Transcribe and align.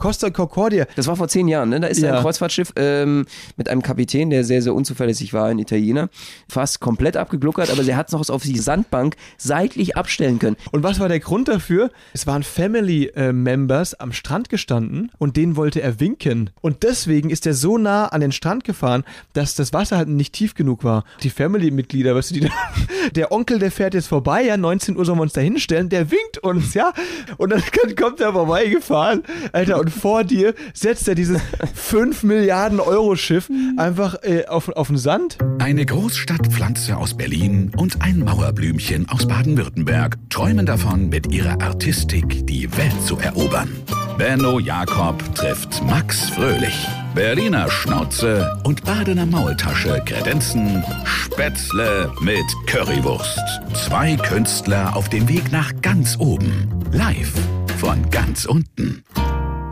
Costa 0.00 0.30
Concordia. 0.30 0.86
Das 0.94 1.08
war 1.08 1.16
vor 1.16 1.26
zehn 1.26 1.48
Jahren, 1.48 1.70
ne? 1.70 1.80
Da 1.80 1.88
ist 1.88 1.98
Ja. 2.00 2.14
ein 2.14 2.22
Kreuzfahrtschiff 2.22 2.72
ähm, 2.76 3.26
mit 3.56 3.68
einem 3.68 3.82
Kapitän, 3.82 4.30
der 4.30 4.44
sehr, 4.44 4.62
sehr 4.62 4.72
unzuverlässig 4.72 5.32
war, 5.32 5.46
ein 5.46 5.58
Italiener, 5.58 6.08
fast 6.48 6.78
komplett 6.78 7.16
abgegluckert, 7.16 7.68
aber 7.68 7.82
der 7.82 7.96
hat 7.96 8.06
es 8.06 8.12
noch 8.12 8.28
auf 8.30 8.44
die 8.44 8.56
Sandbank 8.58 9.16
seitlich 9.38 9.96
abstellen 9.96 10.38
können. 10.38 10.56
Und 10.70 10.84
was 10.84 11.00
war 11.00 11.08
der 11.08 11.18
Grund 11.18 11.48
dafür? 11.48 11.90
Es 12.12 12.28
waren 12.28 12.44
Family-Members 12.44 13.94
am 13.94 14.12
Strand 14.12 14.48
gestanden 14.48 15.10
und 15.18 15.36
denen 15.36 15.56
wollte 15.56 15.82
er 15.82 15.98
winken. 15.98 16.50
Und 16.60 16.84
deswegen 16.84 17.30
ist 17.30 17.44
er 17.44 17.54
so 17.54 17.76
nah 17.76 18.06
an 18.06 18.20
den 18.20 18.30
Strand 18.30 18.62
gefahren, 18.62 19.02
dass 19.32 19.56
das 19.56 19.72
Wasser 19.72 19.96
halt 19.96 20.08
nicht 20.08 20.32
tief 20.32 20.54
genug 20.54 20.84
war. 20.84 21.02
Die 21.24 21.30
Family-Mitglieder, 21.30 22.14
weißt 22.14 22.30
du, 22.30 22.34
die, 22.34 22.48
der 23.16 23.32
Onkel, 23.32 23.58
der 23.58 23.72
fährt 23.72 23.94
jetzt 23.94 24.06
vorbei, 24.06 24.44
ja, 24.44 24.56
19 24.56 24.96
Uhr 24.96 25.04
sollen 25.04 25.18
wir 25.18 25.22
uns 25.22 25.32
da 25.32 25.40
hinstellen, 25.40 25.88
der 25.88 26.08
winkt 26.12 26.38
uns, 26.38 26.74
ja. 26.74 26.92
Und 27.36 27.50
dann 27.50 27.62
kommt 28.00 28.20
er 28.20 28.32
vorbeigefahren, 28.32 29.24
Alter, 29.50 29.80
und 29.80 29.87
vor 29.90 30.24
dir 30.24 30.54
setzt 30.74 31.08
er 31.08 31.14
dieses 31.14 31.40
5 31.74 32.22
Milliarden 32.22 32.80
Euro 32.80 33.16
Schiff 33.16 33.50
einfach 33.76 34.16
äh, 34.22 34.46
auf, 34.46 34.68
auf 34.68 34.88
den 34.88 34.98
Sand. 34.98 35.38
Eine 35.58 35.86
Großstadtpflanze 35.86 36.96
aus 36.96 37.14
Berlin 37.14 37.72
und 37.76 38.02
ein 38.02 38.20
Mauerblümchen 38.20 39.08
aus 39.08 39.26
Baden-Württemberg 39.26 40.16
träumen 40.30 40.66
davon, 40.66 41.08
mit 41.08 41.32
ihrer 41.32 41.60
Artistik 41.60 42.46
die 42.46 42.70
Welt 42.76 43.02
zu 43.04 43.18
erobern. 43.18 43.70
Benno 44.18 44.58
Jakob 44.58 45.22
trifft 45.34 45.82
Max 45.84 46.30
Fröhlich. 46.30 46.88
Berliner 47.14 47.70
Schnauze 47.70 48.60
und 48.64 48.84
Badener 48.84 49.26
Maultasche 49.26 50.02
kredenzen 50.04 50.82
Spätzle 51.04 52.12
mit 52.20 52.44
Currywurst. 52.66 53.40
Zwei 53.74 54.16
Künstler 54.16 54.96
auf 54.96 55.08
dem 55.08 55.28
Weg 55.28 55.52
nach 55.52 55.72
ganz 55.82 56.18
oben. 56.18 56.68
Live 56.92 57.32
von 57.78 58.10
ganz 58.10 58.44
unten. 58.44 59.04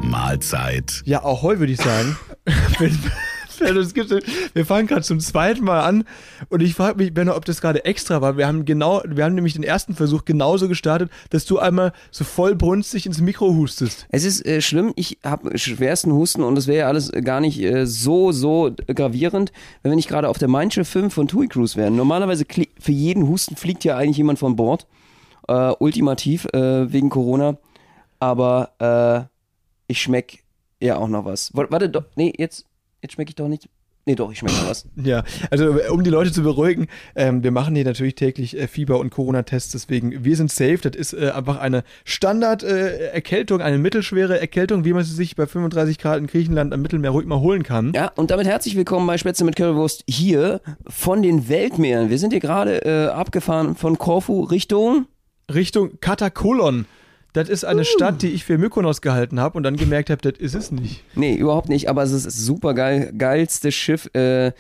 Mahlzeit. 0.03 1.03
Ja, 1.05 1.25
Ahoi, 1.25 1.59
würde 1.59 1.73
ich 1.73 1.81
sagen. 1.81 2.17
Wir 3.59 4.67
fangen 4.67 4.87
gerade 4.87 5.03
zum 5.03 5.21
zweiten 5.21 5.65
Mal 5.65 5.81
an 5.81 6.05
und 6.49 6.63
ich 6.63 6.75
frage 6.75 6.99
mich, 6.99 7.15
Benno, 7.15 7.35
ob 7.35 7.45
das 7.45 7.61
gerade 7.61 7.85
extra 7.85 8.21
war. 8.21 8.37
Wir 8.37 8.47
haben 8.47 8.65
genau, 8.65 9.03
wir 9.07 9.25
haben 9.25 9.35
nämlich 9.35 9.55
den 9.55 9.63
ersten 9.63 9.95
Versuch 9.95 10.25
genauso 10.25 10.69
gestartet, 10.69 11.11
dass 11.31 11.47
du 11.47 11.59
einmal 11.59 11.93
so 12.11 12.25
voll 12.25 12.55
brunstig 12.55 13.07
ins 13.07 13.21
Mikro 13.21 13.55
hustest. 13.55 14.07
Es 14.11 14.25
ist 14.25 14.45
äh, 14.45 14.61
schlimm, 14.61 14.93
ich 14.97 15.19
habe 15.25 15.57
schwersten 15.59 16.13
Husten 16.13 16.43
und 16.43 16.59
es 16.59 16.67
wäre 16.67 16.81
ja 16.81 16.89
alles 16.89 17.11
gar 17.13 17.41
nicht 17.41 17.63
äh, 17.63 17.87
so, 17.87 18.33
so 18.33 18.73
gravierend, 18.89 19.53
wenn 19.83 19.93
wir 19.93 19.97
nicht 19.97 20.09
gerade 20.09 20.29
auf 20.29 20.39
der 20.39 20.49
Mindshift 20.49 20.91
5 20.91 21.15
von 21.15 21.29
TUI 21.29 21.49
Cruise 21.49 21.77
wären. 21.77 21.97
Normalerweise 21.97 22.45
für 22.79 22.93
jeden 22.93 23.27
Husten 23.27 23.57
fliegt 23.57 23.85
ja 23.85 23.97
eigentlich 23.97 24.19
jemand 24.19 24.39
von 24.39 24.57
Bord, 24.57 24.87
äh, 25.49 25.73
ultimativ 25.79 26.47
äh, 26.53 26.93
wegen 26.93 27.09
Corona, 27.09 27.57
aber 28.19 29.29
äh, 29.29 29.36
ich 29.87 30.03
schmeck 30.03 30.43
ja 30.81 30.97
auch 30.97 31.09
noch 31.09 31.25
was. 31.25 31.51
Warte, 31.55 31.89
doch, 31.89 32.05
nee, 32.17 32.33
jetzt, 32.37 32.67
jetzt 33.03 33.15
schmecke 33.15 33.31
ich 33.31 33.37
doch 33.37 33.49
nicht. 33.49 33.69
Nee, 34.09 34.15
doch, 34.15 34.31
ich 34.31 34.39
schmecke 34.39 34.55
noch 34.55 34.71
was. 34.71 34.87
Ja, 34.97 35.25
also 35.51 35.79
um 35.91 36.05
die 36.05 36.11
Leute 36.11 36.31
zu 36.31 36.45
beruhigen, 36.45 36.87
ähm, 37.17 37.43
wir 37.43 37.51
machen 37.51 37.75
hier 37.75 37.85
natürlich 37.85 38.15
täglich 38.15 38.57
äh, 38.57 38.69
Fieber- 38.69 39.01
und 39.01 39.11
Corona-Tests, 39.11 39.73
deswegen 39.73 40.25
wir 40.25 40.37
sind 40.37 40.53
safe. 40.53 40.79
Das 40.79 40.95
ist 40.95 41.13
äh, 41.13 41.31
einfach 41.31 41.59
eine 41.59 41.83
Standard-Erkältung, 42.05 43.61
eine 43.61 43.79
mittelschwere 43.79 44.39
Erkältung, 44.39 44.85
wie 44.85 44.93
man 44.93 45.03
sie 45.03 45.13
sich 45.13 45.35
bei 45.35 45.47
35 45.47 45.99
Grad 45.99 46.19
in 46.19 46.29
Griechenland 46.29 46.73
am 46.73 46.83
Mittelmeer 46.83 47.11
ruhig 47.11 47.27
mal 47.27 47.41
holen 47.41 47.65
kann. 47.65 47.93
Ja, 47.95 48.13
und 48.15 48.31
damit 48.31 48.47
herzlich 48.47 48.77
willkommen 48.77 49.09
bei 49.09 49.19
Spätzle 49.19 49.45
mit 49.45 49.57
Currywurst 49.57 50.05
hier 50.09 50.61
von 50.87 51.21
den 51.21 51.49
Weltmeeren. 51.49 52.09
Wir 52.09 52.19
sind 52.19 52.31
hier 52.31 52.41
gerade 52.41 52.85
äh, 52.85 53.09
abgefahren 53.09 53.75
von 53.75 53.99
Korfu 53.99 54.45
Richtung 54.45 55.07
Richtung 55.53 56.01
Katakolon. 56.01 56.87
Das 57.37 57.51
ist 57.51 57.67
eine 57.67 57.85
Stadt, 57.85 58.23
die 58.23 58.29
ich 58.29 58.45
für 58.47 58.57
Mykonos 58.57 59.03
gehalten 59.03 59.41
habe 59.41 59.59
und 59.59 59.63
dann 59.63 59.77
gemerkt 59.77 60.09
habe, 60.09 60.23
das 60.23 60.41
ist 60.41 60.55
es 60.55 60.71
nicht. 60.71 61.05
Nee, 61.15 61.35
überhaupt 61.35 61.69
nicht, 61.69 61.91
aber 61.91 62.03
es 62.03 62.11
ist 62.13 62.31
super 62.31 62.73
geil, 62.73 63.13
geilstes 63.19 63.75
Schiff. 63.75 64.09
Äh, 64.15 64.53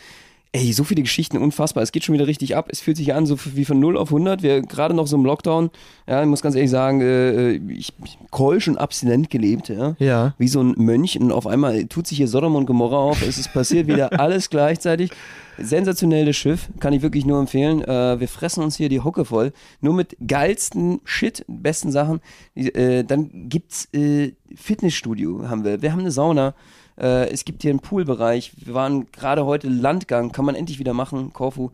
ey, 0.56 0.72
so 0.72 0.84
viele 0.84 1.02
Geschichten, 1.02 1.36
unfassbar. 1.36 1.82
Es 1.82 1.92
geht 1.92 2.04
schon 2.04 2.14
wieder 2.14 2.26
richtig 2.26 2.56
ab. 2.56 2.68
Es 2.70 2.80
fühlt 2.80 2.96
sich 2.96 3.12
an, 3.12 3.26
so 3.26 3.36
wie 3.54 3.64
von 3.64 3.78
0 3.78 3.96
auf 3.96 4.08
100. 4.08 4.42
Wir 4.42 4.62
gerade 4.62 4.94
noch 4.94 5.06
so 5.06 5.16
im 5.16 5.24
Lockdown. 5.24 5.70
Ja, 6.08 6.22
ich 6.22 6.28
muss 6.28 6.40
ganz 6.40 6.54
ehrlich 6.54 6.70
sagen, 6.70 7.02
äh, 7.02 7.52
ich, 7.52 7.92
ich 8.04 8.18
keusch 8.30 8.66
und 8.66 8.78
abstinent 8.78 9.28
gelebt, 9.28 9.68
ja. 9.68 9.96
Ja. 9.98 10.34
Wie 10.38 10.48
so 10.48 10.62
ein 10.62 10.74
Mönch 10.78 11.20
und 11.20 11.30
auf 11.30 11.46
einmal 11.46 11.84
tut 11.86 12.06
sich 12.06 12.18
hier 12.18 12.28
Sodom 12.28 12.54
und 12.56 12.64
Gomorra 12.66 12.96
auf. 12.96 13.20
Es 13.20 13.36
ist 13.36 13.52
passiert 13.52 13.86
wieder 13.86 14.12
alles 14.20 14.48
gleichzeitig. 14.48 15.10
Sensationelles 15.58 16.36
Schiff, 16.36 16.68
kann 16.80 16.92
ich 16.92 17.02
wirklich 17.02 17.24
nur 17.26 17.38
empfehlen. 17.38 17.82
Äh, 17.82 18.18
wir 18.20 18.28
fressen 18.28 18.62
uns 18.62 18.76
hier 18.76 18.88
die 18.88 19.00
Hocke 19.00 19.24
voll. 19.24 19.52
Nur 19.80 19.94
mit 19.94 20.16
geilsten 20.26 21.00
Shit, 21.04 21.44
besten 21.48 21.92
Sachen. 21.92 22.20
Äh, 22.54 23.04
dann 23.04 23.48
gibt's 23.48 23.88
äh, 23.92 24.32
Fitnessstudio, 24.54 25.48
haben 25.48 25.64
wir. 25.64 25.82
Wir 25.82 25.92
haben 25.92 26.00
eine 26.00 26.10
Sauna. 26.10 26.54
Äh, 26.98 27.30
es 27.30 27.44
gibt 27.44 27.62
hier 27.62 27.70
einen 27.70 27.80
Poolbereich. 27.80 28.52
Wir 28.56 28.74
waren 28.74 29.10
gerade 29.12 29.44
heute 29.44 29.68
Landgang, 29.68 30.32
kann 30.32 30.44
man 30.44 30.54
endlich 30.54 30.78
wieder 30.78 30.94
machen, 30.94 31.32
Korfu. 31.32 31.70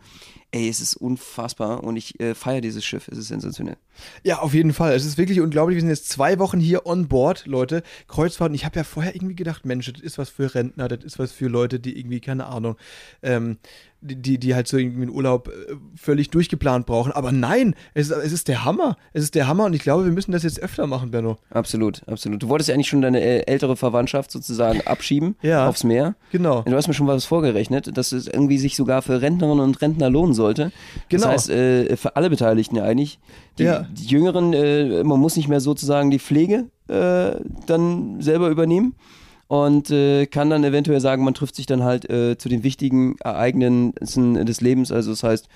Ey, 0.51 0.69
es 0.69 0.81
ist 0.81 0.97
unfassbar 0.97 1.83
und 1.83 1.97
ich 1.97 2.21
äh, 2.21 2.35
feiere 2.35 2.61
dieses 2.61 2.85
Schiff. 2.85 3.09
Es 3.09 3.19
ist 3.19 3.29
sensationell. 3.29 3.77
Ja, 4.23 4.39
auf 4.41 4.55
jeden 4.55 4.73
Fall. 4.73 4.95
Es 4.95 5.05
ist 5.05 5.19
wirklich 5.19 5.41
unglaublich. 5.41 5.77
Wir 5.77 5.81
sind 5.81 5.91
jetzt 5.91 6.09
zwei 6.09 6.39
Wochen 6.39 6.61
hier 6.61 6.87
on 6.87 7.09
board, 7.09 7.47
Leute. 7.47 7.83
Kreuzfahrt. 8.09 8.51
Und 8.51 8.55
ich 8.55 8.65
habe 8.65 8.77
ja 8.77 8.85
vorher 8.85 9.15
irgendwie 9.15 9.35
gedacht, 9.35 9.65
Mensch, 9.65 9.91
das 9.93 10.03
ist 10.03 10.19
was 10.19 10.29
für 10.31 10.55
Rentner, 10.55 10.89
das 10.89 11.05
ist 11.05 11.19
was 11.19 11.33
für 11.33 11.49
Leute, 11.49 11.81
die 11.81 11.99
irgendwie, 11.99 12.21
keine 12.21 12.47
Ahnung, 12.47 12.77
ähm, 13.23 13.59
die, 14.05 14.39
die, 14.39 14.55
halt 14.57 14.67
so 14.67 14.79
irgendwie 14.79 15.03
einen 15.03 15.11
Urlaub 15.13 15.47
äh, 15.49 15.75
völlig 15.95 16.31
durchgeplant 16.31 16.87
brauchen. 16.87 17.13
Aber 17.13 17.31
nein, 17.31 17.77
es 17.95 18.11
ist, 18.11 18.17
es 18.17 18.33
ist 18.33 18.49
der 18.49 18.65
Hammer. 18.65 18.97
Es 19.13 19.23
ist 19.23 19.37
der 19.37 19.47
Hammer 19.47 19.65
und 19.67 19.75
ich 19.75 19.83
glaube, 19.83 20.05
wir 20.05 20.11
müssen 20.11 20.33
das 20.33 20.43
jetzt 20.43 20.61
öfter 20.61 20.89
machen, 20.89 21.13
Benno. 21.13 21.37
Absolut, 21.51 22.03
absolut. 22.09 22.43
Du 22.43 22.49
wolltest 22.49 22.69
ja 22.69 22.75
eigentlich 22.75 22.89
schon 22.89 23.01
deine 23.01 23.21
äh, 23.21 23.47
ältere 23.47 23.77
Verwandtschaft 23.77 24.33
sozusagen 24.33 24.81
abschieben 24.87 25.37
Ja. 25.43 25.69
aufs 25.69 25.85
Meer. 25.85 26.17
Genau. 26.33 26.63
Du 26.63 26.73
hast 26.75 26.89
mir 26.89 26.95
schon 26.95 27.07
was 27.07 27.25
vorgerechnet, 27.27 27.97
dass 27.97 28.11
es 28.11 28.27
irgendwie 28.27 28.59
sich 28.59 28.75
sogar 28.75 29.03
für 29.03 29.23
Rentnerinnen 29.23 29.63
und 29.63 29.81
Rentner 29.81 30.11
lohnen 30.11 30.35
sollte. 30.35 30.73
Genau. 31.09 31.23
Das 31.25 31.33
heißt, 31.33 31.51
äh, 31.51 31.97
für 31.97 32.17
alle 32.17 32.29
Beteiligten 32.29 32.75
ja 32.77 32.83
eigentlich. 32.83 33.21
Die, 33.59 33.65
Ja. 33.65 33.87
die 33.91 34.07
Jüngeren, 34.07 34.53
äh, 34.53 35.05
man 35.05 35.21
muss 35.21 35.37
nicht 35.37 35.49
mehr 35.49 35.61
sozusagen 35.61 36.11
die 36.11 36.19
Pflege 36.19 36.67
äh, 36.89 37.33
dann 37.67 38.21
selber 38.21 38.49
übernehmen 38.49 38.95
und 39.49 39.91
äh, 39.91 40.27
kann 40.27 40.49
dann 40.51 40.65
eventuell 40.65 41.01
sagen, 41.01 41.25
man 41.25 41.35
trifft 41.35 41.57
sich 41.57 41.67
dann 41.67 41.83
halt 41.85 42.09
äh, 42.09 42.39
zu 42.39 42.49
den 42.49 42.63
wichtigen 42.65 43.17
Ereignissen 43.19 44.47
des 44.47 44.61
Lebens. 44.63 44.91
Also 44.91 45.11
das 45.11 45.23
heißt, 45.23 45.49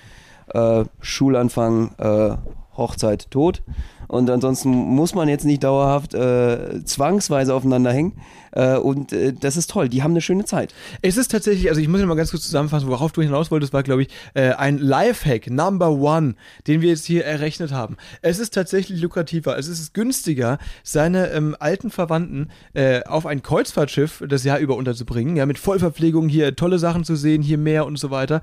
äh, 0.53 0.85
Schulanfang, 1.01 1.91
äh, 1.97 2.35
Hochzeit, 2.77 3.31
Tod. 3.31 3.63
Und 4.07 4.29
ansonsten 4.29 4.69
muss 4.69 5.15
man 5.15 5.27
jetzt 5.27 5.43
nicht 5.45 5.63
dauerhaft 5.63 6.11
zwangsweise 6.11 7.53
aufeinander 7.53 7.91
hängen. 7.91 8.13
Äh, 8.51 8.77
und 8.77 9.13
äh, 9.13 9.33
das 9.33 9.57
ist 9.57 9.69
toll. 9.69 9.89
Die 9.89 10.03
haben 10.03 10.11
eine 10.11 10.21
schöne 10.21 10.45
Zeit. 10.45 10.73
Es 11.01 11.17
ist 11.17 11.31
tatsächlich, 11.31 11.69
also 11.69 11.81
ich 11.81 11.87
muss 11.87 11.99
ja 11.99 12.05
mal 12.05 12.15
ganz 12.15 12.31
kurz 12.31 12.43
zusammenfassen, 12.43 12.87
worauf 12.87 13.11
du 13.11 13.21
hinaus 13.21 13.51
wolltest, 13.51 13.73
war, 13.73 13.83
glaube 13.83 14.03
ich, 14.03 14.09
äh, 14.33 14.51
ein 14.51 14.77
Lifehack 14.77 15.49
Number 15.49 15.91
One, 15.91 16.35
den 16.67 16.81
wir 16.81 16.89
jetzt 16.89 17.05
hier 17.05 17.25
errechnet 17.25 17.71
haben. 17.71 17.97
Es 18.21 18.39
ist 18.39 18.53
tatsächlich 18.53 19.01
lukrativer, 19.01 19.57
es 19.57 19.67
ist 19.67 19.93
günstiger, 19.93 20.57
seine 20.83 21.31
ähm, 21.31 21.55
alten 21.59 21.89
Verwandten 21.89 22.49
äh, 22.73 23.03
auf 23.03 23.25
ein 23.25 23.41
Kreuzfahrtschiff 23.41 24.23
das 24.27 24.43
Jahr 24.43 24.59
über 24.59 24.75
unterzubringen, 24.75 25.35
ja, 25.35 25.45
mit 25.45 25.59
Vollverpflegung, 25.59 26.29
hier 26.29 26.55
tolle 26.55 26.79
Sachen 26.79 27.03
zu 27.03 27.15
sehen, 27.15 27.41
hier 27.41 27.57
mehr 27.57 27.85
und 27.85 27.97
so 27.97 28.11
weiter, 28.11 28.41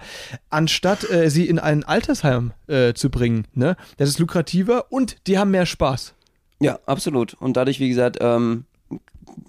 anstatt 0.51 1.09
äh, 1.11 1.31
sie 1.31 1.49
in 1.49 1.59
ein 1.59 1.85
Altersheim 1.85 2.53
äh, 2.67 2.95
zu 2.95 3.11
bringen. 3.11 3.47
Ne? 3.55 3.77
Das 3.97 4.09
ist 4.09 4.19
lukrativer 4.19 4.87
und 4.91 5.17
die 5.27 5.39
haben 5.39 5.51
mehr 5.51 5.67
Spaß. 5.67 6.15
Ja, 6.61 6.79
absolut. 6.87 7.35
Und 7.35 7.57
dadurch, 7.57 7.81
wie 7.81 7.89
gesagt, 7.89 8.19
ähm, 8.21 8.65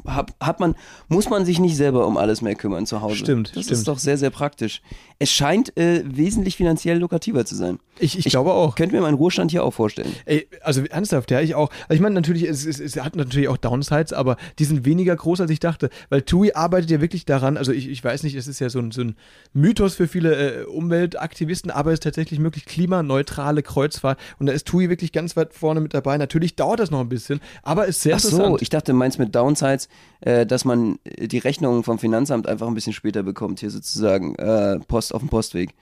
hat, 0.06 0.34
hat 0.40 0.60
man, 0.60 0.76
muss 1.08 1.30
man 1.30 1.46
sich 1.46 1.60
nicht 1.60 1.76
selber 1.76 2.08
um 2.08 2.18
alles 2.18 2.42
mehr 2.42 2.56
kümmern 2.56 2.86
zu 2.86 3.02
Hause. 3.02 3.16
Stimmt, 3.18 3.56
Das 3.56 3.66
stimmt. 3.66 3.78
ist 3.80 3.88
doch 3.88 4.00
sehr, 4.00 4.18
sehr 4.18 4.30
praktisch. 4.30 4.82
Es 5.20 5.32
scheint 5.32 5.76
äh, 5.78 6.04
wesentlich 6.06 6.56
finanziell 6.58 6.98
lukrativer 6.98 7.46
zu 7.46 7.56
sein. 7.56 7.80
Ich, 8.00 8.18
ich, 8.18 8.26
glaube 8.26 8.52
auch. 8.52 8.76
Könnte 8.76 8.96
mir 8.96 9.02
meinen 9.02 9.16
Ruhestand 9.16 9.52
hier 9.52 9.64
auch 9.64 9.72
vorstellen. 9.72 10.14
Ey, 10.26 10.48
also 10.62 10.84
ernsthaft, 10.84 11.32
ja, 11.32 11.40
ich 11.40 11.56
auch. 11.56 11.70
Also 11.88 11.96
ich 11.96 12.02
meine, 12.02 12.16
natürlich, 12.16 12.44
es, 12.44 12.66
es, 12.66 12.80
es 12.80 12.98
hat 12.98 13.16
natürlich 13.16 13.48
auch 13.48 13.58
Downsides, 13.58 14.14
aber 14.14 14.38
die 14.60 14.66
sind 14.66 14.86
weniger 14.86 15.16
groß, 15.16 15.42
als 15.42 15.52
ich 15.52 15.60
dachte. 15.60 15.90
Weil 16.10 16.22
TUI 16.24 16.54
arbeitet 16.54 16.92
ja 16.92 17.02
wirklich 17.02 17.26
daran, 17.26 17.58
also 17.58 17.72
ich, 17.72 17.90
ich 17.90 18.04
weiß 18.04 18.24
nicht, 18.24 18.36
es 18.36 18.48
ist 18.48 18.60
ja 18.60 18.70
so 18.70 18.80
ein, 18.80 18.92
so 18.92 19.02
ein 19.02 19.16
Mythos 19.54 19.96
für 19.96 20.08
viele 20.08 20.62
äh, 20.62 20.64
Umweltaktivisten, 20.66 21.72
aber 21.72 21.92
es 21.92 21.96
ist 21.96 22.04
tatsächlich 22.04 22.40
möglich 22.40 22.66
klimaneutrale 22.66 23.64
Kreuzfahrt. 23.64 24.20
Und 24.40 24.48
da 24.48 24.54
ist 24.54 24.68
TUI 24.68 24.90
wirklich 24.90 25.12
ganz 25.12 25.38
weit 25.38 25.54
vorne 25.54 25.80
mit 25.80 25.94
dabei. 25.94 26.18
Natürlich 26.18 26.56
dauert 26.56 26.80
das 26.80 26.92
noch 26.92 27.00
ein 27.00 27.10
bisschen, 27.10 27.40
aber 27.64 27.86
ist 27.86 28.02
sehr 28.02 28.16
Ach 28.16 28.20
so, 28.20 28.30
interessant. 28.30 28.62
ich 28.62 28.70
dachte, 28.70 28.92
du 28.92 28.98
meinst 28.98 29.20
mit 29.20 29.34
Downsides, 29.34 29.88
äh, 30.22 30.46
dass 30.46 30.66
man 30.66 31.00
äh, 31.04 31.28
die 31.28 31.38
Rechnungen 31.38 31.84
vom 31.84 32.00
Finanzamt 32.00 32.48
einfach 32.48 32.68
ein 32.68 32.74
bisschen 32.74 32.94
später 32.94 33.24
bekommt, 33.24 33.62
hier 33.62 33.70
sozusagen 33.70 34.36
äh, 34.36 34.80
Post 34.88 35.14
auf 35.14 35.22
dem 35.22 35.30
Postweg. 35.30 35.74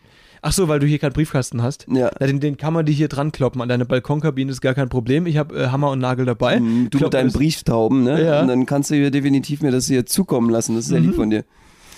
Ach 0.46 0.52
so, 0.52 0.68
weil 0.68 0.80
du 0.80 0.86
hier 0.86 1.00
keinen 1.00 1.14
Briefkasten 1.14 1.64
hast. 1.64 1.86
Ja. 1.90 2.12
Na, 2.20 2.28
den, 2.28 2.40
den 2.42 2.58
kann 2.58 2.74
man 2.74 2.86
dir 2.86 2.92
hier 2.92 3.08
dran 3.08 3.32
kloppen. 3.32 3.62
An 3.62 3.70
deine 3.70 3.86
Balkonkabine 3.86 4.52
ist 4.52 4.60
gar 4.62 4.74
kein 4.74 4.90
Problem. 4.90 5.26
Ich 5.26 5.38
habe 5.38 5.58
äh, 5.58 5.68
Hammer 5.70 5.90
und 5.90 6.00
Nagel 6.00 6.26
dabei. 6.26 6.58
Du 6.60 6.64
Kloppen 6.90 7.00
mit 7.06 7.14
deinen 7.14 7.28
ist- 7.28 7.34
Brieftauben, 7.34 8.04
ne? 8.04 8.22
Ja. 8.24 8.36
Mhm. 8.36 8.42
Und 8.42 8.48
dann 8.50 8.66
kannst 8.66 8.92
du 8.92 8.96
hier 8.96 9.10
definitiv 9.10 9.62
mir 9.62 9.72
das 9.72 9.88
hier 9.88 10.06
zukommen 10.06 10.50
lassen. 10.50 10.76
Das 10.76 10.84
ist 10.86 10.90
sehr 10.90 11.00
lieb 11.00 11.16
von 11.16 11.30
dir. 11.30 11.46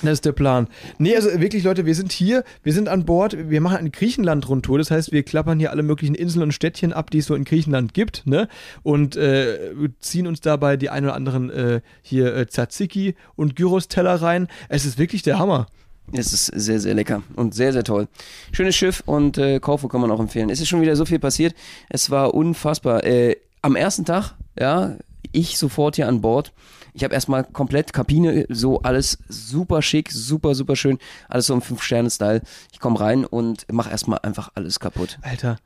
Das 0.02 0.12
ist 0.14 0.26
der 0.26 0.34
Plan. 0.34 0.68
Nee, 1.00 1.16
also 1.16 1.30
wirklich, 1.40 1.64
Leute, 1.64 1.86
wir 1.86 1.96
sind 1.96 2.12
hier, 2.12 2.44
wir 2.64 2.74
sind 2.74 2.90
an 2.90 3.06
Bord, 3.06 3.50
wir 3.50 3.62
machen 3.62 3.78
eine 3.78 3.90
Griechenland-Rundtour. 3.90 4.78
Das 4.78 4.92
heißt, 4.92 5.12
wir 5.14 5.24
klappern 5.24 5.58
hier 5.58 5.72
alle 5.72 5.84
möglichen 5.84 6.14
Inseln 6.16 6.44
und 6.44 6.52
Städtchen 6.52 6.92
ab, 6.94 7.10
die 7.12 7.20
es 7.20 7.26
so 7.28 7.34
in 7.34 7.46
Griechenland 7.46 7.94
gibt, 7.94 8.28
ne? 8.28 8.48
Und 8.84 9.16
äh, 9.16 9.58
ziehen 10.02 10.28
uns 10.28 10.42
dabei 10.42 10.76
die 10.78 10.90
ein 10.90 11.06
oder 11.06 11.16
anderen 11.16 11.50
äh, 11.50 11.82
hier 12.04 12.36
äh, 12.36 12.46
Tzatziki 12.46 13.16
und 13.36 13.56
Gyros-Teller 13.56 14.22
rein. 14.22 14.50
Es 14.70 14.86
ist 14.86 15.00
wirklich 15.00 15.24
der 15.24 15.40
Hammer. 15.40 15.68
Es 16.12 16.34
ist 16.34 16.46
sehr, 16.48 16.80
sehr 16.80 16.94
lecker 16.94 17.24
und 17.36 17.54
sehr, 17.56 17.74
sehr 17.74 17.84
toll. 17.84 18.08
Schönes 18.52 18.76
Schiff 18.76 19.02
und 19.06 19.38
äh, 19.38 19.60
Kaufe 19.60 19.88
kann 19.88 20.02
man 20.02 20.12
auch 20.12 20.20
empfehlen. 20.20 20.50
Es 20.50 20.60
ist 20.62 20.68
schon 20.68 20.82
wieder 20.82 20.96
so 20.96 21.06
viel 21.06 21.20
passiert. 21.20 21.56
Es 21.90 22.10
war 22.12 22.34
unfassbar. 22.34 23.04
Äh, 23.04 23.38
am 23.62 23.76
ersten 23.76 24.06
Tag, 24.06 24.36
ja, 24.60 24.96
ich 25.32 25.58
sofort 25.58 25.96
hier 25.96 26.08
an 26.08 26.22
Bord. 26.22 26.54
Ich 26.94 27.04
habe 27.04 27.14
erstmal 27.14 27.44
komplett 27.44 27.92
Kabine, 27.92 28.46
so 28.50 28.82
alles 28.84 29.18
super 29.28 29.82
schick, 29.82 30.12
super, 30.12 30.56
super 30.56 30.76
schön. 30.78 30.98
Alles 31.28 31.48
so 31.48 31.54
im 31.54 31.62
Fünf-Sterne-Style. 31.62 32.42
Ich 32.72 32.80
komme 32.80 33.00
rein 33.00 33.26
und 33.26 33.66
mache 33.72 33.90
erstmal 33.90 34.20
einfach 34.24 34.52
alles 34.56 34.80
kaputt. 34.80 35.18
Alter. 35.22 35.58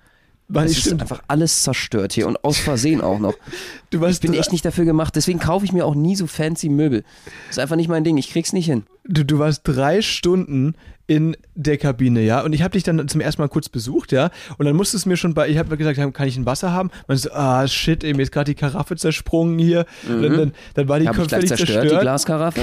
Weil 0.47 0.65
Es 0.65 0.71
ich 0.71 0.77
ist 0.80 0.86
stimmt. 0.86 1.01
einfach 1.03 1.21
alles 1.27 1.62
zerstört 1.62 2.13
hier 2.13 2.25
und 2.25 2.44
aus 2.44 2.57
Versehen 2.57 3.01
auch 3.01 3.19
noch. 3.19 3.36
Du 3.91 4.01
warst 4.01 4.24
Ich 4.24 4.30
bin 4.31 4.39
echt 4.39 4.51
nicht 4.51 4.65
dafür 4.65 4.86
gemacht, 4.86 5.15
deswegen 5.15 5.38
kaufe 5.39 5.65
ich 5.65 5.71
mir 5.74 5.86
auch 5.86 5.94
nie 5.95 6.15
so 6.15 6.25
fancy 6.25 6.69
Möbel. 6.69 7.03
Das 7.47 7.57
ist 7.57 7.59
einfach 7.59 7.75
nicht 7.75 7.89
mein 7.89 8.03
Ding, 8.03 8.18
ich 8.18 8.31
krieg's 8.31 8.53
nicht 8.53 8.65
hin. 8.65 8.83
Du, 9.10 9.26
du 9.26 9.40
warst 9.40 9.62
drei 9.64 10.02
Stunden 10.02 10.76
in 11.10 11.36
der 11.56 11.78
Kabine, 11.78 12.22
ja, 12.22 12.42
und 12.42 12.54
ich 12.54 12.62
habe 12.62 12.74
dich 12.74 12.84
dann 12.84 13.08
zum 13.08 13.20
ersten 13.20 13.42
Mal 13.42 13.48
kurz 13.48 13.68
besucht, 13.68 14.12
ja, 14.12 14.30
und 14.60 14.66
dann 14.68 14.76
musstest 14.76 15.06
du 15.06 15.10
mir 15.10 15.18
schon 15.18 15.34
bei, 15.34 15.50
ich 15.50 15.58
habe 15.58 15.76
gesagt, 15.76 15.98
kann 16.14 16.28
ich 16.28 16.38
ein 16.38 16.46
Wasser 16.46 16.72
haben? 16.72 16.92
Man 17.08 17.18
so, 17.18 17.32
ah, 17.32 17.68
shit, 17.68 18.04
ey, 18.04 18.14
mir 18.14 18.22
ist 18.22 18.32
gerade 18.32 18.52
die 18.52 18.56
Karaffe 18.56 18.96
zersprungen 18.96 19.58
hier, 19.58 19.86
und 20.08 20.22
dann, 20.22 20.38
dann, 20.38 20.52
dann 20.76 20.88
war 20.88 21.00
die 21.00 21.08
Mhm. 21.08 21.14
völlig 21.16 21.30
zerstört, 21.48 21.58
zerstört. 21.58 21.92
die 21.92 21.98
Glaskaraffe? 21.98 22.62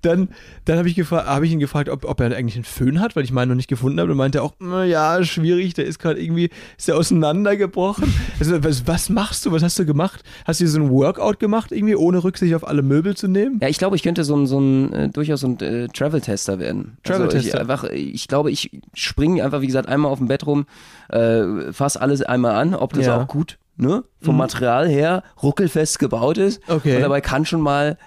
Dann, 0.00 0.28
dann 0.64 0.78
habe 0.78 0.88
ich, 0.88 0.98
hab 0.98 1.42
ich 1.42 1.52
ihn 1.52 1.58
gefragt, 1.60 1.88
ob, 1.90 2.04
ob 2.06 2.20
er 2.20 2.34
eigentlich 2.34 2.54
einen 2.56 2.64
Föhn 2.64 3.00
hat, 3.00 3.16
weil 3.16 3.24
ich 3.24 3.32
meinen 3.32 3.50
noch 3.50 3.56
nicht 3.56 3.68
gefunden 3.68 4.00
habe. 4.00 4.10
Und 4.12 4.16
meinte 4.16 4.38
er 4.38 4.44
auch, 4.44 4.54
"Na 4.60 4.84
ja, 4.84 5.22
schwierig, 5.24 5.74
der 5.74 5.84
ist 5.84 5.98
gerade 5.98 6.20
irgendwie, 6.22 6.50
ist 6.78 6.88
der 6.88 6.96
auseinandergebrochen. 6.96 8.12
Also, 8.40 8.62
was, 8.64 8.86
was 8.86 9.08
machst 9.10 9.46
du? 9.46 9.52
Was 9.52 9.62
hast 9.62 9.78
du 9.78 9.86
gemacht? 9.86 10.22
Hast 10.44 10.60
du 10.60 10.66
so 10.66 10.78
ein 10.80 10.90
Workout 10.90 11.38
gemacht, 11.38 11.70
irgendwie, 11.72 11.94
ohne 11.94 12.22
Rücksicht 12.24 12.54
auf 12.54 12.66
alle 12.66 12.82
Möbel 12.82 13.16
zu 13.16 13.28
nehmen? 13.28 13.58
Ja, 13.62 13.68
ich 13.68 13.78
glaube, 13.78 13.96
ich 13.96 14.02
könnte 14.02 14.24
so 14.24 14.36
ein, 14.36 14.46
so 14.46 14.58
ein 14.58 14.92
äh, 14.92 15.08
durchaus 15.08 15.40
so 15.40 15.46
ein 15.48 15.60
äh, 15.60 15.88
Travel-Tester 15.88 16.58
werden. 16.58 16.96
Also 17.06 17.18
Travel-Tester. 17.18 17.68
Einfach, 17.74 17.90
ich 17.90 18.28
glaube, 18.28 18.50
ich 18.50 18.70
springe 18.94 19.42
einfach, 19.44 19.60
wie 19.60 19.66
gesagt, 19.66 19.88
einmal 19.88 20.10
auf 20.10 20.18
dem 20.18 20.28
Bett 20.28 20.46
rum, 20.46 20.66
äh, 21.08 21.72
fass 21.72 21.96
alles 21.96 22.22
einmal 22.22 22.52
an, 22.54 22.74
ob 22.74 22.92
das 22.92 23.06
Ja. 23.06 23.20
auch 23.22 23.26
gut, 23.26 23.58
ne, 23.76 24.04
vom 24.20 24.36
Material 24.36 24.88
her 24.88 25.22
ruckelfest 25.42 25.98
gebaut 25.98 26.38
ist. 26.38 26.60
Okay. 26.68 26.96
Und 26.96 27.02
dabei 27.02 27.20
kann 27.20 27.44
schon 27.44 27.60
mal 27.60 27.98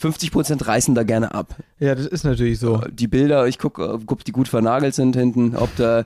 50% 0.00 0.66
reißen 0.66 0.94
da 0.94 1.02
gerne 1.02 1.34
ab. 1.34 1.56
Ja, 1.78 1.94
das 1.94 2.06
ist 2.06 2.24
natürlich 2.24 2.58
so. 2.58 2.78
Die 2.90 3.06
Bilder, 3.06 3.46
ich 3.46 3.58
gucke, 3.58 3.92
ob 4.06 4.24
die 4.24 4.32
gut 4.32 4.48
vernagelt 4.48 4.94
sind 4.94 5.14
hinten, 5.14 5.54
ob 5.56 5.74
da 5.76 6.04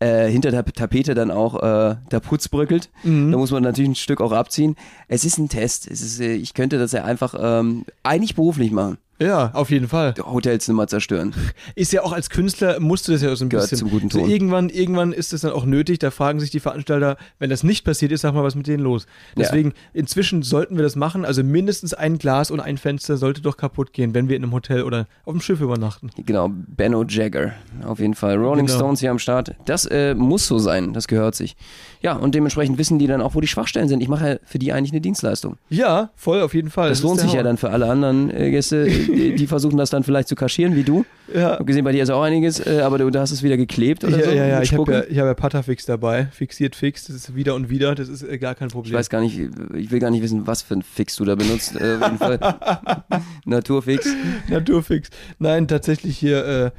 äh, 0.00 0.28
hinter 0.28 0.50
der 0.50 0.64
Tapete 0.64 1.14
dann 1.14 1.30
auch 1.30 1.62
äh, 1.62 1.96
der 2.10 2.20
Putz 2.20 2.48
bröckelt. 2.48 2.90
Mhm. 3.04 3.30
Da 3.30 3.38
muss 3.38 3.52
man 3.52 3.62
natürlich 3.62 3.90
ein 3.90 3.94
Stück 3.94 4.20
auch 4.20 4.32
abziehen. 4.32 4.74
Es 5.06 5.24
ist 5.24 5.38
ein 5.38 5.48
Test. 5.48 5.88
Es 5.88 6.02
ist, 6.02 6.20
äh, 6.20 6.34
ich 6.34 6.54
könnte 6.54 6.78
das 6.78 6.90
ja 6.90 7.04
einfach 7.04 7.34
ähm, 7.38 7.84
eigentlich 8.02 8.34
beruflich 8.34 8.72
machen. 8.72 8.98
Ja, 9.18 9.50
auf 9.54 9.70
jeden 9.70 9.88
Fall. 9.88 10.14
Hotelzimmer 10.18 10.86
zerstören. 10.86 11.34
Ist 11.74 11.92
ja 11.92 12.02
auch 12.02 12.12
als 12.12 12.30
Künstler, 12.30 12.80
musst 12.80 13.08
du 13.08 13.12
das 13.12 13.22
ja 13.22 13.34
so 13.34 13.44
ein 13.44 13.48
Gehört 13.48 13.70
bisschen. 13.70 13.78
zum 13.88 13.90
guten 13.90 14.10
So 14.10 14.20
Ton. 14.20 14.30
irgendwann, 14.30 14.68
irgendwann 14.68 15.12
ist 15.12 15.32
es 15.32 15.40
dann 15.42 15.52
auch 15.52 15.64
nötig, 15.64 15.98
da 15.98 16.10
fragen 16.10 16.40
sich 16.40 16.50
die 16.50 16.60
Veranstalter, 16.60 17.16
wenn 17.38 17.50
das 17.50 17.62
nicht 17.62 17.84
passiert 17.84 18.12
ist, 18.12 18.20
sag 18.22 18.34
mal, 18.34 18.42
was 18.44 18.54
mit 18.54 18.66
denen 18.66 18.82
los. 18.82 19.06
Deswegen, 19.36 19.72
inzwischen 19.92 20.42
sollten 20.42 20.76
wir 20.76 20.82
das 20.82 20.96
machen, 20.96 21.24
also 21.24 21.42
mindestens 21.42 21.94
ein 21.94 22.18
Glas 22.18 22.50
und 22.50 22.60
ein 22.60 22.78
Fenster 22.78 23.16
sollte 23.16 23.40
doch 23.40 23.56
kaputt 23.56 23.92
gehen, 23.92 24.14
wenn 24.14 24.28
wir 24.28 24.36
in 24.36 24.42
einem 24.42 24.52
Hotel 24.52 24.82
oder 24.82 25.06
auf 25.24 25.32
dem 25.32 25.40
Schiff 25.40 25.60
übernachten. 25.60 26.10
Genau, 26.24 26.50
Benno 26.52 27.04
Jagger. 27.04 27.52
Auf 27.84 27.98
jeden 28.00 28.14
Fall. 28.14 28.36
Rolling 28.36 28.66
Genau. 28.66 28.78
Stones 28.78 29.00
hier 29.00 29.10
am 29.10 29.18
Start. 29.18 29.54
Das 29.64 29.86
äh, 29.86 30.14
muss 30.14 30.46
so 30.46 30.58
sein. 30.58 30.92
Das 30.92 31.08
gehört 31.08 31.34
sich. 31.34 31.56
Ja, 32.00 32.14
und 32.14 32.34
dementsprechend 32.34 32.78
wissen 32.78 32.98
die 32.98 33.06
dann 33.06 33.20
auch, 33.22 33.34
wo 33.34 33.40
die 33.40 33.46
Schwachstellen 33.46 33.88
sind. 33.88 34.00
Ich 34.00 34.08
mache 34.08 34.28
ja 34.28 34.36
für 34.44 34.58
die 34.58 34.72
eigentlich 34.72 34.92
eine 34.92 35.00
Dienstleistung. 35.00 35.56
Ja, 35.68 36.10
voll, 36.16 36.42
auf 36.42 36.54
jeden 36.54 36.70
Fall. 36.70 36.88
Das, 36.90 36.98
ist 36.98 37.04
lohnt 37.04 37.20
sich 37.20 37.32
ja 37.32 37.42
dann 37.42 37.56
für 37.56 37.70
alle 37.70 37.86
anderen 37.90 38.30
äh, 38.30 38.50
Gäste, 38.50 38.86
die, 39.06 39.34
die 39.34 39.46
versuchen 39.46 39.76
das 39.76 39.90
dann 39.90 40.02
vielleicht 40.02 40.28
zu 40.28 40.34
kaschieren, 40.34 40.76
wie 40.76 40.84
du. 40.84 41.04
Ja. 41.34 41.58
Hab 41.58 41.66
gesehen, 41.66 41.84
bei 41.84 41.92
dir 41.92 42.02
ist 42.02 42.10
auch 42.10 42.22
einiges, 42.22 42.64
äh, 42.64 42.80
aber 42.80 42.98
du, 42.98 43.10
du 43.10 43.18
hast 43.20 43.30
es 43.30 43.42
wieder 43.42 43.56
geklebt 43.56 44.04
oder 44.04 44.18
Ja, 44.18 44.24
so. 44.24 44.30
ja, 44.30 44.46
ja, 44.46 44.62
ich 44.62 44.72
habe 44.72 44.92
ja, 44.92 45.04
ich 45.08 45.18
hab 45.18 45.26
ja 45.26 45.34
Patafix 45.34 45.86
dabei, 45.86 46.26
fixiert 46.32 46.76
fix, 46.76 47.06
das 47.06 47.16
ist 47.16 47.34
wieder 47.34 47.54
und 47.54 47.68
wieder, 47.70 47.94
das 47.94 48.08
ist 48.08 48.22
äh, 48.22 48.38
gar 48.38 48.54
kein 48.54 48.68
Problem. 48.68 48.92
Ich 48.92 48.98
weiß 48.98 49.10
gar 49.10 49.20
nicht, 49.20 49.38
ich 49.74 49.90
will 49.90 49.98
gar 49.98 50.10
nicht 50.10 50.22
wissen, 50.22 50.46
was 50.46 50.62
für 50.62 50.74
ein 50.74 50.82
Fix 50.82 51.16
du 51.16 51.24
da 51.24 51.34
benutzt. 51.34 51.76
Äh. 51.76 51.98
Naturfix. 53.44 54.06
Naturfix. 54.48 55.10
Nein, 55.38 55.68
tatsächlich 55.68 56.18
hier. 56.18 56.44
Äh, 56.46 56.70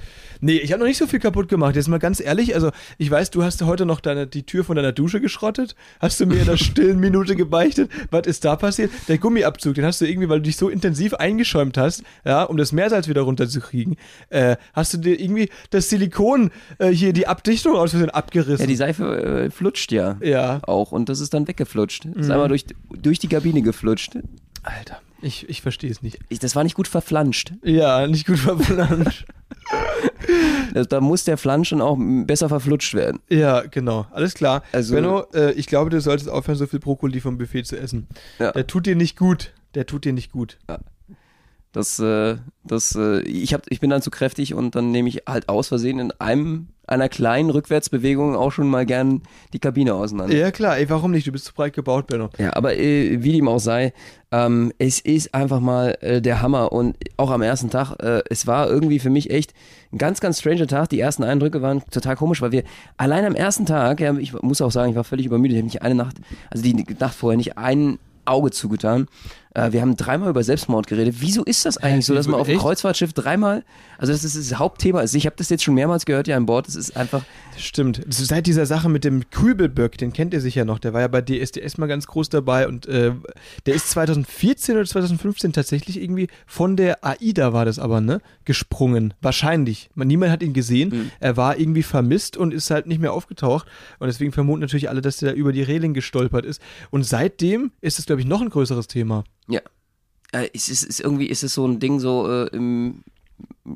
nee, 0.41 0.57
ich 0.57 0.71
habe 0.71 0.79
noch 0.79 0.87
nicht 0.87 0.97
so 0.97 1.07
viel 1.07 1.19
kaputt 1.19 1.49
gemacht. 1.49 1.75
Jetzt 1.75 1.87
mal 1.87 1.99
ganz 1.99 2.19
ehrlich, 2.19 2.55
also 2.55 2.71
ich 2.97 3.09
weiß, 3.09 3.31
du 3.31 3.43
hast 3.43 3.61
heute 3.63 3.85
noch 3.85 3.99
deine, 3.99 4.27
die 4.27 4.43
Tür 4.43 4.63
von 4.63 4.75
deiner 4.75 4.91
Dusche 4.91 5.21
geschrottet. 5.21 5.75
Hast 5.99 6.19
du 6.19 6.25
mir 6.25 6.39
in 6.39 6.45
der 6.45 6.57
stillen 6.57 6.99
Minute 6.99 7.35
gebeichtet? 7.35 7.89
Was 8.11 8.27
ist 8.27 8.45
da 8.45 8.55
passiert? 8.55 8.91
Der 9.07 9.17
Gummiabzug, 9.17 9.75
den 9.75 9.85
hast 9.85 10.01
du 10.01 10.05
irgendwie, 10.05 10.29
weil 10.29 10.39
du 10.39 10.43
dich 10.43 10.57
so 10.57 10.69
intensiv 10.69 11.13
eingeschäumt 11.13 11.77
hast, 11.77 12.03
ja, 12.25 12.43
um 12.43 12.57
das 12.57 12.71
Meersalz 12.71 13.07
wieder 13.07 13.21
runterzukriegen, 13.21 13.95
äh, 14.29 14.36
hast 14.73 14.93
du 14.93 14.97
dir 14.97 15.19
irgendwie 15.19 15.49
das 15.69 15.89
Silikon 15.89 16.51
äh, 16.79 16.89
hier, 16.89 17.13
die 17.13 17.27
Abdichtung 17.27 17.75
aus 17.75 17.91
Versehen 17.91 18.09
abgerissen. 18.09 18.61
Ja, 18.61 18.67
die 18.67 18.75
Seife 18.75 19.45
äh, 19.45 19.49
flutscht 19.51 19.91
ja. 19.91 20.17
Ja. 20.21 20.59
Auch 20.63 20.91
und 20.91 21.09
das 21.09 21.19
ist 21.19 21.33
dann 21.33 21.47
weggeflutscht. 21.47 22.05
Das 22.05 22.13
Mhm. 22.15 22.21
ist 22.21 22.29
einmal 22.29 22.47
durch, 22.49 22.65
durch 22.89 23.19
die 23.19 23.27
Kabine 23.27 23.61
geflutscht. 23.61 24.17
Alter, 24.63 24.99
ich, 25.21 25.47
ich 25.49 25.61
verstehe 25.61 25.89
es 25.91 26.01
nicht. 26.01 26.19
Ich, 26.29 26.39
das 26.39 26.55
war 26.55 26.63
nicht 26.63 26.75
gut 26.75 26.87
verflanscht. 26.87 27.53
Ja, 27.63 28.05
nicht 28.07 28.27
gut 28.27 28.39
verplanscht. 28.39 29.25
Da, 30.73 30.83
da 30.89 31.01
muss 31.01 31.23
der 31.23 31.37
Flanschen 31.37 31.81
auch 31.81 31.97
besser 31.99 32.49
verflutscht 32.49 32.93
werden. 32.93 33.19
Ja, 33.29 33.61
genau. 33.61 34.07
Alles 34.11 34.33
klar. 34.33 34.63
Also- 34.71 34.93
Benno, 34.95 35.25
äh, 35.33 35.51
ich 35.53 35.67
glaube, 35.67 35.89
du 35.89 36.01
solltest 36.01 36.29
aufhören, 36.29 36.57
so 36.57 36.67
viel 36.67 36.79
Brokkoli 36.79 37.19
vom 37.21 37.37
Buffet 37.37 37.63
zu 37.63 37.77
essen. 37.79 38.07
Ja. 38.39 38.51
Der 38.51 38.67
tut 38.67 38.85
dir 38.85 38.95
nicht 38.95 39.17
gut. 39.17 39.53
Der 39.75 39.85
tut 39.85 40.05
dir 40.05 40.13
nicht 40.13 40.31
gut. 40.31 40.57
Das, 41.77 41.99
äh, 41.99 42.37
das, 42.63 42.95
äh, 42.95 43.19
ich, 43.19 43.53
hab, 43.53 43.61
ich 43.69 43.79
bin 43.79 43.91
dann 43.91 44.01
zu 44.01 44.09
kräftig 44.09 44.55
und 44.55 44.73
dann 44.73 44.89
nehme 44.89 45.09
ich 45.09 45.21
halt 45.27 45.47
aus 45.47 45.67
Versehen 45.67 45.99
in 45.99 46.11
einem 46.13 46.69
einer 46.87 47.07
kleinen 47.07 47.51
Rückwärtsbewegung 47.51 48.35
auch 48.35 48.51
schon 48.51 48.67
mal 48.67 48.83
gern 48.83 49.21
die 49.53 49.59
Kabine 49.59 49.93
auseinander. 49.93 50.35
Ja, 50.35 50.49
klar. 50.49 50.77
Ey, 50.77 50.89
warum 50.89 51.11
nicht? 51.11 51.27
Du 51.27 51.31
bist 51.31 51.45
zu 51.45 51.53
breit 51.53 51.73
gebaut, 51.73 52.07
Benno. 52.07 52.31
Ja, 52.39 52.55
aber 52.55 52.75
äh, 52.77 53.21
wie 53.21 53.31
dem 53.33 53.47
auch 53.47 53.59
sei, 53.59 53.93
ähm, 54.31 54.73
es 54.79 55.01
ist 55.01 55.35
einfach 55.35 55.59
mal 55.59 55.99
äh, 56.01 56.19
der 56.19 56.41
Hammer 56.41 56.71
und 56.71 56.97
auch 57.17 57.29
am 57.29 57.43
ersten 57.43 57.69
Tag, 57.69 58.01
äh, 58.01 58.23
es 58.27 58.47
war 58.47 58.67
irgendwie 58.67 58.97
für 58.97 59.11
mich 59.11 59.29
echt 59.29 59.53
ein 59.93 59.99
ganz, 59.99 60.19
ganz 60.19 60.39
stranger 60.39 60.65
Tag. 60.65 60.89
Die 60.89 60.99
ersten 60.99 61.23
Eindrücke 61.23 61.61
waren 61.61 61.83
total 61.91 62.15
komisch, 62.15 62.41
weil 62.41 62.53
wir 62.53 62.63
allein 62.95 63.23
am 63.23 63.35
ersten 63.35 63.67
Tag, 63.67 63.99
ja, 63.99 64.17
ich 64.17 64.33
muss 64.41 64.61
auch 64.61 64.71
sagen, 64.71 64.89
ich 64.89 64.95
war 64.95 65.03
völlig 65.03 65.27
übermüdet, 65.27 65.57
ich 65.57 65.59
habe 65.59 65.67
nicht 65.67 65.81
eine 65.83 65.95
Nacht, 65.95 66.17
also 66.49 66.63
die 66.63 66.73
Nacht 66.73 67.13
vorher 67.13 67.37
nicht 67.37 67.55
ein 67.59 67.99
Auge 68.25 68.51
zugetan. 68.51 69.07
Äh, 69.57 69.73
wir 69.73 69.81
haben 69.81 69.97
dreimal 69.97 70.29
über 70.29 70.43
Selbstmord 70.43 70.85
geredet. 70.87 71.15
Wieso 71.19 71.43
ist 71.43 71.65
das 71.65 71.77
eigentlich 71.77 72.05
so, 72.05 72.13
dass 72.13 72.27
man 72.27 72.39
auf 72.39 72.47
dem? 72.47 72.59
Kreuzfahrtschiff 72.59 73.13
dreimal, 73.13 73.63
also 73.97 74.13
das 74.13 74.23
ist 74.23 74.37
das 74.37 74.59
Hauptthema. 74.59 74.99
Also 74.99 75.17
ich 75.17 75.25
habe 75.25 75.35
das 75.35 75.49
jetzt 75.49 75.63
schon 75.63 75.73
mehrmals 75.73 76.05
gehört 76.05 76.27
hier 76.27 76.37
an 76.37 76.45
Bord. 76.45 76.67
Das 76.67 76.75
ist 76.75 76.95
einfach, 76.95 77.23
Das 77.53 77.63
stimmt. 77.63 78.03
Das 78.05 78.17
seit 78.17 78.45
dieser 78.45 78.67
Sache 78.67 78.87
mit 78.87 79.03
dem 79.03 79.29
Kübelböck, 79.31 79.97
den 79.97 80.13
kennt 80.13 80.33
ihr 80.33 80.41
sicher 80.41 80.63
noch. 80.63 80.77
Der 80.77 80.93
war 80.93 81.01
ja 81.01 81.07
bei 81.07 81.21
DSDS 81.21 81.77
mal 81.77 81.87
ganz 81.87 82.05
groß 82.05 82.29
dabei 82.29 82.67
und 82.67 82.85
äh, 82.85 83.13
der 83.65 83.73
ist 83.73 83.89
2014 83.89 84.75
oder 84.75 84.85
2015 84.85 85.53
tatsächlich 85.53 85.99
irgendwie 85.99 86.27
von 86.45 86.75
der 86.75 87.03
AIDA 87.03 87.53
war 87.53 87.65
das 87.65 87.79
aber, 87.79 87.99
ne? 87.99 88.21
Gesprungen. 88.45 89.15
Wahrscheinlich. 89.21 89.89
Man, 89.95 90.07
niemand 90.07 90.31
hat 90.31 90.43
ihn 90.43 90.53
gesehen. 90.53 90.89
Mhm. 90.89 91.11
Er 91.19 91.35
war 91.35 91.57
irgendwie 91.57 91.83
vermisst 91.83 92.37
und 92.37 92.53
ist 92.53 92.69
halt 92.69 92.85
nicht 92.85 93.01
mehr 93.01 93.13
aufgetaucht. 93.13 93.67
Und 93.97 94.07
deswegen 94.07 94.31
vermuten 94.31 94.61
natürlich 94.61 94.89
alle, 94.89 95.01
dass 95.01 95.17
der 95.17 95.31
da 95.31 95.35
über 95.35 95.51
die 95.51 95.63
Reling 95.63 95.95
gestolpert 95.95 96.45
ist. 96.45 96.61
Und 96.91 97.03
seitdem 97.03 97.71
ist 97.81 97.97
es, 97.97 98.05
glaube 98.05 98.21
ich, 98.21 98.27
noch 98.27 98.41
ein 98.41 98.49
größeres 98.49 98.87
Thema. 98.87 99.23
Ja. 99.47 99.61
Äh, 100.31 100.49
es 100.53 100.69
ist, 100.69 100.83
ist 100.83 100.99
irgendwie 100.99 101.27
ist 101.27 101.43
es 101.43 101.53
so 101.53 101.65
ein 101.65 101.79
Ding 101.79 101.99
so 101.99 102.29
äh, 102.29 102.47
im 102.47 103.03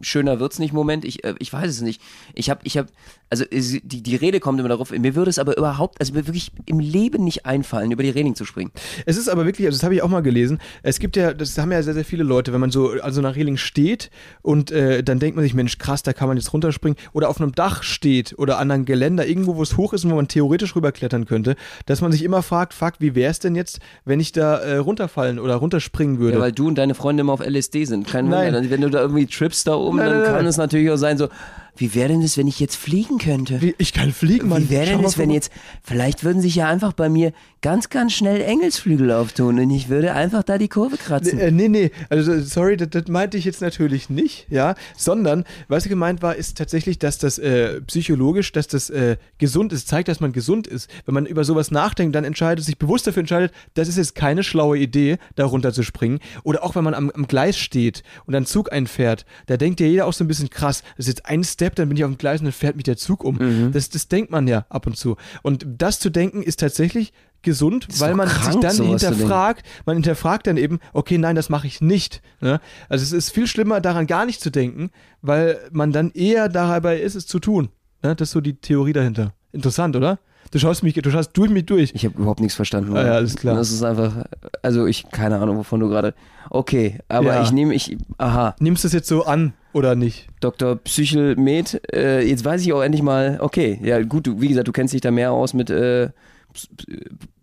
schöner 0.01 0.39
wird's 0.39 0.59
nicht 0.59 0.73
Moment. 0.73 1.05
Ich, 1.05 1.23
äh, 1.23 1.35
ich 1.39 1.51
weiß 1.51 1.69
es 1.69 1.81
nicht. 1.81 2.01
Ich 2.33 2.49
habe 2.49 2.61
ich 2.63 2.77
habe 2.77 2.89
also 3.29 3.45
die 3.49 4.03
die 4.03 4.15
Rede 4.15 4.39
kommt 4.39 4.59
immer 4.59 4.69
darauf. 4.69 4.91
Mir 4.91 5.15
würde 5.15 5.29
es 5.29 5.39
aber 5.39 5.57
überhaupt 5.57 5.99
also 5.99 6.13
mir 6.13 6.27
wirklich 6.27 6.51
im 6.65 6.79
Leben 6.79 7.23
nicht 7.23 7.45
einfallen 7.45 7.91
über 7.91 8.03
die 8.03 8.09
Reling 8.09 8.35
zu 8.35 8.45
springen. 8.45 8.71
Es 9.05 9.17
ist 9.17 9.29
aber 9.29 9.45
wirklich, 9.45 9.67
also 9.67 9.77
das 9.77 9.83
habe 9.83 9.95
ich 9.95 10.01
auch 10.01 10.09
mal 10.09 10.21
gelesen, 10.21 10.59
es 10.83 10.99
gibt 10.99 11.15
ja, 11.15 11.33
das 11.33 11.57
haben 11.57 11.71
ja 11.71 11.81
sehr, 11.83 11.93
sehr 11.93 12.05
viele 12.05 12.23
Leute, 12.23 12.53
wenn 12.53 12.59
man 12.59 12.71
so 12.71 12.91
an 13.01 13.13
so 13.13 13.21
einer 13.21 13.35
Reling 13.35 13.57
steht 13.57 14.09
und 14.41 14.71
äh, 14.71 15.03
dann 15.03 15.19
denkt 15.19 15.35
man 15.35 15.43
sich, 15.43 15.53
Mensch, 15.53 15.77
krass, 15.77 16.03
da 16.03 16.13
kann 16.13 16.27
man 16.27 16.37
jetzt 16.37 16.53
runterspringen 16.53 16.97
oder 17.13 17.29
auf 17.29 17.39
einem 17.39 17.53
Dach 17.53 17.83
steht 17.83 18.37
oder 18.37 18.57
an 18.57 18.71
einem 18.71 18.85
Geländer, 18.85 19.25
irgendwo, 19.25 19.55
wo 19.55 19.63
es 19.63 19.77
hoch 19.77 19.93
ist 19.93 20.05
und 20.05 20.11
wo 20.11 20.15
man 20.15 20.27
theoretisch 20.27 20.75
rüberklettern 20.75 21.25
könnte, 21.25 21.55
dass 21.85 22.01
man 22.01 22.11
sich 22.11 22.23
immer 22.23 22.41
fragt, 22.41 22.73
fuck, 22.73 22.93
wie 22.99 23.15
wäre 23.15 23.31
es 23.31 23.39
denn 23.39 23.55
jetzt, 23.55 23.79
wenn 24.05 24.19
ich 24.19 24.31
da 24.31 24.57
äh, 24.57 24.77
runterfallen 24.77 25.39
oder 25.39 25.55
runterspringen 25.55 26.19
würde? 26.19 26.37
Ja, 26.37 26.41
weil 26.41 26.51
du 26.51 26.67
und 26.67 26.77
deine 26.77 26.95
Freunde 26.95 27.21
immer 27.21 27.33
auf 27.33 27.41
LSD 27.41 27.85
sind. 27.85 28.07
Kein 28.07 28.29
Nein. 28.29 28.53
Wunder. 28.53 28.69
Wenn 28.69 28.81
du 28.81 28.89
da 28.89 29.01
irgendwie 29.01 29.25
trippst 29.25 29.67
da 29.67 29.73
oben, 29.81 29.97
dann 29.97 30.23
kann 30.23 30.45
es 30.45 30.57
natürlich 30.57 30.89
auch 30.91 30.97
sein 30.97 31.17
so 31.17 31.27
wie 31.75 31.95
wäre 31.95 32.09
denn 32.09 32.21
das, 32.21 32.37
wenn 32.37 32.47
ich 32.47 32.59
jetzt 32.59 32.75
fliegen 32.75 33.17
könnte? 33.17 33.61
Wie, 33.61 33.75
ich 33.77 33.93
kann 33.93 34.11
fliegen, 34.11 34.49
Mann. 34.49 34.63
Wie 34.63 34.69
wäre 34.69 34.85
denn 34.85 35.01
das, 35.01 35.17
wenn 35.17 35.29
jetzt, 35.29 35.51
vielleicht 35.83 36.23
würden 36.23 36.41
sich 36.41 36.55
ja 36.55 36.67
einfach 36.67 36.93
bei 36.93 37.09
mir 37.09 37.33
ganz, 37.61 37.89
ganz 37.89 38.13
schnell 38.13 38.41
Engelsflügel 38.41 39.11
auftun 39.11 39.59
und 39.59 39.69
ich 39.69 39.87
würde 39.87 40.13
einfach 40.13 40.43
da 40.43 40.57
die 40.57 40.67
Kurve 40.67 40.97
kratzen. 40.97 41.39
Äh, 41.39 41.51
nee, 41.51 41.67
nee, 41.69 41.91
also 42.09 42.39
sorry, 42.41 42.75
das, 42.75 42.89
das 42.89 43.07
meinte 43.07 43.37
ich 43.37 43.45
jetzt 43.45 43.61
natürlich 43.61 44.09
nicht, 44.09 44.47
ja, 44.49 44.75
sondern 44.97 45.45
was 45.67 45.83
gemeint 45.83 46.23
war, 46.23 46.35
ist 46.35 46.57
tatsächlich, 46.57 46.97
dass 46.97 47.19
das 47.19 47.37
äh, 47.37 47.79
psychologisch, 47.81 48.51
dass 48.51 48.67
das 48.67 48.89
äh, 48.89 49.17
gesund 49.37 49.73
ist, 49.73 49.87
zeigt, 49.87 50.07
dass 50.07 50.19
man 50.19 50.33
gesund 50.33 50.65
ist. 50.65 50.89
Wenn 51.05 51.13
man 51.13 51.25
über 51.27 51.43
sowas 51.43 51.69
nachdenkt, 51.69 52.15
dann 52.15 52.23
entscheidet, 52.23 52.65
sich 52.65 52.79
bewusst 52.79 53.05
dafür 53.05 53.21
entscheidet, 53.21 53.53
das 53.75 53.87
ist 53.87 53.97
jetzt 53.97 54.15
keine 54.15 54.43
schlaue 54.43 54.77
Idee, 54.79 55.17
da 55.35 55.45
runter 55.45 55.71
zu 55.71 55.83
springen. 55.83 56.19
Oder 56.43 56.63
auch 56.63 56.75
wenn 56.75 56.83
man 56.83 56.95
am, 56.95 57.11
am 57.11 57.27
Gleis 57.27 57.57
steht 57.57 58.01
und 58.25 58.33
ein 58.33 58.47
Zug 58.47 58.71
einfährt, 58.71 59.25
da 59.45 59.57
denkt 59.57 59.79
ja 59.79 59.85
jeder 59.85 60.07
auch 60.07 60.13
so 60.13 60.23
ein 60.23 60.27
bisschen 60.27 60.49
krass, 60.49 60.81
das 60.97 61.05
ist 61.05 61.19
jetzt 61.19 61.25
ein 61.27 61.43
Step, 61.61 61.75
dann 61.75 61.89
bin 61.89 61.97
ich 61.97 62.03
auf 62.03 62.09
dem 62.09 62.17
Gleis 62.17 62.39
und 62.39 62.45
dann 62.45 62.53
fährt 62.53 62.75
mich 62.75 62.85
der 62.85 62.97
Zug 62.97 63.23
um. 63.23 63.35
Mhm. 63.35 63.71
Das, 63.71 63.89
das 63.89 64.07
denkt 64.07 64.31
man 64.31 64.47
ja 64.47 64.65
ab 64.69 64.87
und 64.87 64.97
zu. 64.97 65.15
Und 65.43 65.63
das 65.77 65.99
zu 65.99 66.09
denken 66.09 66.41
ist 66.41 66.59
tatsächlich 66.59 67.13
gesund, 67.43 67.87
weil 67.99 68.15
man 68.15 68.27
sich 68.27 68.37
krank, 68.39 68.61
dann 68.61 68.71
zu 68.71 68.83
denken. 68.83 68.99
hinterfragt, 68.99 69.65
man 69.85 69.95
hinterfragt 69.95 70.47
dann 70.47 70.57
eben, 70.57 70.79
okay, 70.93 71.19
nein, 71.19 71.35
das 71.35 71.49
mache 71.49 71.67
ich 71.67 71.79
nicht. 71.79 72.21
Ne? 72.39 72.59
Also 72.89 73.03
es 73.03 73.11
ist 73.11 73.29
viel 73.29 73.45
schlimmer, 73.45 73.79
daran 73.79 74.07
gar 74.07 74.25
nicht 74.25 74.41
zu 74.41 74.49
denken, 74.49 74.89
weil 75.21 75.59
man 75.71 75.91
dann 75.91 76.09
eher 76.11 76.49
dabei 76.49 76.99
ist, 76.99 77.13
es 77.15 77.27
zu 77.27 77.39
tun. 77.39 77.69
Ne? 78.01 78.15
Das 78.15 78.29
ist 78.29 78.33
so 78.33 78.41
die 78.41 78.55
Theorie 78.55 78.93
dahinter. 78.93 79.33
Interessant, 79.51 79.95
oder? 79.95 80.17
Du 80.49 80.57
schaust 80.59 80.81
mich, 80.83 80.95
du 80.95 81.11
schaust 81.11 81.37
durch 81.37 81.49
mich 81.51 81.65
durch. 81.67 81.91
Ich 81.93 82.05
habe 82.05 82.17
überhaupt 82.17 82.39
nichts 82.41 82.55
verstanden. 82.55 82.97
Ah 82.97 83.05
ja, 83.05 83.11
alles 83.13 83.35
klar. 83.35 83.55
Das 83.55 83.71
ist 83.71 83.83
einfach, 83.83 84.25
also 84.63 84.85
ich, 84.87 85.09
keine 85.11 85.37
Ahnung, 85.39 85.57
wovon 85.57 85.79
du 85.79 85.87
gerade. 85.87 86.13
Okay, 86.49 86.99
aber 87.07 87.35
Ja. 87.35 87.43
ich 87.43 87.51
nehme, 87.51 87.73
ich, 87.73 87.97
aha, 88.17 88.55
Nimmst 88.59 88.83
du 88.83 88.87
es 88.87 88.93
jetzt 88.93 89.07
so 89.07 89.25
an 89.25 89.53
oder 89.73 89.95
nicht? 89.95 90.27
Dr. 90.39 90.75
Psychelmed, 90.77 91.81
äh, 91.93 92.21
jetzt 92.27 92.43
weiß 92.45 92.61
ich 92.61 92.73
auch 92.73 92.81
endlich 92.81 93.03
mal, 93.03 93.37
okay, 93.41 93.79
ja 93.83 94.01
gut, 94.01 94.27
du, 94.27 94.41
wie 94.41 94.47
gesagt, 94.49 94.67
du 94.67 94.71
kennst 94.71 94.93
dich 94.93 95.01
da 95.01 95.11
mehr 95.11 95.31
aus 95.31 95.53
mit 95.53 95.69
äh, 95.69 96.09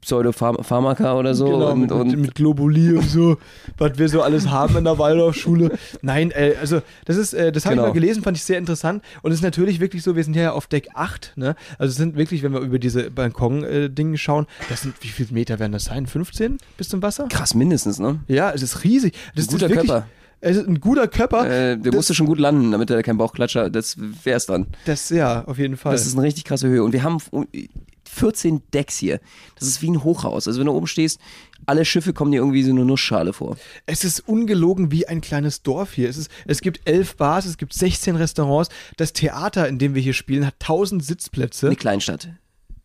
Pseudopharmaka 0.01 1.15
oder 1.19 1.35
so. 1.35 1.47
genau, 1.47 1.73
und, 1.73 1.81
mit, 1.81 1.93
und 1.93 2.19
mit, 2.19 2.35
Globuli 2.35 2.93
und 2.95 3.09
so, 3.09 3.37
was 3.79 3.99
wir 3.99 4.09
so 4.09 4.23
alles 4.23 4.49
haben 4.49 4.77
in 4.77 4.85
der 4.85 4.99
Waldorfschule. 4.99 5.77
Nein, 6.03 6.31
äh, 6.31 6.55
also 6.61 6.81
das 7.05 7.17
ist, 7.17 7.35
äh, 7.35 7.53
das 7.53 7.65
habe 7.65 7.77
Genau. 7.77 7.89
ich 7.89 7.95
mal 7.95 8.01
gelesen, 8.01 8.23
fand 8.23 8.37
ich 8.37 8.45
sehr 8.45 8.59
interessant. 8.59 9.03
Und 9.23 9.33
es 9.33 9.39
ist 9.39 9.43
natürlich 9.43 9.81
wirklich 9.81 10.03
so, 10.03 10.15
wir 10.17 10.25
sind 10.25 10.35
ja 10.37 10.53
auf 10.53 10.67
Deck 10.67 10.89
8, 10.95 11.33
ne? 11.37 11.57
Also 11.79 11.91
es 11.91 11.97
sind 11.97 12.17
wirklich, 12.17 12.43
wenn 12.43 12.53
wir 12.53 12.61
über 12.61 12.79
diese 12.79 13.11
Balkon-Dinge 13.11 14.19
schauen, 14.19 14.47
das 14.69 14.83
sind, 14.83 14.95
wie 15.01 15.09
viele 15.09 15.33
Meter 15.33 15.59
werden 15.59 15.73
das 15.73 15.85
sein? 15.85 16.07
15 16.07 16.59
bis 16.77 16.89
zum 16.89 17.03
Wasser? 17.03 17.27
krass, 17.29 17.55
mindestens, 17.55 17.99
ne? 17.99 18.21
Ja, 18.29 18.51
es 18.51 18.63
ist 18.63 18.85
riesig. 18.85 19.15
Das 19.35 19.47
Ein 19.49 19.53
guter 19.53 19.67
ist 19.67 19.73
wirklich, 19.73 19.91
Körper. 19.91 20.07
Es 20.41 20.57
ist 20.57 20.69
ein 20.69 20.81
guter 20.81 21.09
Körper. 21.09 21.47
Äh, 21.47 21.77
der 21.77 21.93
das, 21.93 21.95
musste 21.95 22.15
schon 22.15 22.27
gut 22.27 22.39
landen, 22.39 22.71
damit 22.71 22.91
er 22.91 23.03
keinen 23.03 23.19
Bauchklatscher, 23.19 23.71
das 23.71 23.97
wär's 23.99 24.47
dann. 24.47 24.67
das, 24.85 25.11
ja, 25.11 25.45
auf 25.45 25.59
jeden 25.59 25.77
Fall. 25.77 25.93
Das 25.93 26.07
ist 26.07 26.15
eine 26.17 26.27
richtig 26.27 26.45
krasse 26.45 26.69
Höhe. 26.69 26.83
Und 26.83 26.93
wir 26.93 27.03
haben 27.03 27.19
14 28.09 28.63
Decks 28.73 28.97
hier. 28.97 29.21
Das 29.59 29.69
ist 29.69 29.83
wie 29.83 29.91
ein 29.91 30.03
Hochhaus. 30.03 30.49
Also 30.49 30.61
wenn 30.61 30.67
du 30.67 30.73
oben 30.73 30.87
stehst, 30.87 31.21
alle 31.67 31.85
Schiffe 31.85 32.13
kommen 32.13 32.33
dir 32.33 32.39
irgendwie 32.39 32.63
so 32.63 32.71
eine 32.71 32.85
Nussschale 32.85 33.33
vor. 33.33 33.57
Es 33.87 34.05
ist 34.05 34.21
ungelogen 34.21 34.91
wie 34.91 35.07
ein 35.07 35.21
kleines 35.21 35.63
Dorf 35.63 35.93
hier. 35.93 36.09
Es, 36.09 36.17
ist, 36.17 36.31
es 36.47 36.61
gibt 36.61 36.81
elf 36.89 37.17
Bars, 37.17 37.45
es 37.45 37.59
gibt 37.59 37.75
16 37.75 38.17
Restaurants. 38.17 38.71
Das 38.97 39.13
Theater, 39.13 39.69
in 39.69 39.79
dem 39.79 39.95
wir 39.95 40.03
hier 40.03 40.15
spielen, 40.15 40.47
hat 40.47 40.55
1000 40.61 41.05
Sitzplätze. 41.05 41.67
Eine 41.67 41.77
Kleinstadt. 41.77 42.29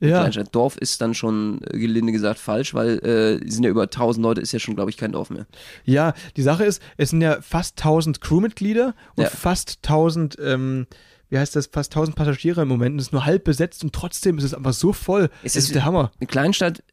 Ja. 0.10 0.20
Kleinstadt. 0.20 0.50
Dorf 0.54 0.78
ist 0.78 1.00
dann 1.02 1.14
schon 1.14 1.62
äh, 1.70 1.78
gelinde 1.78 2.12
gesagt 2.12 2.40
falsch, 2.40 2.74
weil 2.74 3.00
äh, 3.06 3.50
sind 3.50 3.64
ja 3.64 3.70
über 3.70 3.84
1000 3.84 4.24
Leute, 4.24 4.42
ist 4.42 4.52
ja 4.52 4.60
schon, 4.60 4.76
glaube 4.76 4.90
ich, 4.90 4.98
kein 4.98 5.12
Dorf 5.14 5.30
mehr. 5.30 5.46
Ja, 5.86 6.14
die 6.38 6.42
Sache 6.42 6.66
ist, 6.66 6.82
es 6.98 7.10
sind 7.12 7.22
ja 7.22 7.38
fast 7.42 7.80
1000 7.80 8.22
Crewmitglieder 8.22 8.96
und 9.16 9.24
Ja. 9.24 9.30
fast 9.30 9.80
1000, 9.84 10.38
ähm, 10.44 10.88
wie 11.30 11.38
heißt 11.38 11.56
das, 11.56 11.68
fast 11.68 11.92
1000 11.96 12.16
Passagiere 12.16 12.62
im 12.62 12.68
Moment. 12.68 12.94
Und 12.94 13.00
es 13.00 13.08
ist 13.08 13.12
nur 13.14 13.26
halb 13.26 13.44
besetzt 13.44 13.84
und 13.84 13.94
trotzdem 13.94 14.38
ist 14.38 14.44
es 14.44 14.54
einfach 14.54 14.74
so 14.74 14.94
voll. 14.94 15.30
Es 15.44 15.56
Es 15.56 15.66
ist- 15.66 15.76
der 15.76 15.86
Hammer. 15.86 16.12
Eine 16.20 16.28
Kleinstadt, 16.28 16.84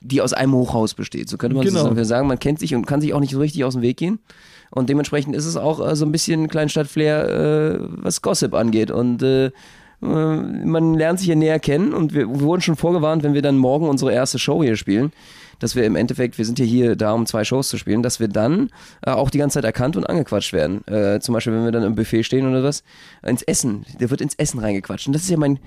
die 0.00 0.20
aus 0.20 0.32
einem 0.32 0.52
Hochhaus 0.54 0.94
besteht. 0.94 1.28
So 1.28 1.36
könnte 1.36 1.56
man 1.56 1.66
Genau. 1.66 1.78
es 1.80 1.84
ungefähr 1.84 2.04
sagen. 2.04 2.28
Man 2.28 2.38
kennt 2.38 2.58
sich 2.60 2.74
und 2.74 2.86
kann 2.86 3.00
sich 3.00 3.12
auch 3.14 3.20
nicht 3.20 3.32
so 3.32 3.40
richtig 3.40 3.64
aus 3.64 3.74
dem 3.74 3.82
Weg 3.82 3.96
gehen. 3.96 4.18
Und 4.70 4.88
dementsprechend 4.88 5.36
ist 5.36 5.46
es 5.46 5.56
auch 5.56 5.86
äh, 5.86 5.94
so 5.96 6.04
ein 6.04 6.12
bisschen 6.12 6.48
Kleinstadt-Flair, 6.48 7.28
äh, 7.28 7.78
was 7.80 8.22
Gossip 8.22 8.54
angeht. 8.54 8.90
Und 8.90 9.22
äh, 9.22 9.50
man 10.04 10.94
lernt 10.94 11.18
sich 11.18 11.28
ja 11.28 11.34
näher 11.34 11.58
kennen 11.58 11.92
und 11.94 12.14
wir, 12.14 12.28
wir 12.28 12.40
wurden 12.40 12.62
schon 12.62 12.76
vorgewarnt, 12.76 13.22
wenn 13.22 13.34
wir 13.34 13.42
dann 13.42 13.56
morgen 13.56 13.88
unsere 13.88 14.12
erste 14.12 14.38
Show 14.38 14.62
hier 14.62 14.76
spielen, 14.76 15.12
dass 15.58 15.74
wir 15.76 15.84
im 15.84 15.96
Endeffekt, 15.96 16.38
wir 16.38 16.44
sind 16.44 16.58
ja 16.58 16.64
hier 16.64 16.96
da, 16.96 17.12
um 17.12 17.26
zwei 17.26 17.44
Shows 17.44 17.68
zu 17.68 17.78
spielen, 17.78 18.02
dass 18.02 18.20
wir 18.20 18.28
dann 18.28 18.70
äh, 19.06 19.10
auch 19.10 19.30
die 19.30 19.38
ganze 19.38 19.54
Zeit 19.54 19.64
erkannt 19.64 19.96
und 19.96 20.04
angequatscht 20.04 20.52
werden. 20.52 20.86
Äh, 20.86 21.20
zum 21.20 21.32
Beispiel, 21.32 21.52
wenn 21.52 21.64
wir 21.64 21.72
dann 21.72 21.84
im 21.84 21.94
Buffet 21.94 22.24
stehen 22.24 22.48
oder 22.48 22.62
was, 22.62 22.82
ins 23.22 23.42
Essen. 23.42 23.84
Der 24.00 24.10
wird 24.10 24.20
ins 24.20 24.34
Essen 24.34 24.60
reingequatscht. 24.60 25.06
Und 25.06 25.12
das 25.14 25.22
ist 25.22 25.30
ja 25.30 25.36
mein, 25.36 25.58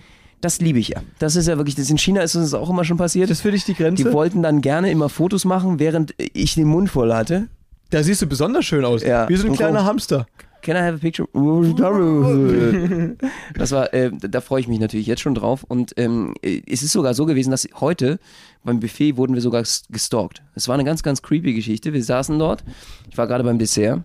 das 0.42 0.60
liebe 0.60 0.80
ich 0.80 0.90
ja. 0.90 1.02
Das 1.20 1.36
ist 1.36 1.48
ja 1.48 1.58
wirklich, 1.58 1.76
das 1.76 1.90
in 1.90 1.98
China 1.98 2.22
ist 2.22 2.36
uns 2.36 2.54
auch 2.54 2.70
immer 2.70 2.84
schon 2.84 2.98
passiert. 2.98 3.30
Das 3.30 3.40
ist 3.40 3.42
für 3.42 3.52
dich 3.52 3.66
die 3.66 3.74
Grenze? 3.74 4.04
Die 4.04 4.14
wollten 4.14 4.44
dann 4.44 4.62
gerne 4.62 4.92
immer 4.92 5.10
Fotos 5.10 5.46
machen, 5.46 5.80
während 5.80 6.14
ich 6.18 6.56
den 6.56 6.68
Mund 6.68 6.90
voll 6.90 7.14
hatte. 7.14 7.48
da 7.90 8.04
siehst 8.04 8.22
du 8.22 8.28
besonders 8.28 8.66
schön 8.66 8.86
aus. 8.86 9.04
Ja. 9.04 9.28
Wie 9.30 9.36
so 9.36 9.48
ein 9.48 9.54
kleiner. 9.54 9.86
Hamster. 9.86 10.28
Can 10.68 10.76
I 10.76 10.82
have 10.86 10.96
a 10.96 11.00
picture? 11.00 11.28
Das 13.54 13.72
war, 13.72 13.94
äh, 13.94 14.12
da 14.12 14.42
freue 14.42 14.60
ich 14.60 14.68
mich 14.68 14.80
natürlich 14.82 15.08
jetzt 15.08 15.22
schon 15.22 15.34
drauf. 15.34 15.64
Und 15.64 15.94
ähm, 15.96 16.34
äh, 16.42 16.62
es 16.68 16.84
ist 16.84 16.92
sogar 16.92 17.14
so 17.14 17.26
gewesen, 17.26 17.52
dass 17.52 17.66
heute 17.80 18.20
beim 18.66 18.82
Buffet 18.82 19.16
wurden 19.16 19.34
wir 19.34 19.42
sogar 19.42 19.62
ges- 19.62 19.86
gestalkt. 19.90 20.44
Es 20.56 20.68
war 20.68 20.74
eine 20.74 20.84
ganz, 20.84 21.04
ganz 21.04 21.22
creepy 21.22 21.54
Geschichte. 21.54 21.94
Wir 21.94 22.04
saßen 22.04 22.38
dort. 22.38 22.66
Ich 23.10 23.18
war 23.18 23.28
gerade 23.28 23.46
beim 23.46 23.60
Dessert. 23.60 24.04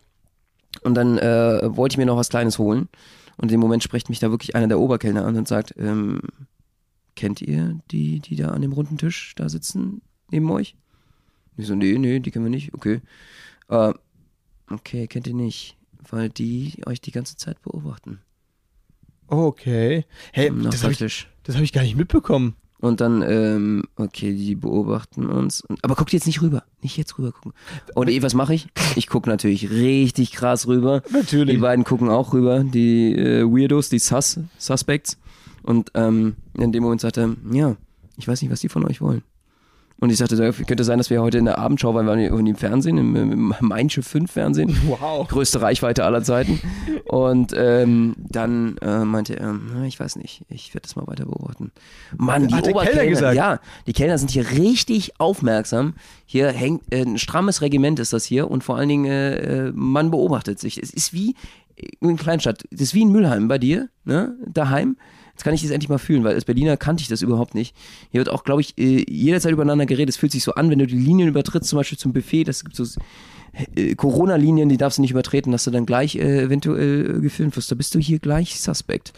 Und 0.83 0.95
dann 0.95 1.19
äh, 1.19 1.63
wollte 1.77 1.95
ich 1.95 1.99
mir 1.99 2.07
noch 2.07 2.17
was 2.17 2.29
Kleines 2.29 2.61
holen. 2.61 2.89
Und 3.39 3.45
in 3.51 3.57
dem 3.57 3.61
Moment 3.61 3.83
spricht 3.83 4.09
mich 4.09 4.21
da 4.21 4.31
wirklich 4.31 4.55
einer 4.55 4.69
der 4.69 4.79
Oberkellner 4.79 5.25
an 5.27 5.37
und 5.37 5.49
sagt, 5.49 5.75
ähm, 5.79 6.21
kennt 7.17 7.43
ihr 7.43 7.81
die, 7.91 8.21
die 8.21 8.37
da 8.37 8.51
an 8.51 8.63
dem 8.63 8.73
runden 8.73 8.99
Tisch 8.99 9.35
da 9.35 9.49
sitzen 9.49 10.01
neben 10.31 10.49
euch? 10.51 10.77
Ich 11.57 11.67
so, 11.67 11.75
nee, 11.75 11.99
nee, 11.99 12.21
die 12.21 12.31
kennen 12.31 12.45
wir 12.45 12.51
nicht. 12.51 12.73
Okay. 12.73 13.01
Äh, 13.69 13.93
okay, 14.71 15.09
kennt 15.09 15.27
ihr 15.27 15.35
nicht, 15.35 15.77
weil 16.09 16.29
die 16.29 16.83
euch 16.87 17.01
die 17.01 17.13
ganze 17.13 17.37
Zeit 17.37 17.61
beobachten. 17.63 18.21
Okay. 19.29 20.05
Hey, 20.33 20.51
am 20.51 20.63
das 20.63 20.83
habe 20.83 20.93
ich, 20.93 21.27
das 21.43 21.57
hab 21.57 21.63
ich 21.63 21.73
gar 21.73 21.83
nicht 21.83 21.97
mitbekommen. 21.97 22.55
Und 22.83 23.01
dann, 23.01 23.23
ähm, 23.23 23.85
okay, 23.95 24.35
die 24.35 24.57
beobachten 24.57 25.27
uns. 25.27 25.61
Und, 25.61 25.83
aber 25.85 25.95
guckt 25.95 26.13
jetzt 26.13 26.27
nicht 26.27 26.43
rüber. 26.43 26.65
Nicht 26.83 26.97
jetzt 26.97 27.17
rüber 27.17 27.31
gucken. 27.31 27.53
Und 27.95 28.11
eh, 28.11 28.23
was 28.23 28.35
mache 28.35 28.55
ich? 28.55 28.67
Ich 28.97 29.07
gucke 29.07 29.31
natürlich 29.31 29.71
richtig 29.71 30.33
krass 30.33 30.67
rüber. 30.67 31.03
Natürlich. 31.13 31.55
Die 31.55 31.61
beiden 31.61 31.85
gucken 31.85 32.09
auch 32.09 32.35
rüber, 32.35 32.65
die 32.65 33.15
äh, 33.15 33.45
Weirdos, 33.45 33.89
die 33.89 34.01
Sus 34.01 34.41
Suspects. 34.59 35.17
Und 35.63 35.93
ähm, 35.95 36.35
in 36.59 36.73
dem 36.73 36.83
Moment 36.83 37.01
sagte 37.01 37.21
er, 37.21 37.55
ja, 37.55 37.77
ich 38.17 38.27
weiß 38.27 38.43
nicht, 38.43 38.51
was 38.51 38.61
die 38.61 38.69
von 38.69 38.85
euch 38.85 39.01
wollen. 39.01 39.23
Und 40.03 40.11
ich 40.11 40.19
sagte, 40.19 40.53
könnte 40.67 40.83
sein, 40.83 40.99
dass 40.99 41.11
wir 41.11 41.23
heute 41.23 41.39
in 41.39 41.45
der 41.45 41.59
Abendschau, 41.59 41.95
weil 41.95 42.05
wir 42.05 42.17
irgendwie 42.17 42.51
im 42.51 42.57
Fernsehen, 42.57 42.99
im, 42.99 43.15
im 43.15 43.55
Mein 43.61 43.89
Schiff 43.89 44.05
5 44.09 44.33
Fernsehen, 44.33 44.77
Wow. 44.89 45.29
größte 45.29 45.63
Reichweite 45.63 46.03
aller 46.05 46.25
Zeiten. 46.25 46.61
Und 47.05 47.55
ähm, 47.57 48.17
dann 48.19 48.79
äh, 48.79 49.05
meinte 49.05 49.39
er, 49.39 49.53
na, 49.53 49.85
ich 49.85 50.01
weiß 50.01 50.17
nicht, 50.17 50.43
ich 50.49 50.75
werde 50.75 50.83
das 50.89 50.97
mal 50.97 51.07
weiter 51.07 51.25
beobachten. 51.27 51.71
Mann, 52.17 52.49
die 52.49 52.55
Hat 52.57 52.67
Oberkellner, 52.67 53.07
gesagt? 53.07 53.37
ja, 53.37 53.61
die 53.87 53.93
Kellner 53.93 54.19
sind 54.19 54.33
hier 54.33 54.51
richtig 54.51 55.21
aufmerksam. 55.21 55.95
Hier 56.27 56.49
hängt 56.49 56.83
äh, 56.93 57.03
ein 57.03 57.17
strammes 57.17 57.63
Regiment 57.63 58.01
ist 58.01 58.13
das 58.13 58.25
hier 58.25 58.51
und 58.51 58.65
vor 58.65 58.77
allen 58.79 58.89
Dingen 58.89 59.05
äh, 59.05 59.69
äh, 59.69 59.73
man 59.73 60.11
beobachtet 60.11 60.59
sich. 60.59 60.83
Es 60.83 60.91
ist 60.93 61.13
wie 61.13 61.37
in 61.77 62.09
einer 62.09 62.19
Kleinstadt, 62.19 62.65
das 62.73 62.81
ist 62.81 62.95
wie 62.95 63.03
in 63.03 63.13
Mülheim 63.13 63.47
bei 63.47 63.59
dir, 63.59 63.89
ne, 64.05 64.35
daheim. 64.53 64.97
Jetzt 65.43 65.47
kann 65.47 65.55
ich 65.55 65.63
das 65.63 65.73
endlich 65.73 65.89
mal 65.89 65.99
fühlen, 65.99 66.23
weil 66.23 66.37
als 66.37 66.45
Berliner 66.45 66.77
kannte 66.77 67.03
ich 67.03 67.09
das 67.09 67.21
überhaupt 67.21 67.57
nicht. 67.57 67.75
Hier 68.13 68.21
wird 68.21 68.29
auch, 68.29 68.45
glaube 68.45 68.61
ich, 68.61 68.79
äh, 68.79 69.05
jederzeit 69.11 69.51
übereinander 69.51 69.87
geredet. 69.87 70.11
Es 70.11 70.17
fühlt 70.17 70.31
sich 70.31 70.45
so 70.45 70.55
an, 70.55 70.71
wenn 70.71 70.79
du 70.79 70.87
die 70.87 70.97
Linien 70.97 71.29
übertrittst, 71.29 71.69
zum 71.69 71.79
Beispiel 71.79 71.99
zum 71.99 72.13
Buffet, 72.13 72.45
das 72.45 72.63
gibt 72.63 72.77
so 72.77 72.85
äh, 73.75 73.97
Corona-Linien, 73.97 74.69
die 74.69 74.77
darfst 74.77 74.99
du 74.99 75.03
nicht 75.03 75.11
übertreten, 75.11 75.51
dass 75.51 75.65
du 75.65 75.73
dann 75.73 75.85
gleich 75.85 76.15
äh, 76.15 76.43
eventuell 76.43 77.17
äh, 77.17 77.21
gefilmt 77.21 77.57
wirst. 77.57 77.73
Da 77.73 77.75
bist 77.75 77.93
du 77.93 77.99
hier 77.99 78.21
gleich 78.21 78.61
suspekt. 78.61 79.15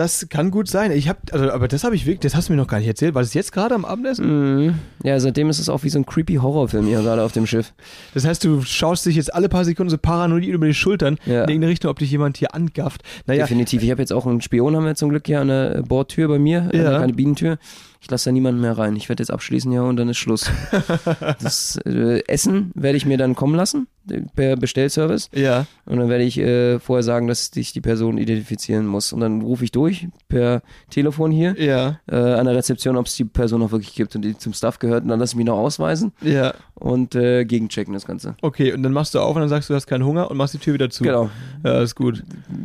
Das 0.00 0.26
kann 0.30 0.50
gut 0.50 0.66
sein. 0.66 0.92
Ich 0.92 1.10
habe, 1.10 1.18
also, 1.32 1.50
aber 1.50 1.68
das 1.68 1.84
habe 1.84 1.94
ich 1.94 2.06
wirklich, 2.06 2.20
das 2.20 2.34
hast 2.34 2.48
du 2.48 2.54
mir 2.54 2.56
noch 2.56 2.68
gar 2.68 2.78
nicht 2.78 2.88
erzählt. 2.88 3.14
War 3.14 3.20
das 3.20 3.34
jetzt 3.34 3.52
gerade 3.52 3.74
am 3.74 3.84
Abendessen? 3.84 4.64
Mhm. 4.68 4.74
Ja, 5.02 5.20
seitdem 5.20 5.50
ist 5.50 5.58
es 5.58 5.68
auch 5.68 5.82
wie 5.84 5.90
so 5.90 5.98
ein 5.98 6.06
creepy 6.06 6.36
Horrorfilm 6.36 6.86
hier 6.86 7.02
gerade 7.02 7.22
auf 7.22 7.32
dem 7.32 7.46
Schiff. 7.46 7.74
Das 8.14 8.24
heißt, 8.24 8.42
du 8.44 8.62
schaust 8.62 9.04
dich 9.04 9.16
jetzt 9.16 9.34
alle 9.34 9.50
paar 9.50 9.66
Sekunden 9.66 9.90
so 9.90 9.98
paranoid 9.98 10.44
über 10.46 10.66
die 10.66 10.72
Schultern 10.72 11.18
Ja. 11.26 11.42
in 11.42 11.50
irgendeine 11.50 11.68
Richtung, 11.68 11.90
ob 11.90 11.98
dich 11.98 12.10
jemand 12.10 12.38
hier 12.38 12.54
angafft. 12.54 13.02
Naja, 13.26 13.42
Definitiv. 13.44 13.82
Ich 13.82 13.90
habe 13.90 14.00
jetzt 14.00 14.12
auch 14.12 14.26
einen 14.26 14.40
Spion, 14.40 14.74
haben 14.74 14.86
wir 14.86 14.94
zum 14.94 15.10
Glück 15.10 15.26
hier 15.26 15.40
an 15.42 15.48
der 15.48 15.82
Bordtür 15.82 16.28
bei 16.28 16.38
mir, 16.38 16.70
Ja. 16.72 16.82
ja. 16.82 16.96
eine 17.00 17.08
Kabinentür. 17.12 17.58
Ich 18.02 18.10
lasse 18.10 18.30
da 18.30 18.32
niemanden 18.32 18.60
mehr 18.62 18.78
rein. 18.78 18.96
Ich 18.96 19.08
werde 19.10 19.22
jetzt 19.22 19.30
abschließen, 19.30 19.70
ja, 19.72 19.82
und 19.82 19.96
dann 19.96 20.08
ist 20.08 20.16
Schluss. 20.16 20.50
das 21.42 21.78
äh, 21.84 22.24
Essen 22.26 22.72
werde 22.74 22.96
ich 22.96 23.04
mir 23.04 23.18
dann 23.18 23.34
kommen 23.34 23.54
lassen, 23.54 23.88
per 24.34 24.56
Bestellservice. 24.56 25.28
ja. 25.32 25.66
Und 25.84 25.98
dann 25.98 26.08
werde 26.08 26.24
ich 26.24 26.38
äh, 26.38 26.78
vorher 26.78 27.02
sagen, 27.02 27.26
dass 27.26 27.46
sich 27.46 27.72
die 27.72 27.80
Person 27.80 28.16
identifizieren 28.16 28.86
muss. 28.86 29.12
Und 29.12 29.20
dann 29.20 29.42
rufe 29.42 29.64
ich 29.64 29.72
durch 29.72 30.08
per 30.28 30.62
Telefon 30.88 31.30
hier 31.30 31.54
Ja, 31.60 32.00
äh, 32.10 32.16
an 32.16 32.46
der 32.46 32.54
Rezeption, 32.54 32.96
ob 32.96 33.06
es 33.06 33.16
die 33.16 33.24
Person 33.24 33.62
auch 33.62 33.72
wirklich 33.72 33.94
gibt 33.94 34.14
und 34.16 34.22
die 34.22 34.38
zum 34.38 34.52
Staff 34.54 34.78
gehört. 34.78 35.02
Und 35.02 35.08
dann 35.08 35.20
lasse 35.20 35.32
ich 35.32 35.36
mich 35.36 35.46
noch 35.46 35.58
ausweisen 35.58 36.12
ja. 36.22 36.54
Und 36.80 37.14
äh, 37.14 37.44
gegenchecken 37.44 37.94
das 37.94 38.06
Ganze. 38.06 38.34
Okay, 38.40 38.72
und 38.72 38.82
dann 38.82 38.92
machst 38.92 39.14
du 39.14 39.20
auf 39.20 39.36
und 39.36 39.40
dann 39.40 39.48
sagst 39.48 39.68
du, 39.68 39.74
du 39.74 39.76
hast 39.76 39.86
keinen 39.86 40.04
Hunger 40.04 40.30
und 40.30 40.36
machst 40.36 40.54
die 40.54 40.58
Tür 40.58 40.74
wieder 40.74 40.90
zu. 40.90 41.04
Genau. 41.04 41.30
Ja, 41.62 41.82
ist 41.82 41.94
gut. 41.94 42.24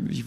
Ich, 0.09 0.23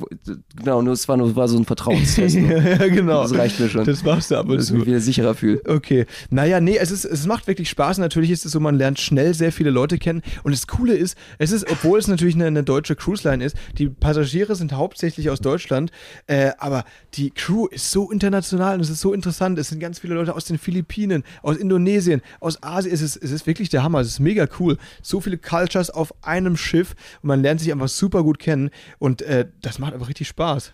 genau, 0.57 0.83
nur 0.83 0.93
es 0.93 1.09
war, 1.09 1.17
nur, 1.17 1.35
war 1.35 1.49
so 1.49 1.57
ein 1.57 1.65
Vertrauenstest. 1.65 2.37
nur. 2.39 2.59
ja, 2.59 2.89
genau. 2.89 3.23
Das 3.23 3.35
reicht 3.35 3.59
mir 3.59 3.69
schon. 3.69 3.85
Das 3.85 4.05
machst 4.05 4.31
du 4.31 4.37
ab 4.37 4.49
und 4.49 4.57
dass 4.57 4.67
ich 4.67 4.73
mich 4.73 4.83
zu. 4.83 4.87
wieder 4.87 5.01
sicherer 5.01 5.35
fühle. 5.35 5.63
Okay. 5.67 6.07
Naja, 6.31 6.61
nee, 6.61 6.77
es, 6.77 6.91
ist, 6.91 7.05
es 7.05 7.27
macht 7.27 7.47
wirklich 7.47 7.71
Spaß. 7.71 7.99
Natürlich 7.99 8.31
ist 8.31 8.45
es 8.45 8.53
so, 8.53 8.61
man 8.61 8.77
lernt 8.77 9.01
schnell 9.01 9.33
sehr 9.33 9.53
viele 9.53 9.71
Leute 9.71 9.99
kennen. 9.99 10.23
Und 10.43 10.53
das 10.53 10.67
Coole 10.67 10.95
ist, 10.95 11.17
es 11.39 11.51
ist, 11.51 11.71
obwohl 11.71 11.99
es 11.99 12.09
natürlich 12.09 12.35
eine, 12.35 12.47
eine 12.47 12.63
deutsche 12.63 12.95
Cruise 12.95 13.27
Line 13.27 13.43
ist, 13.43 13.57
die 13.79 13.89
Passagiere 13.89 14.55
sind 14.55 14.73
hauptsächlich 14.73 15.31
aus 15.31 15.41
Deutschland, 15.41 15.91
äh, 16.27 16.51
aber 16.59 16.85
die 17.15 17.31
Crew 17.31 17.67
ist 17.67 17.91
so 17.91 18.11
international 18.11 18.75
und 18.75 18.81
es 18.81 18.91
ist 18.91 19.01
so 19.01 19.15
interessant. 19.15 19.59
Es 19.59 19.69
sind 19.69 19.81
ganz 19.81 19.99
viele 19.99 20.15
Leute 20.15 20.35
aus 20.35 20.45
den 20.45 20.59
Philippinen, 20.59 21.25
aus 21.43 21.57
Indonesien, 21.57 22.21
aus 22.41 22.63
Asien. 22.63 22.93
Es 22.93 23.01
ist, 23.01 23.17
es 23.17 23.31
ist 23.31 23.47
wirklich 23.47 23.71
der 23.71 23.78
Hammer. 23.83 24.01
Es 24.01 24.09
ist 24.09 24.21
mega 24.21 24.47
cool. 24.59 24.77
So 25.03 25.21
viele 25.21 25.39
Cultures 25.39 25.91
auf 25.91 26.13
einem 26.23 26.57
Schiff 26.57 26.95
und 27.23 27.29
man 27.29 27.43
lernt 27.43 27.61
sich 27.61 27.73
einfach 27.73 27.89
super 27.89 28.23
gut 28.23 28.39
kennen. 28.39 28.71
Und 28.99 29.23
äh, 29.23 29.47
das 29.61 29.79
macht 29.79 29.95
einfach 29.95 30.09
richtig 30.09 30.29
Spaß. 30.29 30.73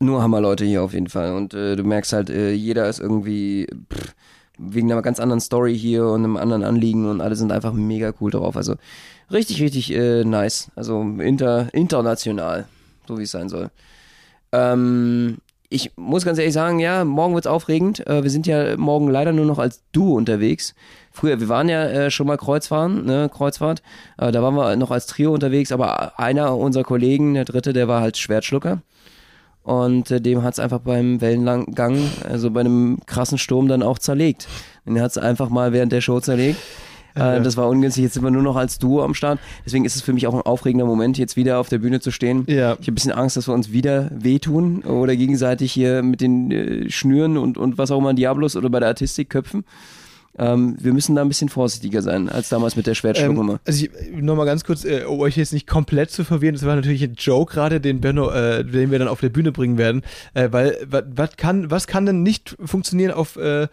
Nur 0.00 0.22
Hammerleute 0.22 0.64
hier 0.64 0.82
auf 0.82 0.92
jeden 0.92 1.08
Fall. 1.08 1.34
Und 1.34 1.54
äh, 1.54 1.76
du 1.76 1.84
merkst 1.84 2.12
halt, 2.12 2.30
äh, 2.30 2.52
jeder 2.52 2.88
ist 2.88 3.00
irgendwie 3.00 3.66
pff, 3.92 4.14
wegen 4.58 4.90
einer 4.90 5.02
ganz 5.02 5.20
anderen 5.20 5.40
Story 5.40 5.76
hier 5.76 6.06
und 6.06 6.24
einem 6.24 6.36
anderen 6.36 6.64
Anliegen 6.64 7.08
und 7.08 7.20
alle 7.20 7.36
sind 7.36 7.52
einfach 7.52 7.72
mega 7.72 8.12
cool 8.20 8.30
drauf. 8.30 8.56
Also 8.56 8.76
richtig, 9.30 9.60
richtig 9.62 9.92
äh, 9.92 10.24
nice. 10.24 10.70
Also 10.76 11.00
inter, 11.00 11.68
international, 11.72 12.66
so 13.06 13.18
wie 13.18 13.24
es 13.24 13.30
sein 13.30 13.48
soll. 13.48 13.70
Ähm, 14.52 15.38
ich 15.68 15.92
muss 15.96 16.24
ganz 16.24 16.38
ehrlich 16.38 16.54
sagen, 16.54 16.78
ja, 16.78 17.04
morgen 17.04 17.34
wird's 17.34 17.48
aufregend. 17.48 18.06
Äh, 18.06 18.22
wir 18.22 18.30
sind 18.30 18.46
ja 18.46 18.76
morgen 18.76 19.08
leider 19.08 19.32
nur 19.32 19.46
noch 19.46 19.58
als 19.58 19.82
Duo 19.92 20.14
unterwegs. 20.14 20.74
Früher, 21.16 21.38
wir 21.38 21.48
waren 21.48 21.68
ja 21.68 21.84
äh, 21.84 22.10
schon 22.10 22.26
mal 22.26 22.36
Kreuzfahren, 22.36 23.04
ne, 23.04 23.30
Kreuzfahrt. 23.32 23.82
Äh, 24.18 24.32
da 24.32 24.42
waren 24.42 24.56
wir 24.56 24.74
noch 24.74 24.90
als 24.90 25.06
Trio 25.06 25.32
unterwegs, 25.32 25.70
aber 25.70 26.18
einer 26.18 26.56
unserer 26.56 26.82
Kollegen, 26.82 27.34
der 27.34 27.44
dritte, 27.44 27.72
der 27.72 27.86
war 27.86 28.00
halt 28.00 28.16
Schwertschlucker. 28.18 28.82
Und 29.62 30.10
äh, 30.10 30.20
dem 30.20 30.42
hat's 30.42 30.58
einfach 30.58 30.80
beim 30.80 31.20
Wellengang, 31.20 32.10
also 32.28 32.50
bei 32.50 32.60
einem 32.60 32.98
krassen 33.06 33.38
Sturm 33.38 33.68
dann 33.68 33.84
auch 33.84 34.00
zerlegt. 34.00 34.48
Den 34.84 35.00
hat's 35.00 35.16
einfach 35.16 35.50
mal 35.50 35.72
während 35.72 35.92
der 35.92 36.00
Show 36.00 36.18
zerlegt. 36.18 36.58
Äh, 37.14 37.40
das 37.42 37.56
war 37.56 37.68
ungünstig, 37.68 38.02
jetzt 38.02 38.14
sind 38.14 38.24
wir 38.24 38.32
nur 38.32 38.42
noch 38.42 38.56
als 38.56 38.80
Duo 38.80 39.04
am 39.04 39.14
Start. 39.14 39.38
Deswegen 39.64 39.84
ist 39.84 39.94
es 39.94 40.02
für 40.02 40.12
mich 40.12 40.26
auch 40.26 40.34
ein 40.34 40.42
aufregender 40.42 40.84
Moment, 40.84 41.16
jetzt 41.16 41.36
wieder 41.36 41.60
auf 41.60 41.68
der 41.68 41.78
Bühne 41.78 42.00
zu 42.00 42.10
stehen. 42.10 42.44
Ja. 42.48 42.72
Ich 42.72 42.88
habe 42.88 42.90
ein 42.90 42.94
bisschen 42.96 43.12
Angst, 43.12 43.36
dass 43.36 43.46
wir 43.46 43.54
uns 43.54 43.70
wieder 43.70 44.10
wehtun 44.12 44.82
oder 44.82 45.14
gegenseitig 45.14 45.70
hier 45.70 46.02
mit 46.02 46.20
den 46.20 46.50
äh, 46.50 46.90
Schnüren 46.90 47.36
und, 47.38 47.56
und 47.56 47.78
was 47.78 47.92
auch 47.92 47.98
immer 47.98 48.14
Diablos 48.14 48.56
oder 48.56 48.68
bei 48.68 48.80
der 48.80 48.88
Artistik 48.88 49.30
köpfen. 49.30 49.64
Ähm, 50.36 50.76
wir 50.80 50.92
müssen 50.92 51.14
da 51.14 51.22
ein 51.22 51.28
bisschen 51.28 51.48
vorsichtiger 51.48 52.02
sein 52.02 52.28
als 52.28 52.48
damals 52.48 52.74
mit 52.74 52.86
der 52.86 52.94
Schwertschlucknummer. 52.94 53.54
Ähm, 53.54 53.58
also 53.64 53.84
ich, 53.84 53.90
nochmal 54.20 54.46
ganz 54.46 54.64
kurz, 54.64 54.84
äh, 54.84 55.04
um 55.04 55.20
euch 55.20 55.36
jetzt 55.36 55.52
nicht 55.52 55.66
komplett 55.66 56.10
zu 56.10 56.24
verwirren, 56.24 56.54
das 56.54 56.64
war 56.64 56.74
natürlich 56.74 57.02
ein 57.04 57.14
Joke 57.16 57.54
gerade, 57.54 57.80
den 57.80 58.00
Benno, 58.00 58.30
äh, 58.30 58.64
den 58.64 58.90
wir 58.90 58.98
dann 58.98 59.08
auf 59.08 59.20
der 59.20 59.28
Bühne 59.28 59.52
bringen 59.52 59.78
werden, 59.78 60.02
äh, 60.34 60.48
weil 60.50 60.78
was 60.88 61.36
kann, 61.36 61.70
was 61.70 61.86
kann 61.86 62.06
denn 62.06 62.22
nicht 62.22 62.56
funktionieren 62.64 63.12
auf 63.12 63.36
äh, 63.36 63.68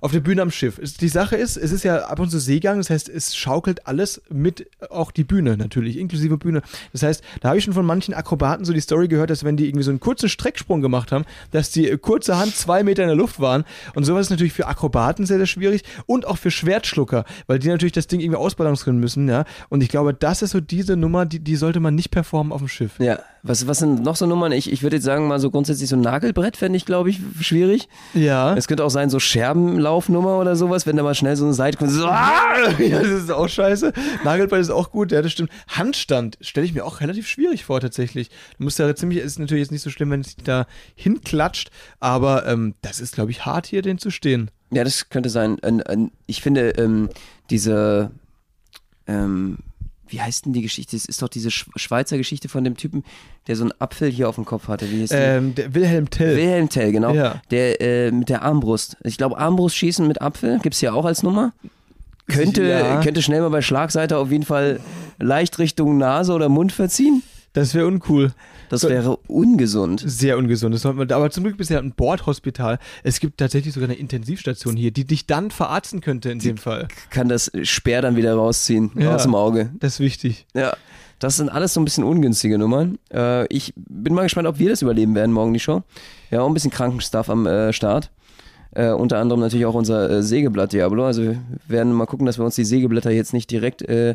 auf 0.00 0.12
der 0.12 0.20
Bühne 0.20 0.42
am 0.42 0.50
Schiff. 0.50 0.80
Die 1.00 1.08
Sache 1.08 1.36
ist, 1.36 1.56
es 1.56 1.72
ist 1.72 1.84
ja 1.84 2.04
ab 2.04 2.18
und 2.18 2.30
zu 2.30 2.38
Seegang, 2.38 2.78
das 2.78 2.90
heißt, 2.90 3.08
es 3.08 3.36
schaukelt 3.36 3.86
alles 3.86 4.22
mit, 4.30 4.68
auch 4.90 5.10
die 5.10 5.24
Bühne 5.24 5.56
natürlich, 5.56 5.98
inklusive 5.98 6.38
Bühne. 6.38 6.62
Das 6.92 7.02
heißt, 7.02 7.22
da 7.40 7.48
habe 7.48 7.58
ich 7.58 7.64
schon 7.64 7.74
von 7.74 7.86
manchen 7.86 8.14
Akrobaten 8.14 8.64
so 8.64 8.72
die 8.72 8.80
Story 8.80 9.08
gehört, 9.08 9.30
dass 9.30 9.44
wenn 9.44 9.56
die 9.56 9.66
irgendwie 9.66 9.84
so 9.84 9.90
einen 9.90 10.00
kurzen 10.00 10.28
Strecksprung 10.28 10.80
gemacht 10.80 11.12
haben, 11.12 11.24
dass 11.50 11.70
die 11.70 11.88
äh, 11.88 11.98
kurzerhand 11.98 12.54
zwei 12.54 12.82
Meter 12.82 13.02
in 13.02 13.08
der 13.08 13.16
Luft 13.16 13.40
waren. 13.40 13.64
Und 13.94 14.04
sowas 14.04 14.26
ist 14.26 14.30
natürlich 14.30 14.52
für 14.52 14.66
Akrobaten 14.66 15.26
sehr, 15.26 15.38
sehr 15.38 15.46
schwierig 15.46 15.82
und 16.06 16.26
auch 16.26 16.38
für 16.38 16.50
Schwertschlucker, 16.50 17.24
weil 17.46 17.58
die 17.58 17.68
natürlich 17.68 17.92
das 17.92 18.06
Ding 18.06 18.20
irgendwie 18.20 18.38
ausbalancieren 18.38 18.98
müssen, 18.98 19.28
ja. 19.28 19.44
Und 19.68 19.82
ich 19.82 19.88
glaube, 19.88 20.14
das 20.14 20.42
ist 20.42 20.50
so 20.50 20.60
diese 20.60 20.96
Nummer, 20.96 21.26
die, 21.26 21.40
die 21.40 21.56
sollte 21.56 21.80
man 21.80 21.94
nicht 21.94 22.10
performen 22.10 22.52
auf 22.52 22.60
dem 22.60 22.68
Schiff. 22.68 22.92
Ja, 22.98 23.18
was, 23.42 23.66
was 23.66 23.78
sind 23.78 24.02
noch 24.02 24.16
so 24.16 24.26
Nummern? 24.26 24.52
Ich, 24.52 24.70
ich 24.70 24.82
würde 24.82 24.96
jetzt 24.96 25.04
sagen, 25.04 25.26
mal 25.28 25.40
so 25.40 25.50
grundsätzlich 25.50 25.88
so 25.88 25.96
ein 25.96 26.00
Nagelbrett 26.02 26.56
fände 26.56 26.76
ich, 26.76 26.84
glaube 26.84 27.10
ich, 27.10 27.20
schwierig. 27.40 27.88
Ja. 28.14 28.54
Es 28.54 28.68
könnte 28.68 28.84
auch 28.84 28.90
sein, 28.90 29.08
so 29.10 29.18
Scherbenlaufnummer 29.18 30.38
oder 30.38 30.56
sowas, 30.56 30.86
wenn 30.86 30.96
da 30.96 31.02
mal 31.02 31.14
schnell 31.14 31.36
so 31.36 31.44
eine 31.44 31.54
Seite 31.54 31.78
kommt. 31.78 31.90
So, 31.90 32.06
ah! 32.06 32.54
ja, 32.78 32.98
das 32.98 33.08
ist 33.08 33.30
auch 33.30 33.48
scheiße. 33.48 33.92
Nagelball 34.24 34.60
ist 34.60 34.70
auch 34.70 34.90
gut, 34.90 35.12
ja, 35.12 35.22
das 35.22 35.32
stimmt. 35.32 35.50
Handstand 35.68 36.36
stelle 36.40 36.66
ich 36.66 36.74
mir 36.74 36.84
auch 36.84 37.00
relativ 37.00 37.26
schwierig 37.28 37.64
vor, 37.64 37.80
tatsächlich. 37.80 38.28
Du 38.58 38.64
musst 38.64 38.78
ja 38.78 38.94
ziemlich, 38.94 39.20
ist 39.20 39.38
natürlich 39.38 39.62
jetzt 39.62 39.72
nicht 39.72 39.82
so 39.82 39.90
schlimm, 39.90 40.10
wenn 40.10 40.20
es 40.20 40.36
da 40.36 40.66
hinklatscht, 40.94 41.70
aber 41.98 42.46
ähm, 42.46 42.74
das 42.82 43.00
ist, 43.00 43.14
glaube 43.14 43.30
ich, 43.30 43.46
hart 43.46 43.66
hier, 43.66 43.82
den 43.82 43.98
zu 43.98 44.10
stehen. 44.10 44.50
Ja, 44.72 44.84
das 44.84 45.08
könnte 45.08 45.30
sein. 45.30 45.58
Ein- 45.62 45.82
ein- 45.82 46.10
Ich 46.26 46.42
finde, 46.42 46.70
ähm, 46.70 47.08
diese, 47.50 48.10
ähm, 49.06 49.58
wie 50.10 50.20
heißt 50.20 50.46
denn 50.46 50.52
die 50.52 50.62
Geschichte? 50.62 50.96
Es 50.96 51.04
ist 51.06 51.22
doch 51.22 51.28
diese 51.28 51.50
Sch 51.50 51.66
Schweizer 51.76 52.18
Geschichte 52.18 52.48
von 52.48 52.64
dem 52.64 52.76
Typen, 52.76 53.04
der 53.46 53.56
so 53.56 53.64
einen 53.64 53.72
Apfel 53.80 54.10
hier 54.10 54.28
auf 54.28 54.34
dem 54.34 54.44
Kopf 54.44 54.68
hatte. 54.68 54.90
Wie 54.90 55.04
die? 55.04 55.06
Ähm, 55.10 55.54
der 55.54 55.74
Wilhelm 55.74 56.10
Tell. 56.10 56.36
Wilhelm 56.36 56.68
Tell, 56.68 56.92
genau. 56.92 57.12
Ja. 57.14 57.40
Der 57.50 57.80
äh, 57.80 58.10
mit 58.10 58.28
der 58.28 58.42
Armbrust. 58.42 58.96
Ich 59.04 59.16
glaube, 59.16 59.38
Armbrust 59.38 59.76
schießen 59.76 60.06
mit 60.06 60.20
Apfel 60.20 60.58
gibt's 60.60 60.80
hier 60.80 60.94
auch 60.94 61.04
als 61.04 61.22
Nummer. 61.22 61.52
Könnte, 62.26 62.62
Ja. 62.64 63.00
könnte 63.02 63.22
schnell 63.22 63.40
mal 63.40 63.50
bei 63.50 63.60
Schlagseite 63.62 64.16
auf 64.16 64.30
jeden 64.30 64.44
Fall 64.44 64.80
leicht 65.18 65.58
Richtung 65.58 65.98
Nase 65.98 66.32
oder 66.32 66.48
Mund 66.48 66.70
verziehen. 66.72 67.22
Das 67.52 67.74
wäre 67.74 67.86
uncool. 67.86 68.32
Das 68.68 68.84
wäre 68.84 69.16
ungesund. 69.26 70.02
Sehr 70.06 70.38
ungesund. 70.38 70.82
Man, 70.84 71.10
aber 71.10 71.30
zum 71.30 71.42
Glück 71.42 71.56
bist 71.56 71.70
du 71.70 71.74
ja 71.74 71.80
ein 71.80 71.92
Bordhospital. 71.92 72.78
Es 73.02 73.18
gibt 73.18 73.38
tatsächlich 73.38 73.74
sogar 73.74 73.88
eine 73.88 73.98
Intensivstation 73.98 74.76
hier, 74.76 74.92
die 74.92 75.04
dich 75.04 75.26
dann 75.26 75.50
verarzten 75.50 76.00
könnte 76.00 76.30
in 76.30 76.38
dem 76.38 76.56
Fall. 76.58 76.86
Kann 77.10 77.28
das 77.28 77.50
Speer 77.64 78.02
dann 78.02 78.14
wieder 78.14 78.34
rausziehen 78.34 78.92
Ja. 78.96 79.16
aus 79.16 79.24
dem 79.24 79.34
Auge. 79.34 79.70
Das 79.80 79.94
ist 79.94 80.00
wichtig. 80.00 80.46
Ja, 80.54 80.76
das 81.18 81.36
sind 81.36 81.48
alles 81.48 81.74
so 81.74 81.80
ein 81.80 81.84
bisschen 81.84 82.04
ungünstige 82.04 82.56
Nummern. 82.56 82.98
Äh, 83.12 83.46
ich 83.52 83.72
bin 83.76 84.14
mal 84.14 84.22
gespannt, 84.22 84.46
ob 84.46 84.60
wir 84.60 84.70
das 84.70 84.80
überleben 84.82 85.16
werden 85.16 85.32
morgen, 85.32 85.52
die 85.52 85.60
Show. 85.60 85.82
Ja, 86.30 86.42
auch 86.42 86.46
ein 86.46 86.54
bisschen 86.54 86.70
Krankenstuff 86.70 87.28
am 87.28 87.46
äh, 87.46 87.72
Start. 87.72 88.10
Äh, 88.72 88.90
unter 88.92 89.18
anderem 89.18 89.40
natürlich 89.40 89.66
auch 89.66 89.74
unser 89.74 90.08
äh, 90.08 90.22
Sägeblatt 90.22 90.72
Diablo. 90.72 91.04
Also 91.04 91.22
wir 91.24 91.42
werden 91.66 91.92
mal 91.92 92.06
gucken, 92.06 92.26
dass 92.26 92.38
wir 92.38 92.44
uns 92.44 92.54
die 92.54 92.64
Sägeblätter 92.64 93.10
jetzt 93.10 93.32
nicht 93.32 93.50
direkt 93.50 93.82
äh, 93.82 94.14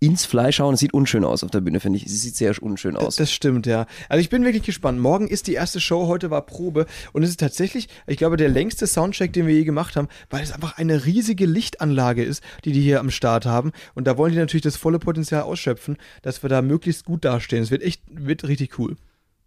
ins 0.00 0.24
Fleisch 0.24 0.60
hauen. 0.60 0.74
Es 0.74 0.80
sieht 0.80 0.94
unschön 0.94 1.24
aus 1.24 1.42
auf 1.42 1.50
der 1.50 1.60
Bühne, 1.60 1.80
finde 1.80 1.98
ich. 1.98 2.06
Es 2.06 2.22
sieht 2.22 2.36
sehr 2.36 2.54
unschön 2.62 2.96
aus. 2.96 3.16
Das 3.16 3.32
stimmt, 3.32 3.66
ja. 3.66 3.86
Also 4.08 4.20
ich 4.20 4.30
bin 4.30 4.44
wirklich 4.44 4.62
gespannt. 4.62 5.00
Morgen 5.00 5.28
ist 5.28 5.46
die 5.46 5.54
erste 5.54 5.80
Show, 5.80 6.06
heute 6.06 6.30
war 6.30 6.42
Probe 6.42 6.86
und 7.12 7.22
es 7.22 7.30
ist 7.30 7.40
tatsächlich, 7.40 7.88
ich 8.06 8.16
glaube, 8.16 8.36
der 8.36 8.48
längste 8.48 8.86
Soundcheck, 8.86 9.32
den 9.32 9.46
wir 9.46 9.54
je 9.54 9.64
gemacht 9.64 9.96
haben, 9.96 10.08
weil 10.30 10.42
es 10.42 10.52
einfach 10.52 10.78
eine 10.78 11.04
riesige 11.04 11.46
Lichtanlage 11.46 12.22
ist, 12.22 12.42
die 12.64 12.72
die 12.72 12.80
hier 12.80 13.00
am 13.00 13.10
Start 13.10 13.46
haben 13.46 13.72
und 13.94 14.06
da 14.06 14.16
wollen 14.16 14.32
die 14.32 14.38
natürlich 14.38 14.62
das 14.62 14.76
volle 14.76 14.98
Potenzial 14.98 15.42
ausschöpfen, 15.42 15.96
dass 16.22 16.42
wir 16.42 16.50
da 16.50 16.62
möglichst 16.62 17.04
gut 17.04 17.24
dastehen. 17.24 17.62
Es 17.62 17.70
wird 17.70 17.82
echt, 17.82 18.02
wird 18.08 18.46
richtig 18.46 18.78
cool. 18.78 18.96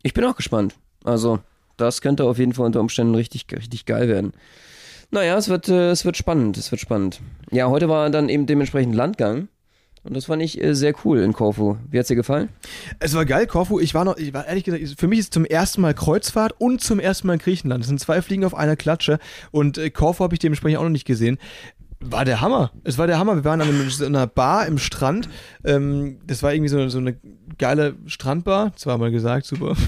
Ich 0.03 0.13
bin 0.13 0.25
auch 0.25 0.35
gespannt. 0.35 0.75
Also, 1.03 1.39
das 1.77 2.01
könnte 2.01 2.25
auf 2.25 2.37
jeden 2.37 2.53
Fall 2.53 2.65
unter 2.65 2.79
Umständen 2.79 3.15
richtig, 3.15 3.45
richtig 3.51 3.85
geil 3.85 4.07
werden. 4.07 4.33
Naja, 5.11 5.37
es 5.37 5.49
wird, 5.49 5.67
äh, 5.67 5.91
es 5.91 6.05
wird 6.05 6.15
spannend, 6.15 6.57
es 6.57 6.71
wird 6.71 6.79
spannend. 6.79 7.19
Ja, 7.51 7.69
heute 7.69 7.89
war 7.89 8.09
dann 8.09 8.29
eben 8.29 8.45
dementsprechend 8.45 8.95
Landgang. 8.95 9.49
Und 10.03 10.15
das 10.15 10.25
fand 10.25 10.41
ich 10.41 10.61
äh, 10.61 10.73
sehr 10.73 10.93
cool 11.05 11.19
in 11.19 11.33
Korfu. 11.33 11.77
Wie 11.89 11.99
hat's 11.99 12.07
dir 12.07 12.15
gefallen? 12.15 12.49
Es 12.99 13.13
war 13.13 13.23
geil, 13.25 13.45
Korfu. 13.45 13.79
Ich 13.79 13.93
war 13.93 14.03
noch, 14.03 14.17
ich 14.17 14.33
war 14.33 14.47
ehrlich 14.47 14.63
gesagt, 14.63 14.83
für 14.99 15.07
mich 15.07 15.19
ist 15.19 15.25
es 15.25 15.29
zum 15.29 15.45
ersten 15.45 15.81
Mal 15.81 15.93
Kreuzfahrt 15.93 16.55
und 16.57 16.81
zum 16.81 16.99
ersten 16.99 17.27
Mal 17.27 17.37
Griechenland. 17.37 17.83
Das 17.83 17.87
sind 17.87 17.99
zwei 17.99 18.21
Fliegen 18.21 18.43
auf 18.43 18.55
einer 18.55 18.75
Klatsche 18.75 19.19
und 19.51 19.77
äh, 19.77 19.91
Korfu 19.91 20.23
habe 20.23 20.33
ich 20.33 20.39
dementsprechend 20.39 20.79
auch 20.79 20.83
noch 20.83 20.89
nicht 20.89 21.05
gesehen. 21.05 21.37
War 22.03 22.25
der 22.25 22.41
Hammer. 22.41 22.71
Es 22.83 22.97
war 22.97 23.05
der 23.05 23.19
Hammer. 23.19 23.35
Wir 23.35 23.45
waren 23.45 23.61
an 23.61 23.69
einer 24.05 24.27
Bar 24.27 24.65
im 24.65 24.79
Strand. 24.79 25.29
Ähm, 25.63 26.17
das 26.25 26.41
war 26.41 26.53
irgendwie 26.53 26.69
so, 26.69 26.89
so 26.89 26.97
eine 26.97 27.15
geile 27.57 27.95
Strandbar. 28.07 28.75
Zweimal 28.75 29.11
gesagt, 29.11 29.45
super. 29.45 29.75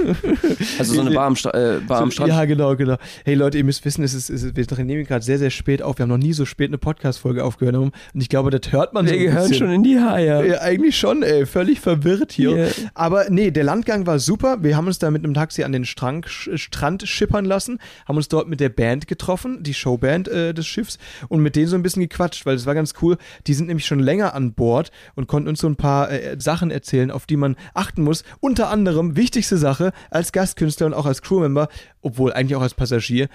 Also 0.80 0.96
so 0.96 1.02
eine 1.02 1.12
Bar 1.12 1.28
am, 1.28 1.36
Stra 1.36 1.52
äh, 1.52 1.80
Bar 1.80 2.02
am 2.02 2.10
So, 2.10 2.16
Strand. 2.16 2.30
Ja, 2.30 2.46
genau, 2.46 2.76
genau. 2.76 2.98
Hey 3.26 3.36
Leute, 3.36 3.58
ihr 3.58 3.64
müsst 3.64 3.84
wissen, 3.86 4.04
es 4.04 4.14
ist, 4.14 4.30
es 4.30 4.44
ist, 4.44 4.56
wir 4.56 4.86
nehmen 4.86 5.06
gerade 5.06 5.24
sehr, 5.24 5.38
sehr 5.38 5.50
spät 5.50 5.82
auf. 5.82 5.98
Wir 5.98 6.04
haben 6.04 6.10
noch 6.10 6.18
nie 6.18 6.34
so 6.34 6.46
spät 6.46 6.70
eine 6.70 6.78
Podcast-Folge 6.78 7.44
aufgehört. 7.44 7.76
Und 7.76 7.94
ich 8.14 8.30
glaube, 8.30 8.50
das 8.50 8.72
hört 8.72 8.94
man 8.94 9.08
so 9.08 9.14
Wir 9.14 9.20
gehören 9.20 9.50
bisschen. 9.50 9.68
schon 9.68 9.74
in 9.74 9.84
die 9.84 10.00
Haie. 10.00 10.48
Ja, 10.48 10.62
eigentlich 10.62 10.98
schon, 10.98 11.24
ey. 11.24 11.46
Völlig 11.46 11.80
verwirrt 11.80 12.32
hier. 12.32 12.68
Ja. 12.68 12.72
Aber 12.94 13.26
nee, 13.30 13.52
der 13.52 13.64
Landgang 13.64 14.06
war 14.06 14.20
super. 14.20 14.58
Wir 14.62 14.78
haben 14.78 14.88
uns 14.88 15.00
da 15.00 15.10
mit 15.12 15.24
einem 15.24 15.34
Taxi 15.34 15.64
an 15.64 15.72
den 15.72 15.86
Strand, 15.86 16.28
Strand 16.28 17.08
schippern 17.08 17.46
lassen, 17.46 17.80
haben 18.08 18.18
uns 18.18 18.28
dort 18.28 18.48
mit 18.48 18.60
der 18.60 18.70
Band 18.70 19.08
getroffen, 19.08 19.64
die 19.64 19.74
Showband 19.74 20.28
äh, 20.28 20.54
des 20.54 20.68
Schiffs, 20.68 20.98
und 21.30 21.42
mit 21.42 21.56
denen 21.56 21.68
so 21.68 21.76
ein 21.76 21.84
bisschen 21.84 22.03
gequatscht, 22.08 22.46
weil 22.46 22.56
das 22.56 22.66
war 22.66 22.76
ganz 22.76 22.94
cool. 23.02 23.18
Die 23.48 23.54
sind 23.54 23.68
nämlich 23.68 23.86
schon 23.86 24.00
länger 24.00 24.34
an 24.34 24.54
Bord 24.54 24.92
und 25.16 25.28
konnten 25.28 25.50
uns 25.50 25.60
so 25.60 25.68
ein 25.68 25.76
paar 25.76 26.12
äh, 26.12 26.40
Sachen 26.40 26.72
erzählen, 26.72 27.12
auf 27.12 27.26
die 27.26 27.38
man 27.38 27.56
achten 27.74 28.04
muss. 28.04 28.24
Unter 28.40 28.70
anderem, 28.70 29.16
wichtigste 29.16 29.58
Sache, 29.58 29.92
als 30.10 30.32
Gastkünstler 30.32 30.88
und 30.88 30.94
auch 30.94 31.06
als 31.06 31.22
Crewmember, 31.22 31.70
obwohl 32.02 32.34
eigentlich 32.34 32.56
auch 32.56 32.62
als 32.62 32.74
Passagier, 32.74 33.30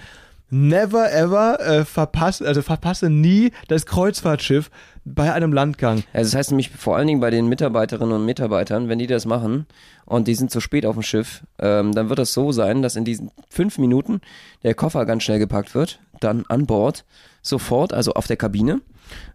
never 0.49 1.11
ever 1.11 1.59
äh, 1.59 1.85
verpasse, 1.85 2.47
also 2.47 2.61
verpasse 2.61 3.09
nie 3.09 3.51
das 3.67 3.85
Kreuzfahrtschiff 3.85 4.69
bei 5.05 5.33
einem 5.33 5.53
Landgang. 5.53 6.03
Also 6.13 6.31
das 6.31 6.35
heißt 6.35 6.51
nämlich 6.51 6.69
vor 6.69 6.97
allen 6.97 7.07
Dingen 7.07 7.19
bei 7.19 7.29
den 7.29 7.47
Mitarbeiterinnen 7.47 8.13
und 8.13 8.25
Mitarbeitern, 8.25 8.89
wenn 8.89 8.99
die 8.99 9.07
das 9.07 9.25
machen 9.25 9.65
und 10.05 10.27
die 10.27 10.35
sind 10.35 10.51
zu 10.51 10.59
spät 10.59 10.85
auf 10.85 10.95
dem 10.95 11.03
Schiff, 11.03 11.43
ähm, 11.59 11.93
dann 11.93 12.09
wird 12.09 12.19
das 12.19 12.33
so 12.33 12.51
sein, 12.51 12.81
dass 12.81 12.95
in 12.95 13.05
diesen 13.05 13.31
fünf 13.49 13.77
Minuten 13.77 14.21
der 14.63 14.73
Koffer 14.73 15.05
ganz 15.05 15.23
schnell 15.23 15.39
gepackt 15.39 15.75
wird, 15.75 15.99
dann 16.19 16.45
an 16.47 16.65
Bord, 16.65 17.05
sofort, 17.41 17.93
also 17.93 18.13
auf 18.13 18.27
der 18.27 18.37
Kabine. 18.37 18.81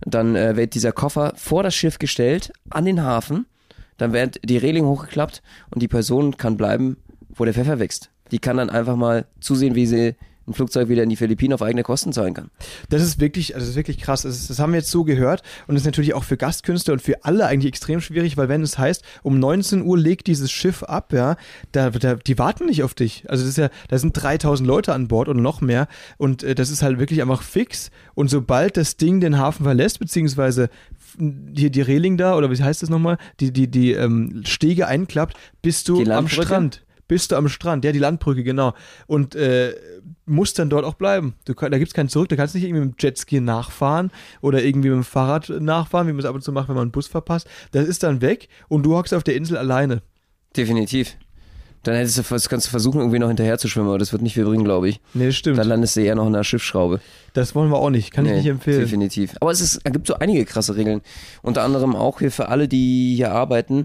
Dann 0.04 0.36
äh, 0.36 0.56
wird 0.56 0.74
dieser 0.74 0.92
Koffer 0.92 1.32
vor 1.36 1.62
das 1.62 1.74
Schiff 1.74 1.98
gestellt, 1.98 2.52
an 2.70 2.84
den 2.84 3.02
Hafen. 3.02 3.46
dann 3.96 4.12
wird 4.12 4.40
die 4.44 4.58
Reling 4.58 4.86
hochgeklappt 4.86 5.42
und 5.70 5.82
die 5.82 5.88
Person 5.88 6.36
kann 6.36 6.56
bleiben, 6.56 6.96
wo 7.28 7.44
der 7.44 7.54
Pfeffer 7.54 7.78
wächst. 7.78 8.10
Die 8.30 8.38
kann 8.38 8.56
dann 8.56 8.70
einfach 8.70 8.96
mal 8.96 9.26
zusehen, 9.40 9.74
wie 9.74 9.86
sie 9.86 10.16
ein 10.46 10.54
Flugzeug 10.54 10.88
wieder 10.88 11.02
in 11.02 11.08
die 11.08 11.16
Philippinen 11.16 11.54
auf 11.54 11.62
eigene 11.62 11.82
Kosten 11.82 12.12
zahlen 12.12 12.34
kann. 12.34 12.50
Das 12.88 13.02
ist 13.02 13.20
wirklich, 13.20 13.54
also 13.54 13.64
das 13.64 13.70
ist 13.70 13.76
wirklich 13.76 13.98
krass. 13.98 14.22
Das, 14.22 14.36
ist, 14.36 14.50
das 14.50 14.58
haben 14.58 14.72
wir 14.72 14.80
jetzt 14.80 14.90
so 14.90 15.04
gehört 15.04 15.42
und 15.66 15.74
das 15.74 15.82
ist 15.82 15.86
natürlich 15.86 16.14
auch 16.14 16.24
für 16.24 16.36
Gastkünstler 16.36 16.94
und 16.94 17.02
für 17.02 17.24
alle 17.24 17.46
eigentlich 17.46 17.68
extrem 17.68 18.00
schwierig, 18.00 18.36
weil 18.36 18.48
wenn 18.48 18.62
es 18.62 18.78
heißt, 18.78 19.02
um 19.22 19.38
19 19.38 19.82
Uhr 19.82 19.98
legt 19.98 20.26
dieses 20.26 20.50
Schiff 20.50 20.82
ab, 20.82 21.12
ja, 21.12 21.36
da, 21.72 21.90
da 21.90 22.14
die 22.14 22.38
warten 22.38 22.66
nicht 22.66 22.82
auf 22.82 22.94
dich. 22.94 23.24
Also 23.28 23.44
das 23.44 23.50
ist 23.50 23.58
ja, 23.58 23.70
da 23.88 23.98
sind 23.98 24.12
3000 24.12 24.66
Leute 24.66 24.92
an 24.92 25.08
Bord 25.08 25.28
oder 25.28 25.40
noch 25.40 25.60
mehr 25.60 25.88
und 26.18 26.42
äh, 26.42 26.54
das 26.54 26.70
ist 26.70 26.82
halt 26.82 26.98
wirklich 26.98 27.22
einfach 27.22 27.42
fix 27.42 27.90
und 28.14 28.28
sobald 28.28 28.76
das 28.76 28.96
Ding 28.96 29.20
den 29.20 29.38
Hafen 29.38 29.64
verlässt, 29.64 29.98
beziehungsweise 29.98 30.68
hier 31.18 31.70
die 31.70 31.80
Reling 31.80 32.16
da 32.16 32.36
oder 32.36 32.50
wie 32.50 32.62
heißt 32.62 32.82
das 32.82 32.90
nochmal, 32.90 33.18
die, 33.40 33.52
die, 33.52 33.70
die 33.70 33.92
ähm, 33.92 34.42
Stege 34.44 34.86
einklappt, 34.86 35.36
bist 35.62 35.88
du 35.88 36.02
am? 36.10 36.28
Strand. 36.28 36.83
Bist 37.06 37.32
du 37.32 37.36
am 37.36 37.48
Strand, 37.48 37.84
ja, 37.84 37.92
die 37.92 37.98
Landbrücke, 37.98 38.42
genau. 38.42 38.72
Und 39.06 39.34
äh, 39.34 39.74
musst 40.26 40.58
dann 40.58 40.70
dort 40.70 40.84
auch 40.84 40.94
bleiben. 40.94 41.34
Du, 41.44 41.52
da 41.54 41.68
gibt 41.78 41.88
es 41.88 41.94
kein 41.94 42.08
Zurück, 42.08 42.28
da 42.30 42.36
kannst 42.36 42.54
du 42.54 42.58
nicht 42.58 42.66
irgendwie 42.66 42.86
mit 42.86 42.94
dem 42.94 42.96
Jetski 42.98 43.40
nachfahren 43.40 44.10
oder 44.40 44.62
irgendwie 44.64 44.88
mit 44.88 44.96
dem 44.96 45.04
Fahrrad 45.04 45.48
nachfahren, 45.60 46.08
wie 46.08 46.12
man 46.12 46.20
es 46.20 46.24
ab 46.24 46.34
und 46.34 46.42
zu 46.42 46.52
macht, 46.52 46.68
wenn 46.68 46.76
man 46.76 46.82
einen 46.82 46.92
Bus 46.92 47.06
verpasst. 47.06 47.46
Das 47.72 47.86
ist 47.86 48.02
dann 48.02 48.20
weg 48.22 48.48
und 48.68 48.84
du 48.84 48.96
hockst 48.96 49.12
auf 49.12 49.22
der 49.22 49.36
Insel 49.36 49.56
alleine. 49.58 50.02
Definitiv. 50.56 51.16
Dann 51.82 51.96
hättest 51.96 52.16
du, 52.16 52.22
das 52.22 52.48
kannst 52.48 52.66
du 52.66 52.70
versuchen, 52.70 53.00
irgendwie 53.00 53.18
noch 53.18 53.28
hinterher 53.28 53.58
zu 53.58 53.68
schwimmen, 53.68 53.88
aber 53.88 53.98
das 53.98 54.10
wird 54.12 54.22
nicht 54.22 54.32
viel 54.32 54.46
bringen, 54.46 54.64
glaube 54.64 54.88
ich. 54.88 55.00
Nee, 55.12 55.26
das 55.26 55.36
stimmt. 55.36 55.58
Dann 55.58 55.68
landest 55.68 55.96
du 55.96 56.00
eher 56.00 56.14
noch 56.14 56.26
in 56.26 56.32
der 56.32 56.42
Schiffsschraube. 56.42 57.00
das 57.34 57.54
wollen 57.54 57.68
wir 57.70 57.76
auch 57.76 57.90
nicht. 57.90 58.10
Kann 58.10 58.24
ich 58.24 58.30
Nee, 58.30 58.38
nicht 58.38 58.46
empfehlen. 58.46 58.80
Definitiv. 58.80 59.34
Aber 59.40 59.50
es 59.50 59.60
ist, 59.60 59.80
es 59.84 59.92
gibt 59.92 60.06
so 60.06 60.14
einige 60.14 60.46
krasse 60.46 60.76
Regeln. 60.76 61.02
Unter 61.42 61.62
anderem 61.62 61.94
auch 61.94 62.20
hier 62.20 62.30
für 62.30 62.48
alle, 62.48 62.68
die 62.68 63.14
hier 63.16 63.32
arbeiten, 63.32 63.84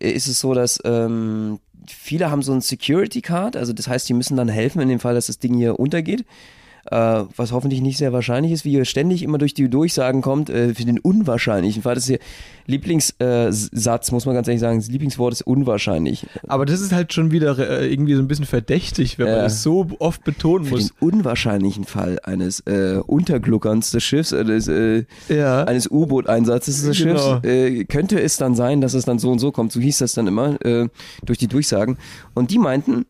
ist 0.00 0.26
es 0.26 0.40
so, 0.40 0.54
dass 0.54 0.80
ähm, 0.84 1.60
viele 1.90 2.30
haben 2.30 2.42
so 2.42 2.52
ein 2.52 2.60
Security 2.60 3.20
Card, 3.20 3.56
also 3.56 3.72
das 3.72 3.88
heißt, 3.88 4.08
die 4.08 4.14
müssen 4.14 4.36
dann 4.36 4.48
helfen 4.48 4.80
in 4.80 4.88
dem 4.88 5.00
Fall, 5.00 5.14
dass 5.14 5.26
das 5.26 5.38
Ding 5.38 5.54
hier 5.54 5.78
untergeht. 5.78 6.24
Äh, 6.90 7.24
was 7.36 7.52
hoffentlich 7.52 7.80
nicht 7.80 7.98
sehr 7.98 8.12
wahrscheinlich 8.12 8.52
ist, 8.52 8.64
wie 8.64 8.70
hier 8.70 8.84
ständig 8.84 9.22
immer 9.22 9.38
durch 9.38 9.54
die 9.54 9.68
Durchsagen 9.68 10.22
kommt, 10.22 10.50
äh, 10.50 10.74
für 10.74 10.84
den 10.84 10.98
unwahrscheinlichen 10.98 11.82
Fall. 11.82 11.94
Das 11.94 12.04
ist 12.04 12.08
hier 12.10 12.18
Lieblingssatz, 12.66 14.08
äh, 14.08 14.12
muss 14.12 14.26
man 14.26 14.34
ganz 14.34 14.48
ehrlich 14.48 14.60
sagen, 14.60 14.78
das 14.78 14.88
Lieblingswort 14.88 15.32
ist 15.32 15.42
unwahrscheinlich. 15.42 16.26
Aber 16.46 16.66
das 16.66 16.80
ist 16.80 16.92
halt 16.92 17.12
schon 17.12 17.30
wieder 17.30 17.58
äh, 17.58 17.90
irgendwie 17.92 18.14
so 18.14 18.20
ein 18.22 18.28
bisschen 18.28 18.44
verdächtig, 18.44 19.18
wenn 19.18 19.26
man 19.26 19.36
das 19.40 19.62
so 19.62 19.86
oft 19.98 20.24
betonen 20.24 20.64
Für 20.66 20.74
muss. 20.74 20.88
den 20.88 20.94
unwahrscheinlichen 21.00 21.84
Fall 21.84 22.18
eines 22.22 22.60
äh, 22.66 23.00
Untergluckerns 23.06 23.90
des 23.90 24.02
Schiffs, 24.04 24.30
des, 24.30 24.66
Ja. 25.28 25.64
eines 25.64 25.90
U-Boot-Einsatzes 25.90 26.82
des 26.84 26.98
Genau. 26.98 27.40
Schiffs, 27.42 27.88
könnte 27.88 28.20
es 28.20 28.36
dann 28.36 28.54
sein, 28.54 28.80
dass 28.80 28.94
es 28.94 29.04
dann 29.04 29.18
so 29.18 29.30
und 29.30 29.38
so 29.38 29.52
kommt. 29.52 29.72
So 29.72 29.80
hieß 29.80 29.98
das 29.98 30.14
dann 30.14 30.26
immer 30.26 30.58
durch 31.24 31.38
die 31.38 31.48
Durchsagen. 31.48 31.98
Und 32.34 32.50
die 32.50 32.58
meinten, 32.58 33.06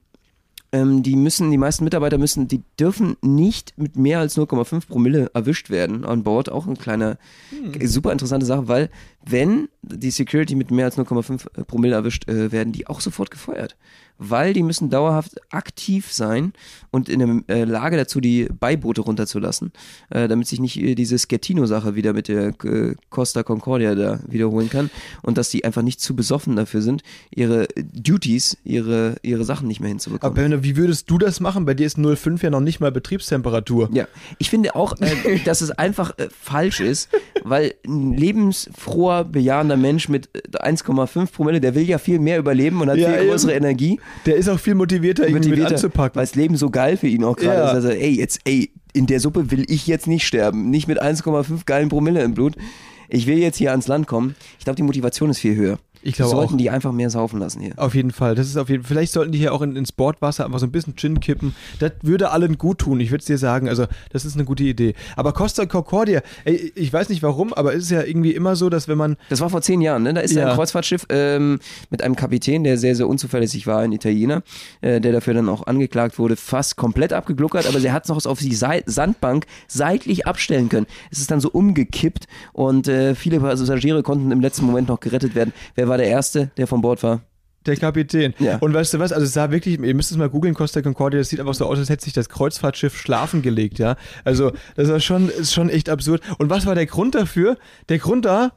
ähm, 0.76 1.02
die 1.02 1.16
müssen, 1.16 1.50
die 1.50 1.58
meisten 1.58 1.84
Mitarbeiter 1.84 2.18
müssen, 2.18 2.48
die 2.48 2.62
dürfen 2.78 3.16
nicht 3.22 3.74
mit 3.76 3.96
mehr 3.96 4.18
als 4.20 4.36
0,5 4.36 4.86
Promille 4.88 5.30
erwischt 5.34 5.70
werden 5.70 6.04
an 6.04 6.22
Bord. 6.22 6.50
Auch 6.50 6.66
ein 6.66 6.76
kleiner, 6.76 7.18
Hm. 7.50 7.86
super 7.86 8.12
interessante 8.12 8.46
Sache, 8.46 8.68
weil 8.68 8.90
wenn 9.28 9.68
die 9.82 10.10
Security 10.10 10.54
mit 10.54 10.70
mehr 10.70 10.86
als 10.86 10.98
0,5 10.98 11.64
Promille 11.64 11.94
erwischt, 11.94 12.28
äh, 12.28 12.52
werden 12.52 12.72
die 12.72 12.86
auch 12.86 13.00
sofort 13.00 13.30
gefeuert. 13.30 13.76
Weil 14.18 14.54
die 14.54 14.62
müssen 14.62 14.88
dauerhaft 14.88 15.36
aktiv 15.52 16.10
sein 16.10 16.54
und 16.90 17.08
in 17.10 17.44
der 17.46 17.56
äh, 17.56 17.64
Lage 17.64 17.98
dazu, 17.98 18.20
die 18.20 18.48
Beiboote 18.48 19.02
runterzulassen, 19.02 19.72
äh, 20.08 20.26
damit 20.26 20.46
sich 20.46 20.58
nicht 20.58 20.80
äh, 20.80 20.94
diese 20.94 21.18
Schettino-Sache 21.18 21.96
wieder 21.96 22.14
mit 22.14 22.28
der 22.28 22.54
äh, 22.64 22.94
Costa 23.10 23.42
Concordia 23.42 23.94
da 23.94 24.20
wiederholen 24.26 24.70
kann 24.70 24.90
und 25.22 25.36
dass 25.36 25.50
die 25.50 25.64
einfach 25.64 25.82
nicht 25.82 26.00
zu 26.00 26.16
besoffen 26.16 26.56
dafür 26.56 26.80
sind, 26.80 27.02
ihre 27.30 27.68
Duties, 27.76 28.56
ihre, 28.64 29.16
ihre 29.22 29.44
Sachen 29.44 29.68
nicht 29.68 29.80
mehr 29.80 29.90
hinzubekommen. 29.90 30.32
Aber 30.32 30.42
Benno, 30.42 30.62
wie 30.62 30.76
würdest 30.76 31.10
du 31.10 31.18
das 31.18 31.40
machen? 31.40 31.66
Bei 31.66 31.74
dir 31.74 31.86
ist 31.86 31.98
05 31.98 32.42
ja 32.42 32.50
noch 32.50 32.60
nicht 32.60 32.80
mal 32.80 32.90
Betriebstemperatur. 32.90 33.90
Ja, 33.92 34.08
ich 34.38 34.48
finde 34.48 34.74
auch, 34.74 34.98
äh, 35.00 35.40
dass 35.44 35.60
es 35.60 35.70
einfach 35.72 36.16
äh, 36.18 36.28
falsch 36.30 36.80
ist, 36.80 37.10
weil 37.44 37.74
ein 37.86 38.14
lebensfroher, 38.14 39.15
bejahender 39.24 39.76
Mensch 39.76 40.08
mit 40.08 40.28
äh, 40.34 40.58
1,5 40.70 41.32
Promille, 41.32 41.60
der 41.60 41.74
will 41.74 41.82
ja 41.88 41.98
viel 41.98 42.18
mehr 42.18 42.38
überleben 42.38 42.80
und 42.80 42.88
hat 42.90 42.96
Ja, 42.98 43.08
viel 43.10 43.18
eben. 43.20 43.28
größere 43.30 43.52
Energie. 43.54 44.00
Der 44.26 44.36
ist 44.36 44.48
auch 44.48 44.58
viel 44.60 44.74
motivierter, 44.74 45.22
irgendwie 45.24 45.40
mit 45.40 45.48
motivierter, 45.50 45.74
anzupacken. 45.76 46.16
Weil 46.16 46.24
das 46.26 46.34
Leben 46.34 46.56
so 46.56 46.70
geil 46.70 46.96
für 46.96 47.06
ihn 47.08 47.24
auch 47.24 47.36
gerade 47.36 47.58
Ja. 47.58 47.68
ist. 47.68 47.74
Also, 47.74 47.88
ey, 47.88 48.10
jetzt, 48.16 48.40
ey, 48.44 48.70
in 48.92 49.06
der 49.06 49.20
Suppe 49.20 49.50
will 49.50 49.64
ich 49.68 49.86
jetzt 49.86 50.06
nicht 50.06 50.26
sterben. 50.26 50.70
Nicht 50.70 50.88
mit 50.88 51.00
1,5 51.02 51.64
geilen 51.66 51.88
Promille 51.88 52.22
im 52.22 52.34
Blut. 52.34 52.54
Ich 53.08 53.26
will 53.26 53.38
jetzt 53.38 53.56
hier 53.56 53.70
ans 53.70 53.86
Land 53.88 54.06
kommen. 54.06 54.34
Ich 54.58 54.64
glaube, 54.64 54.76
die 54.76 54.82
Motivation 54.82 55.30
ist 55.30 55.38
viel 55.38 55.54
höher. 55.54 55.78
Ich 56.06 56.14
glaube 56.16 56.30
Wir 56.32 56.36
sollten 56.36 56.54
auch. 56.54 56.58
die 56.58 56.70
einfach 56.70 56.92
mehr 56.92 57.10
saufen 57.10 57.38
lassen 57.40 57.60
hier. 57.60 57.72
Auf 57.76 57.94
jeden 57.94 58.10
Fall. 58.12 58.34
Das 58.34 58.46
ist 58.46 58.56
auf 58.56 58.68
jeden 58.68 58.84
Vielleicht 58.84 59.12
sollten 59.12 59.32
die 59.32 59.38
hier 59.38 59.52
auch 59.52 59.62
in, 59.62 59.76
ins 59.76 59.92
Bordwasser 59.92 60.44
einfach 60.44 60.58
so 60.58 60.66
ein 60.66 60.72
bisschen 60.72 60.96
Gin 60.96 61.20
kippen. 61.20 61.54
Das 61.80 61.92
würde 62.02 62.30
allen 62.30 62.58
gut 62.58 62.78
tun. 62.78 63.00
Ich 63.00 63.10
würde 63.10 63.20
es 63.20 63.26
dir 63.26 63.38
sagen. 63.38 63.68
Also, 63.68 63.86
das 64.12 64.24
ist 64.24 64.34
eine 64.34 64.44
gute 64.44 64.64
Idee. 64.64 64.94
Aber 65.16 65.32
Costa 65.32 65.66
Concordia, 65.66 66.22
ey, 66.44 66.72
ich 66.74 66.92
weiß 66.92 67.08
nicht 67.08 67.22
warum, 67.22 67.52
aber 67.52 67.74
es 67.74 67.84
ist 67.84 67.90
ja 67.90 68.02
irgendwie 68.02 68.32
immer 68.32 68.56
so, 68.56 68.70
dass 68.70 68.88
wenn 68.88 68.98
man. 68.98 69.16
Das 69.28 69.40
war 69.40 69.50
vor 69.50 69.62
zehn 69.62 69.80
Jahren, 69.80 70.04
ne? 70.04 70.14
Da 70.14 70.20
ist 70.20 70.32
Ja. 70.32 70.48
ein 70.48 70.54
Kreuzfahrtschiff 70.54 71.06
ähm, 71.08 71.58
mit 71.90 72.02
einem 72.02 72.16
Kapitän, 72.16 72.62
der 72.64 72.78
sehr, 72.78 72.94
sehr 72.94 73.08
unzuverlässig 73.08 73.66
war, 73.66 73.80
ein 73.80 73.92
Italiener, 73.92 74.42
äh, 74.80 75.00
der 75.00 75.12
dafür 75.12 75.34
dann 75.34 75.48
auch 75.48 75.66
angeklagt 75.66 76.18
wurde, 76.18 76.36
fast 76.36 76.76
komplett 76.76 77.12
abgegluckert, 77.12 77.66
aber 77.66 77.80
sie 77.80 77.90
hat 77.92 78.04
es 78.04 78.08
noch 78.08 78.24
auf 78.26 78.38
die 78.38 78.54
Sei 78.54 78.82
Sandbank 78.86 79.46
seitlich 79.68 80.26
abstellen 80.26 80.68
können. 80.68 80.86
Es 81.10 81.18
ist 81.18 81.30
dann 81.30 81.40
so 81.40 81.50
umgekippt 81.50 82.26
und 82.52 82.88
äh, 82.88 83.14
viele 83.14 83.40
Passagiere 83.40 84.02
konnten 84.02 84.30
im 84.30 84.40
letzten 84.40 84.64
Moment 84.66 84.88
noch 84.88 85.00
gerettet 85.00 85.34
werden. 85.34 85.52
Wer 85.74 85.88
war 85.88 85.95
der 85.96 86.06
Erste, 86.06 86.50
der 86.56 86.66
von 86.66 86.80
Bord 86.80 87.02
war? 87.02 87.22
Der 87.66 87.76
Kapitän. 87.76 88.32
Ja. 88.38 88.58
Und 88.58 88.72
weißt 88.72 88.94
du 88.94 88.98
was? 89.00 89.12
Also 89.12 89.24
es 89.26 89.32
sah 89.32 89.50
wirklich, 89.50 89.78
ihr 89.80 89.94
müsst 89.94 90.12
es 90.12 90.16
mal 90.16 90.28
googeln, 90.30 90.54
Costa 90.54 90.82
Concordia, 90.82 91.18
das 91.18 91.28
sieht 91.28 91.40
einfach 91.40 91.54
so 91.54 91.66
aus, 91.66 91.78
als 91.78 91.90
hätte 91.90 92.04
sich 92.04 92.12
das 92.12 92.28
Kreuzfahrtschiff 92.28 92.96
schlafen 92.96 93.42
gelegt, 93.42 93.78
ja. 93.78 93.96
Also, 94.24 94.52
das 94.76 94.88
war 94.88 95.00
schon, 95.00 95.28
ist 95.28 95.52
schon 95.52 95.68
echt 95.68 95.88
absurd. 95.88 96.22
Und 96.38 96.48
was 96.48 96.64
war 96.66 96.74
der 96.74 96.86
Grund 96.86 97.14
dafür? 97.14 97.58
Der 97.88 97.98
Grund 97.98 98.24
da. 98.24 98.52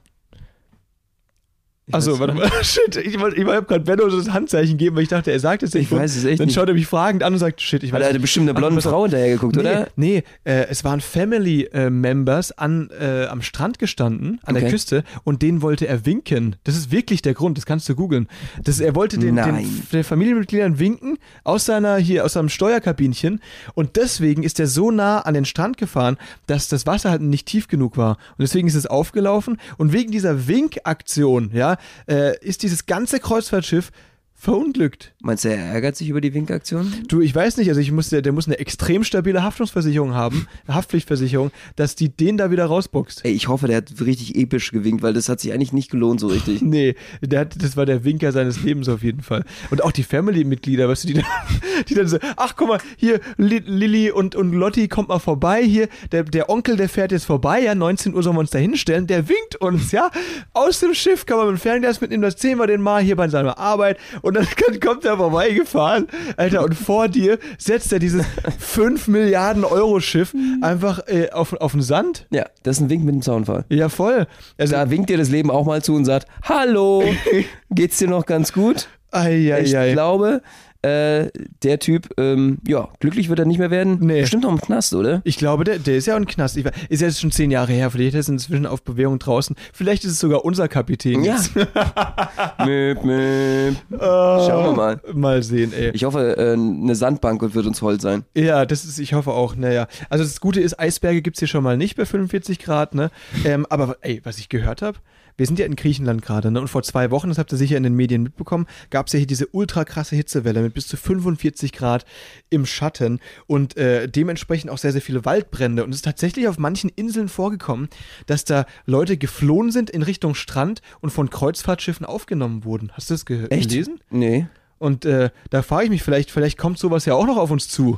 Achso, 1.91 2.19
warte 2.19 2.33
mal. 2.33 2.49
Shit, 2.63 2.95
ich, 2.97 3.19
wollte- 3.19 3.37
ich 3.41 3.45
habe 3.47 3.65
gerade 3.65 3.83
Benno 3.83 4.09
so 4.09 4.17
das 4.17 4.29
Handzeichen 4.31 4.77
geben, 4.77 4.95
weil 4.95 5.03
ich 5.03 5.09
dachte, 5.09 5.31
er 5.31 5.39
sagt 5.39 5.63
es 5.63 5.73
nicht. 5.73 5.91
Ich 5.91 5.97
weiß 5.97 6.15
es 6.15 6.25
echt 6.25 6.39
Dann 6.39 6.47
nicht. 6.47 6.55
schaut 6.55 6.67
er 6.67 6.73
mich 6.75 6.87
fragend 6.87 7.23
an 7.23 7.33
und 7.33 7.39
sagt, 7.39 7.61
shit, 7.61 7.83
ich 7.83 7.91
Weil 7.91 8.01
weiß 8.01 8.07
er 8.07 8.09
hatte 8.11 8.19
bestimmt 8.19 8.49
eine 8.49 8.57
blonde. 8.57 8.81
Frau 8.81 9.03
hinterher 9.03 9.29
geguckt, 9.33 9.55
Nee, 9.55 9.61
oder? 9.61 9.87
nee 9.95 10.23
äh, 10.43 10.67
es 10.69 10.83
waren 10.83 11.01
Family-Members 11.01 12.51
an, 12.57 12.89
äh, 12.99 13.25
am 13.25 13.41
Strand 13.41 13.79
gestanden, 13.79 14.39
an 14.43 14.53
der 14.55 14.63
Okay. 14.63 14.71
Küste, 14.71 15.03
und 15.23 15.41
denen 15.41 15.61
wollte 15.61 15.87
er 15.87 16.05
winken. 16.05 16.55
Das 16.63 16.75
ist 16.77 16.91
wirklich 16.91 17.21
der 17.21 17.33
Grund, 17.33 17.57
das 17.57 17.65
kannst 17.65 17.87
du 17.89 17.95
googeln. 17.95 18.27
Das, 18.63 18.79
er 18.79 18.95
wollte 18.95 19.17
den, 19.17 19.35
den, 19.35 19.53
Nein. 19.53 19.83
den 19.91 20.03
Familienmitgliedern 20.03 20.79
winken 20.79 21.17
aus 21.43 21.65
seiner, 21.65 21.97
hier, 21.97 22.25
aus 22.25 22.33
seinem 22.33 22.49
Steuerkabinchen, 22.49 23.41
und 23.73 23.95
deswegen 23.95 24.43
ist 24.43 24.59
er 24.59 24.67
so 24.67 24.91
nah 24.91 25.19
an 25.21 25.33
den 25.33 25.45
Strand 25.45 25.77
gefahren, 25.77 26.17
dass 26.47 26.67
das 26.67 26.85
Wasser 26.85 27.09
halt 27.11 27.21
nicht 27.21 27.47
tief 27.47 27.67
genug 27.67 27.97
war. 27.97 28.17
Und 28.37 28.41
deswegen 28.41 28.67
ist 28.67 28.75
es 28.75 28.85
aufgelaufen, 28.85 29.57
und 29.77 29.93
wegen 29.93 30.11
dieser 30.11 30.47
Winkaktion, 30.47 31.51
ja, 31.53 31.77
äh, 32.07 32.37
ist 32.39 32.63
dieses 32.63 32.85
ganze 32.85 33.19
Kreuzfahrtschiff 33.19 33.91
verunglückt. 34.39 35.13
Meinst 35.21 35.43
du, 35.43 35.49
er 35.49 35.57
ärgert 35.57 35.97
sich 35.97 36.07
über 36.09 36.21
die 36.21 36.33
Winkaktion? 36.33 36.93
Du, 37.09 37.19
ich 37.19 37.35
weiß 37.35 37.57
nicht, 37.57 37.67
also 37.67 37.81
ich 37.81 37.91
muss, 37.91 38.09
der, 38.09 38.21
der 38.21 38.31
muss 38.31 38.47
eine 38.47 38.57
extrem 38.57 39.03
stabile 39.03 39.43
Haftungsversicherung 39.43 40.13
haben, 40.13 40.47
eine 40.65 40.75
Haftpflichtversicherung, 40.77 41.51
dass 41.75 41.95
die 41.95 42.09
den 42.09 42.37
da 42.37 42.49
wieder 42.49 42.65
rausboxt. 42.65 43.25
Ey, 43.25 43.33
ich 43.33 43.49
hoffe, 43.49 43.67
der 43.67 43.77
hat 43.77 43.91
richtig 43.99 44.35
episch 44.35 44.71
gewinkt, 44.71 45.03
weil 45.03 45.13
das 45.13 45.27
hat 45.27 45.41
sich 45.41 45.51
eigentlich 45.51 45.73
nicht 45.73 45.91
gelohnt 45.91 46.19
so 46.19 46.27
richtig. 46.27 46.61
Nee, 46.69 46.95
der 47.21 47.41
hat, 47.41 47.61
das 47.61 47.75
war 47.77 47.85
der 47.85 48.03
Winker 48.05 48.31
seines 48.31 48.61
Lebens 48.63 48.87
auf 48.89 49.01
jeden 49.03 49.21
Fall. 49.21 49.43
Und 49.71 49.83
auch 49.83 49.91
die 49.91 50.03
Family-Mitglieder, 50.03 50.87
weißt 50.87 51.03
du, 51.03 51.07
die 51.09 51.13
dann, 51.15 51.25
die 51.89 51.95
dann 51.95 52.07
so, 52.07 52.17
ach 52.37 52.55
guck 52.55 52.67
mal, 52.69 52.79
hier, 52.95 53.19
Li- 53.37 53.63
Lilly 53.65 54.11
und, 54.11 54.35
und 54.35 54.53
Lotti 54.53 54.87
kommt 54.87 55.09
mal 55.09 55.19
vorbei, 55.19 55.63
hier, 55.63 55.89
der, 56.11 56.23
der 56.23 56.49
Onkel, 56.49 56.77
der 56.77 56.87
fährt 56.87 57.11
jetzt 57.11 57.25
vorbei, 57.25 57.61
ja, 57.63 57.75
19 57.75 58.13
Uhr 58.13 58.23
sollen 58.23 58.35
wir 58.35 58.41
uns 58.41 58.51
da 58.51 58.59
hinstellen, 58.59 59.07
der 59.07 59.27
winkt 59.27 59.55
uns, 59.57 59.91
ja, 59.91 60.11
aus 60.53 60.79
dem 60.79 60.93
Schiff 60.93 61.25
kann 61.25 61.37
man 61.37 61.47
mit 61.47 61.57
dem 61.57 61.59
Fernglas 61.61 61.99
mitnehmen, 62.01 62.21
das 62.21 62.39
sehen 62.39 62.57
wir 62.59 62.67
den 62.67 62.81
mal 62.81 63.01
hier 63.01 63.15
bei 63.15 63.27
seiner 63.27 63.57
Arbeit 63.57 63.97
und 64.21 64.28
dann 64.35 64.47
kommt 64.83 65.05
er 65.05 65.17
vorbeigefahren, 65.17 66.07
Alter, 66.37 66.63
und 66.63 66.75
vor 66.75 67.07
dir 67.07 67.39
setzt 67.57 67.91
er 67.93 67.99
dieses 67.99 68.25
5 68.59 69.07
Milliarden 69.07 69.63
Euro 69.63 69.99
Schiff 69.99 70.33
einfach 70.61 71.07
äh, 71.07 71.29
auf, 71.31 71.53
auf 71.53 71.71
den 71.73 71.81
Sand. 71.81 72.27
Ja, 72.31 72.45
das 72.63 72.77
ist 72.77 72.83
ein 72.83 72.89
Wink 72.89 73.03
mit 73.03 73.15
dem 73.15 73.21
Zaunfall. 73.21 73.65
Ja, 73.69 73.89
voll. 73.89 74.27
Also, 74.57 74.73
Da 74.75 74.89
winkt 74.89 75.09
dir 75.09 75.17
das 75.17 75.29
Leben 75.29 75.51
auch 75.51 75.65
mal 75.65 75.81
zu 75.81 75.95
und 75.95 76.05
sagt, 76.05 76.27
hallo, 76.43 77.03
geht's 77.71 77.97
dir 77.97 78.07
noch 78.07 78.25
ganz 78.25 78.53
gut? 78.53 78.87
Ei, 79.11 79.53
ei, 79.53 79.61
Ich 79.61 79.77
ei. 79.77 79.91
glaube, 79.93 80.41
äh, 80.81 81.27
der 81.61 81.79
Typ, 81.79 82.07
ähm, 82.17 82.59
ja, 82.65 82.87
glücklich 83.01 83.27
wird 83.27 83.39
er 83.39 83.45
nicht 83.45 83.57
mehr 83.57 83.69
werden. 83.69 83.97
Nee. 83.99 84.21
Bestimmt 84.21 84.43
noch 84.43 84.51
im 84.51 84.61
Knast, 84.61 84.93
oder? 84.93 85.21
Ich 85.25 85.37
glaube, 85.37 85.65
der, 85.65 85.77
der 85.77 85.97
ist 85.97 86.05
ja 86.05 86.13
auch 86.13 86.19
ein 86.19 86.25
Knast. 86.25 86.55
Ich, 86.55 86.65
ist 86.87 87.01
ja 87.01 87.07
jetzt 87.07 87.19
schon 87.19 87.31
zehn 87.31 87.51
Jahre 87.51 87.73
her. 87.73 87.91
Vielleicht 87.91 88.15
ist 88.15 88.29
er 88.29 88.33
inzwischen 88.33 88.65
auf 88.65 88.81
Bewährung 88.83 89.19
draußen. 89.19 89.57
Vielleicht 89.73 90.05
ist 90.05 90.11
es 90.11 90.19
sogar 90.21 90.45
unser 90.45 90.69
Kapitän. 90.69 91.25
Ja. 91.25 91.35
möp, 92.65 93.03
möp. 93.03 93.75
Äh, 93.91 93.97
Schauen 93.99 94.65
wir 94.65 94.73
mal. 94.73 95.01
Mal 95.13 95.43
sehen, 95.43 95.73
ey. 95.73 95.91
Ich 95.93 96.05
hoffe, 96.05 96.37
äh, 96.37 96.53
eine 96.53 96.95
Sandbank 96.95 97.41
wird 97.53 97.65
uns 97.65 97.81
hold 97.81 98.01
sein. 98.01 98.23
Ja, 98.33 98.65
das 98.65 98.85
ist, 98.85 98.99
ich 98.99 99.13
hoffe 99.13 99.31
auch, 99.31 99.57
naja. 99.57 99.87
Also 100.09 100.23
das 100.23 100.39
Gute 100.39 100.61
ist, 100.61 100.79
Eisberge 100.79 101.21
gibt's 101.21 101.39
hier 101.39 101.49
schon 101.49 101.63
mal 101.63 101.75
nicht 101.75 101.97
bei 101.97 102.05
45 102.05 102.57
Grad, 102.59 102.95
ne? 102.95 103.11
Ähm, 103.43 103.65
aber 103.69 103.97
ey, 103.99 104.21
was 104.23 104.37
ich 104.37 104.47
gehört 104.47 104.81
habe, 104.81 104.97
wir 105.39 105.45
sind 105.45 105.57
ja 105.57 105.65
in 105.65 105.77
Griechenland 105.77 106.21
gerade, 106.21 106.51
ne? 106.51 106.59
Und 106.59 106.67
vor 106.67 106.83
zwei 106.83 107.11
Wochen, 107.11 107.29
das 107.29 107.37
habt 107.37 107.51
ihr 107.53 107.57
sicher 107.57 107.77
in 107.77 107.83
den 107.83 107.95
Medien 107.95 108.23
mitbekommen, 108.23 108.67
gab 108.89 109.07
es 109.07 109.13
ja 109.13 109.17
hier 109.19 109.27
diese 109.27 109.47
ultra 109.47 109.85
krasse 109.85 110.17
Hitzewelle 110.17 110.61
mit 110.61 110.73
bis 110.73 110.87
zu 110.87 110.97
45 110.97 111.71
Grad 111.71 112.05
im 112.49 112.65
Schatten 112.65 113.21
und 113.47 113.77
äh, 113.77 114.09
dementsprechend 114.09 114.69
auch 114.69 114.77
sehr, 114.77 114.91
sehr 114.91 115.01
viele 115.01 115.23
Waldbrände. 115.23 115.85
Und 115.85 115.91
es 115.91 115.97
ist 115.97 116.05
tatsächlich 116.05 116.49
auf 116.49 116.57
manchen 116.57 116.89
Inseln 116.89 117.29
vorgekommen, 117.29 117.87
dass 118.25 118.43
da 118.43 118.65
Leute 118.85 119.15
geflohen 119.15 119.71
sind 119.71 119.89
in 119.89 120.01
Richtung 120.01 120.35
Strand 120.35 120.81
und 120.99 121.11
von 121.11 121.29
Kreuzfahrtschiffen 121.29 122.05
aufgenommen 122.05 122.65
wurden. 122.65 122.91
Hast 122.93 123.09
du 123.09 123.13
das 123.13 123.25
ge 123.25 123.47
Echt? 123.49 123.69
gelesen? 123.69 124.01
Nee. 124.09 124.47
Und 124.77 125.05
äh, 125.05 125.29
da 125.49 125.61
frage 125.61 125.85
ich 125.85 125.89
mich 125.89 126.03
vielleicht, 126.03 126.31
vielleicht 126.31 126.57
kommt 126.57 126.79
sowas 126.79 127.05
ja 127.05 127.13
auch 127.13 127.25
noch 127.25 127.37
auf 127.37 127.49
uns 127.49 127.69
zu. 127.69 127.97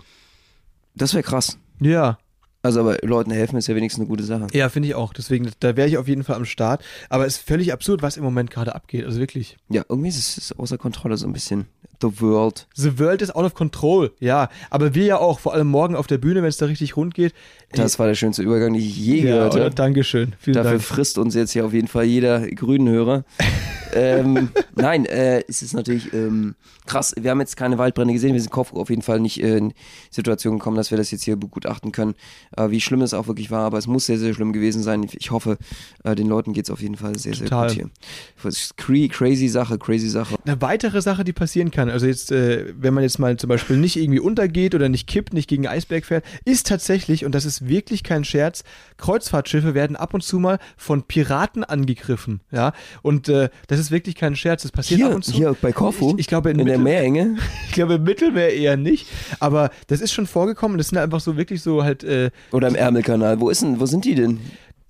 Das 0.93 1.15
wäre 1.15 1.23
krass. 1.23 1.57
Ja. 1.79 2.19
Also, 2.63 2.81
aber 2.81 2.97
Leuten 3.01 3.31
helfen 3.31 3.57
ist 3.57 3.67
ja 3.67 3.75
wenigstens 3.75 4.01
eine 4.01 4.09
gute 4.09 4.23
Sache. 4.23 4.47
Ja, 4.53 4.69
finde 4.69 4.87
ich 4.87 4.95
auch. 4.95 5.13
Deswegen, 5.13 5.49
da 5.59 5.75
wäre 5.75 5.87
ich 5.87 5.97
auf 5.97 6.07
jeden 6.07 6.23
Fall 6.23 6.35
am 6.35 6.45
Start. 6.45 6.83
Aber 7.09 7.25
es 7.25 7.37
ist 7.37 7.47
völlig 7.47 7.73
absurd, 7.73 8.01
was 8.01 8.17
im 8.17 8.23
Moment 8.23 8.51
gerade 8.51 8.75
abgeht. 8.75 9.05
Also 9.05 9.19
wirklich. 9.19 9.57
Ja, 9.69 9.83
irgendwie 9.89 10.09
ist 10.09 10.37
es 10.37 10.57
außer 10.57 10.77
Kontrolle 10.77 11.17
so 11.17 11.25
ein 11.25 11.33
bisschen. 11.33 11.65
The 12.01 12.21
World. 12.21 12.67
The 12.75 12.99
world 12.99 13.21
is 13.21 13.31
out 13.31 13.45
of 13.45 13.53
control. 13.53 14.11
Ja, 14.19 14.49
aber 14.69 14.95
wir 14.95 15.05
ja 15.05 15.17
auch, 15.17 15.39
vor 15.39 15.53
allem 15.53 15.67
morgen 15.67 15.95
auf 15.95 16.07
der 16.07 16.17
Bühne, 16.17 16.41
wenn 16.41 16.49
es 16.49 16.57
da 16.57 16.65
richtig 16.65 16.97
rund 16.97 17.13
geht. 17.13 17.33
Das 17.73 17.99
war 17.99 18.07
der 18.07 18.15
schönste 18.15 18.41
Übergang, 18.41 18.73
den 18.73 18.81
ich 18.81 18.97
je 18.97 19.17
ja, 19.17 19.35
gehört 19.35 19.55
habe. 19.55 19.71
Dankeschön. 19.71 20.33
Vielen 20.39 20.55
Dafür 20.55 20.71
Dank. 20.71 20.83
frisst 20.83 21.17
uns 21.17 21.35
jetzt 21.35 21.51
hier 21.51 21.65
auf 21.65 21.73
jeden 21.73 21.87
Fall 21.87 22.03
jeder 22.03 22.45
Grünenhörer. 22.47 23.23
ähm, 23.93 24.49
nein, 24.75 25.05
äh, 25.05 25.43
es 25.47 25.61
ist 25.61 25.73
natürlich 25.73 26.13
ähm, 26.13 26.55
krass. 26.85 27.13
Wir 27.19 27.31
haben 27.31 27.39
jetzt 27.39 27.55
keine 27.55 27.77
Waldbrände 27.77 28.13
gesehen. 28.13 28.33
Wir 28.33 28.41
sind 28.41 28.51
Kopf 28.51 28.73
auf 28.73 28.89
jeden 28.89 29.01
Fall 29.01 29.19
nicht 29.19 29.41
äh, 29.41 29.57
in 29.57 29.73
Situation 30.09 30.57
gekommen, 30.57 30.75
dass 30.77 30.91
wir 30.91 30.97
das 30.97 31.11
jetzt 31.11 31.23
hier 31.23 31.37
begutachten 31.37 31.91
können, 31.91 32.15
äh, 32.57 32.69
wie 32.69 32.81
schlimm 32.81 33.01
es 33.01 33.13
auch 33.13 33.27
wirklich 33.27 33.51
war. 33.51 33.61
Aber 33.61 33.77
es 33.77 33.87
muss 33.87 34.05
sehr, 34.05 34.17
sehr 34.17 34.33
schlimm 34.33 34.51
gewesen 34.53 34.83
sein. 34.83 35.07
Ich 35.17 35.31
hoffe, 35.31 35.57
äh, 36.03 36.15
den 36.15 36.27
Leuten 36.27 36.53
geht 36.53 36.65
es 36.65 36.71
auf 36.71 36.81
jeden 36.81 36.95
Fall 36.95 37.17
sehr, 37.17 37.35
sehr 37.35 37.47
Total. 37.47 37.67
gut 37.73 37.89
hier. 38.37 39.09
Crazy 39.09 39.47
Sache, 39.47 39.77
crazy 39.77 40.09
Sache. 40.09 40.35
Eine 40.45 40.61
weitere 40.61 41.01
Sache, 41.01 41.23
die 41.23 41.33
passieren 41.33 41.71
kann, 41.71 41.89
also 41.91 42.05
jetzt, 42.05 42.31
äh, 42.31 42.73
wenn 42.77 42.93
man 42.93 43.03
jetzt 43.03 43.19
mal 43.19 43.37
zum 43.37 43.47
Beispiel 43.47 43.77
nicht 43.77 43.97
irgendwie 43.97 44.19
untergeht 44.19 44.75
oder 44.75 44.89
nicht 44.89 45.07
kippt, 45.07 45.33
nicht 45.33 45.49
gegen 45.49 45.67
Eisberg 45.67 46.05
fährt, 46.05 46.25
ist 46.45 46.67
tatsächlich, 46.67 47.25
und 47.25 47.33
das 47.35 47.45
ist 47.45 47.67
wirklich 47.67 48.03
kein 48.03 48.23
Scherz, 48.23 48.63
Kreuzfahrtschiffe 48.97 49.73
werden 49.73 49.95
ab 49.95 50.13
und 50.13 50.21
zu 50.21 50.39
mal 50.39 50.59
von 50.77 51.03
Piraten 51.03 51.63
angegriffen. 51.63 52.41
Ja, 52.51 52.73
und 53.01 53.29
äh, 53.29 53.49
das 53.67 53.79
ist 53.79 53.91
wirklich 53.91 54.15
kein 54.15 54.35
Scherz. 54.35 54.63
Das 54.63 54.71
passiert 54.71 55.01
ab 55.01 55.07
Hier, 55.07 55.15
und 55.15 55.23
zu. 55.25 55.33
hier 55.33 55.55
bei 55.61 55.71
Korfu, 55.71 56.11
Ich, 56.13 56.21
ich 56.21 56.27
glaube, 56.27 56.51
in, 56.51 56.59
in 56.59 56.67
der 56.67 56.77
Meerenge. 56.77 57.37
ich 57.67 57.73
glaube, 57.73 57.95
im 57.95 58.03
Mittelmeer 58.03 58.53
eher 58.53 58.77
nicht. 58.77 59.07
Aber 59.39 59.71
das 59.87 60.01
ist 60.01 60.13
schon 60.13 60.27
vorgekommen. 60.27 60.77
Das 60.77 60.89
sind 60.89 60.97
einfach 60.97 61.19
so 61.19 61.37
wirklich 61.37 61.61
so 61.61 61.83
halt. 61.83 62.03
Äh, 62.03 62.31
Oder 62.51 62.67
im 62.67 62.75
Ärmelkanal. 62.75 63.39
Wo 63.39 63.49
ist 63.49 63.61
denn, 63.61 63.79
wo 63.79 63.85
sind 63.85 64.05
die 64.05 64.15
denn? 64.15 64.39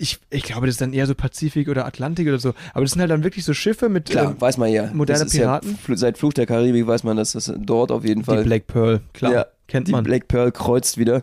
Ich, 0.01 0.19
ich 0.31 0.43
glaube, 0.43 0.65
das 0.65 0.73
ist 0.73 0.81
dann 0.81 0.93
eher 0.93 1.05
so 1.05 1.13
Pazifik 1.13 1.69
oder 1.69 1.85
Atlantik 1.85 2.27
oder 2.27 2.39
so. 2.39 2.53
Aber 2.73 2.83
das 2.83 2.91
sind 2.91 3.01
halt 3.01 3.11
dann 3.11 3.23
wirklich 3.23 3.45
so 3.45 3.53
Schiffe 3.53 3.87
mit 3.87 4.09
Klar, 4.09 4.31
ähm, 4.31 4.41
weiß 4.41 4.57
man 4.57 4.71
ja. 4.71 4.89
moderne 4.93 5.23
Das 5.23 5.33
ist 5.33 5.39
Piraten? 5.39 5.77
Ja, 5.87 5.95
seit 5.95 6.17
Fluch 6.17 6.33
der 6.33 6.47
Karibik 6.47 6.87
weiß 6.87 7.03
man, 7.03 7.17
dass 7.17 7.33
das 7.33 7.53
dort 7.55 7.91
auf 7.91 8.03
jeden 8.03 8.21
die 8.21 8.25
Fall. 8.25 8.43
Black 8.43 8.65
Pearl. 8.65 9.01
Klar, 9.13 9.31
ja, 9.31 9.45
kennt 9.67 9.87
die 9.87 9.91
man. 9.91 10.03
Black 10.03 10.27
Pearl 10.27 10.51
kreuzt 10.51 10.97
wieder. 10.97 11.21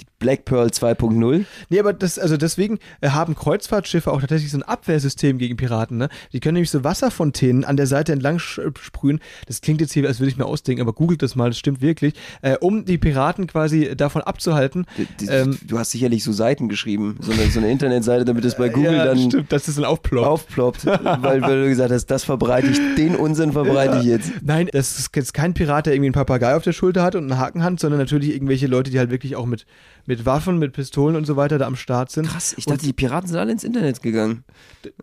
Die 0.00 0.06
Black 0.20 0.44
Pearl 0.44 0.68
2.0. 0.68 1.44
Nee, 1.70 1.80
aber 1.80 1.92
das, 1.92 2.18
also 2.18 2.36
deswegen 2.36 2.78
äh, 3.00 3.08
haben 3.08 3.34
Kreuzfahrtschiffe 3.34 4.12
auch 4.12 4.20
tatsächlich 4.20 4.52
so 4.52 4.58
ein 4.58 4.62
Abwehrsystem 4.62 5.38
gegen 5.38 5.56
Piraten, 5.56 5.96
ne? 5.96 6.08
Die 6.32 6.38
können 6.38 6.54
nämlich 6.54 6.70
so 6.70 6.84
Wasserfontänen 6.84 7.64
an 7.64 7.76
der 7.76 7.86
Seite 7.88 8.12
entlang 8.12 8.36
äh, 8.36 8.70
sprühen. 8.80 9.18
Das 9.48 9.60
klingt 9.62 9.80
jetzt 9.80 9.92
hier, 9.92 10.06
als 10.06 10.20
würde 10.20 10.30
ich 10.30 10.36
mir 10.36 10.44
ausdenken, 10.46 10.82
aber 10.82 10.92
googelt 10.92 11.22
das 11.22 11.34
mal, 11.34 11.48
das 11.50 11.58
stimmt 11.58 11.80
wirklich. 11.80 12.14
Äh, 12.42 12.56
um 12.60 12.84
die 12.84 12.98
Piraten 12.98 13.46
quasi 13.46 13.96
davon 13.96 14.22
abzuhalten. 14.22 14.86
Die- 15.20 15.26
Ähm, 15.26 15.58
du 15.66 15.78
hast 15.78 15.90
sicherlich 15.92 16.22
so 16.22 16.32
Seiten 16.32 16.68
geschrieben, 16.68 17.16
so 17.20 17.32
eine, 17.32 17.46
so 17.50 17.58
eine 17.58 17.70
Internetseite, 17.70 18.24
damit 18.26 18.44
es 18.44 18.56
bei 18.56 18.68
Google 18.68 18.92
ja, 18.92 19.04
dann 19.06 19.18
stimmt, 19.18 19.50
dass 19.50 19.64
das 19.64 19.76
dann 19.76 19.84
aufploppt. 19.86 20.26
aufploppt, 20.26 20.86
weil, 21.22 21.40
weil 21.40 21.62
du 21.62 21.68
gesagt 21.68 21.92
hast, 21.92 22.06
das 22.06 22.24
verbreite 22.24 22.68
ich, 22.68 22.78
den 22.96 23.16
Unsinn 23.16 23.52
verbreite 23.52 23.98
ich 24.00 24.04
jetzt. 24.04 24.30
Nein, 24.42 24.68
das 24.72 24.98
ist 24.98 25.16
jetzt 25.16 25.32
kein 25.32 25.54
Pirat, 25.54 25.86
der 25.86 25.94
irgendwie 25.94 26.08
einen 26.08 26.12
Papagei 26.14 26.54
auf 26.54 26.62
der 26.62 26.72
Schulter 26.72 27.02
hat 27.02 27.14
und 27.14 27.24
eine 27.24 27.38
Hakenhand, 27.40 27.80
sondern 27.80 27.98
natürlich 28.00 28.34
irgendwelche 28.34 28.66
Leute, 28.66 28.90
die 28.90 28.98
halt 28.98 29.10
wirklich 29.10 29.34
auch 29.36 29.46
mit, 29.46 29.64
mit 30.10 30.26
Waffen, 30.26 30.58
mit 30.58 30.72
Pistolen 30.72 31.14
und 31.14 31.24
so 31.24 31.36
weiter 31.36 31.56
da 31.56 31.68
am 31.68 31.76
Start 31.76 32.10
sind. 32.10 32.26
Krass, 32.26 32.52
ich 32.58 32.64
dachte, 32.66 32.84
die 32.84 32.92
Piraten 32.92 33.28
sind 33.28 33.38
alle 33.38 33.52
ins 33.52 33.62
Internet 33.62 34.02
gegangen. 34.02 34.42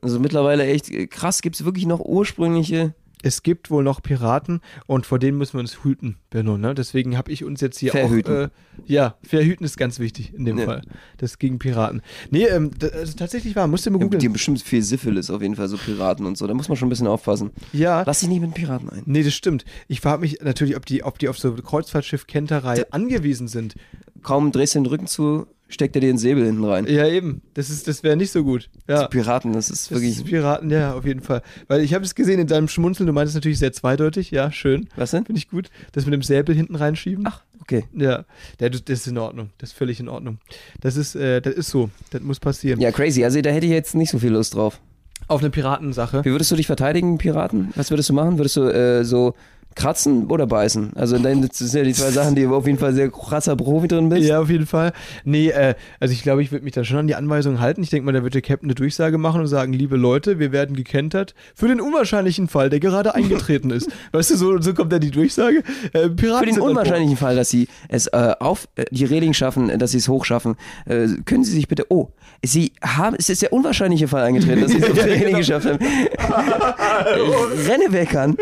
Also 0.02 0.20
mittlerweile 0.20 0.66
echt 0.66 0.90
äh, 0.90 1.08
krass, 1.08 1.42
gibt 1.42 1.56
es 1.56 1.64
wirklich 1.64 1.86
noch 1.86 2.02
ursprüngliche. 2.02 2.94
Es 3.24 3.42
gibt 3.42 3.72
wohl 3.72 3.84
noch 3.84 4.02
Piraten 4.04 4.62
und 4.86 5.06
vor 5.08 5.18
denen 5.18 5.38
müssen 5.40 5.54
wir 5.54 5.60
uns 5.62 5.84
hüten, 5.84 6.18
Benno. 6.30 6.58
Ne? 6.58 6.76
Deswegen 6.76 7.18
habe 7.18 7.32
ich 7.32 7.44
uns 7.44 7.62
jetzt 7.62 7.80
hier 7.80 7.92
Verhüten. 7.92 8.32
auch. 8.36 8.42
Äh, 8.44 8.50
ja, 8.86 9.16
verhüten 9.24 9.66
ist 9.66 9.76
ganz 9.78 9.98
wichtig 10.00 10.34
in 10.36 10.46
dem 10.46 10.60
Ja. 10.60 10.66
Fall. 10.66 10.82
Das 11.18 11.40
gegen 11.40 11.58
Piraten. 11.58 12.02
Nee, 12.30 12.44
ähm, 12.46 12.70
da, 12.78 12.88
also 12.90 13.14
tatsächlich 13.18 13.56
war, 13.56 13.66
musst 13.68 13.86
du 13.86 13.90
mal 13.92 13.98
Die 13.98 14.04
haben 14.06 14.12
googeln. 14.12 14.34
bestimmt 14.34 14.62
viel 14.62 14.84
Syphilis 14.84 15.32
auf 15.32 15.42
jeden 15.42 15.56
Fall, 15.56 15.68
so 15.68 15.78
Piraten 15.78 16.26
und 16.28 16.38
so. 16.38 16.46
Da 16.46 16.54
muss 16.54 16.70
man 16.70 16.78
schon 16.78 16.88
ein 16.88 16.90
bisschen 16.90 17.08
aufpassen. 17.08 17.50
Ja. 17.74 18.04
Lass 18.06 18.20
dich 18.20 18.30
nicht 18.30 18.42
mit 18.42 18.54
Piraten 18.54 18.90
ein. 18.90 19.02
Nee, 19.06 19.24
das 19.24 19.34
stimmt. 19.34 19.66
Ich 19.88 20.00
frage 20.02 20.22
mich 20.22 20.40
natürlich, 20.44 20.76
ob 20.76 20.86
die, 20.86 21.04
ob 21.04 21.18
die 21.18 21.28
auf 21.28 21.40
so 21.40 21.54
Kreuzfahrtschiff-Kenterei 21.54 22.92
angewiesen 22.92 23.48
sind. 23.48 23.76
Kaum 24.22 24.52
drehst 24.52 24.76
du 24.76 24.80
den 24.80 24.86
Rücken 24.88 25.08
zu, 25.08 25.48
steckt 25.70 25.96
er 25.96 26.02
dir 26.02 26.08
den 26.08 26.18
Säbel 26.18 26.46
hinten 26.46 26.64
rein. 26.64 26.86
Ja, 26.88 27.08
eben. 27.08 27.42
Das, 27.54 27.70
ist- 27.70 27.88
das 27.88 28.04
wäre 28.04 28.16
nicht 28.18 28.32
so 28.32 28.44
gut. 28.44 28.70
Ja. 28.88 29.08
Piraten, 29.08 29.54
das 29.54 29.70
ist 29.70 29.86
Das 29.86 29.92
wirklich. 29.92 30.18
ist 30.18 30.26
Piraten, 30.26 30.70
ja, 30.70 30.94
auf 30.94 31.06
jeden 31.06 31.22
Fall. 31.22 31.42
Weil 31.68 31.82
ich 31.82 31.94
habe 31.94 32.04
es 32.06 32.16
gesehen 32.16 32.40
in 32.40 32.48
deinem 32.48 32.68
Schmunzeln, 32.68 33.08
du 33.08 33.14
meintest 33.14 33.36
natürlich 33.36 33.60
sehr 33.60 33.74
zweideutig, 33.74 34.32
ja, 34.32 34.52
schön. 34.52 34.88
Was 34.96 35.12
denn? 35.12 35.26
Finde 35.26 35.40
ich 35.40 35.50
gut. 35.50 35.70
Das 35.92 36.06
mit 36.06 36.14
dem 36.14 36.22
Säbel 36.22 36.56
hinten 36.56 36.76
reinschieben. 36.76 37.26
Ach, 37.28 37.42
okay. 37.62 37.86
Ja, 37.94 38.26
ja, 38.60 38.70
das 38.70 38.84
das 38.86 39.00
ist 39.02 39.08
in 39.08 39.18
Ordnung. 39.18 39.50
Das 39.58 39.70
ist 39.72 39.78
völlig 39.78 40.00
in 40.00 40.08
Ordnung. 40.10 40.38
Das 40.82 40.96
ist, 40.96 41.16
äh, 41.16 41.42
das 41.42 41.54
ist 41.56 41.70
so. 41.70 41.90
Das 42.12 42.22
muss 42.22 42.40
passieren. 42.40 42.80
Ja, 42.80 42.92
crazy. 42.92 43.24
Also 43.24 43.42
da 43.42 43.50
hätte 43.50 43.66
ich 43.66 43.72
jetzt 43.72 43.96
nicht 43.96 44.10
so 44.12 44.20
viel 44.20 44.32
Lust 44.32 44.56
drauf. 44.56 44.80
Auf 45.30 45.42
eine 45.42 45.50
Piratensache. 45.50 46.24
Wie 46.24 46.32
würdest 46.32 46.52
du 46.52 46.56
dich 46.56 46.68
verteidigen, 46.68 47.18
Piraten? 47.18 47.74
Was 47.76 47.90
würdest 47.90 48.08
du 48.08 48.14
machen? 48.14 48.38
Würdest 48.38 48.56
du 48.56 48.62
äh, 48.64 49.04
so 49.04 49.34
kratzen 49.78 50.28
oder 50.28 50.48
beißen? 50.48 50.92
Also 50.96 51.18
das 51.18 51.58
sind 51.58 51.74
ja 51.74 51.84
die 51.84 51.94
zwei 51.94 52.12
Sachen, 52.12 52.36
die 52.36 52.44
du 52.44 52.56
auf 52.56 52.66
jeden 52.66 52.80
Fall 52.80 52.94
sehr 52.94 53.10
krasser 53.10 53.56
Profi 53.56 53.88
drin 53.88 54.10
bist. 54.10 54.28
Ja, 54.28 54.42
auf 54.42 54.50
jeden 54.50 54.66
Fall. 54.66 54.92
Nee, 55.24 55.50
äh, 55.50 55.76
also 56.00 56.14
ich 56.14 56.24
glaube, 56.24 56.42
ich 56.42 56.52
würde 56.52 56.66
mich 56.66 56.74
da 56.74 56.84
schon 56.84 56.98
an 56.98 57.08
die 57.08 57.16
Anweisungen 57.16 57.62
halten. 57.62 57.84
Ich 57.84 57.90
denke 57.90 58.06
mal, 58.06 58.12
da 58.12 58.24
wird 58.24 58.34
der 58.34 58.42
Captain 58.42 58.68
eine 58.68 58.76
Durchsage 58.76 59.18
machen 59.18 59.40
und 59.40 59.48
sagen, 59.48 59.72
liebe 59.72 59.96
Leute, 59.96 60.40
wir 60.40 60.52
werden 60.52 60.76
gekentert 60.76 61.36
für 61.56 61.68
den 61.68 61.80
unwahrscheinlichen 61.80 62.48
Fall, 62.48 62.70
der 62.70 62.80
gerade 62.80 63.16
eingetreten 63.16 63.70
ist. 63.70 63.90
Weißt 64.12 64.32
du, 64.32 64.36
so, 64.36 64.60
so 64.60 64.74
kommt 64.74 64.92
dann 64.92 65.02
die 65.02 65.12
Durchsage. 65.12 65.64
Äh, 65.94 66.10
Piraten 66.10 66.48
Für 66.48 66.54
den 66.54 66.62
unwahrscheinlichen 66.62 67.18
Fall, 67.18 67.36
dass 67.36 67.50
sie 67.50 67.68
es 67.88 68.08
äh, 68.08 68.34
auf 68.40 68.68
äh, 68.76 68.86
die 68.92 69.06
Reling 69.06 69.34
schaffen, 69.34 69.70
äh, 69.70 69.78
dass 69.78 69.92
sie 69.92 70.00
es 70.00 70.08
hochschaffen, 70.08 70.56
äh, 70.86 71.08
können 71.26 71.44
Sie 71.44 71.52
sich 71.52 71.68
bitte. 71.68 71.86
Oh, 71.90 72.10
Sie 72.44 72.74
haben. 72.84 73.16
Es 73.18 73.30
ist 73.30 73.42
der 73.42 73.54
unwahrscheinliche 73.54 74.08
Fall 74.08 74.24
eingetreten, 74.24 74.62
dass 74.62 74.72
Sie 74.72 74.78
es 74.80 74.84
auf 74.90 74.94
die 74.94 75.00
Reling 75.00 75.26
genau. 75.26 75.38
geschafft 75.38 75.68
haben. 75.68 75.80
Renne 77.68 77.92
weg 77.92 78.16
an. 78.16 78.38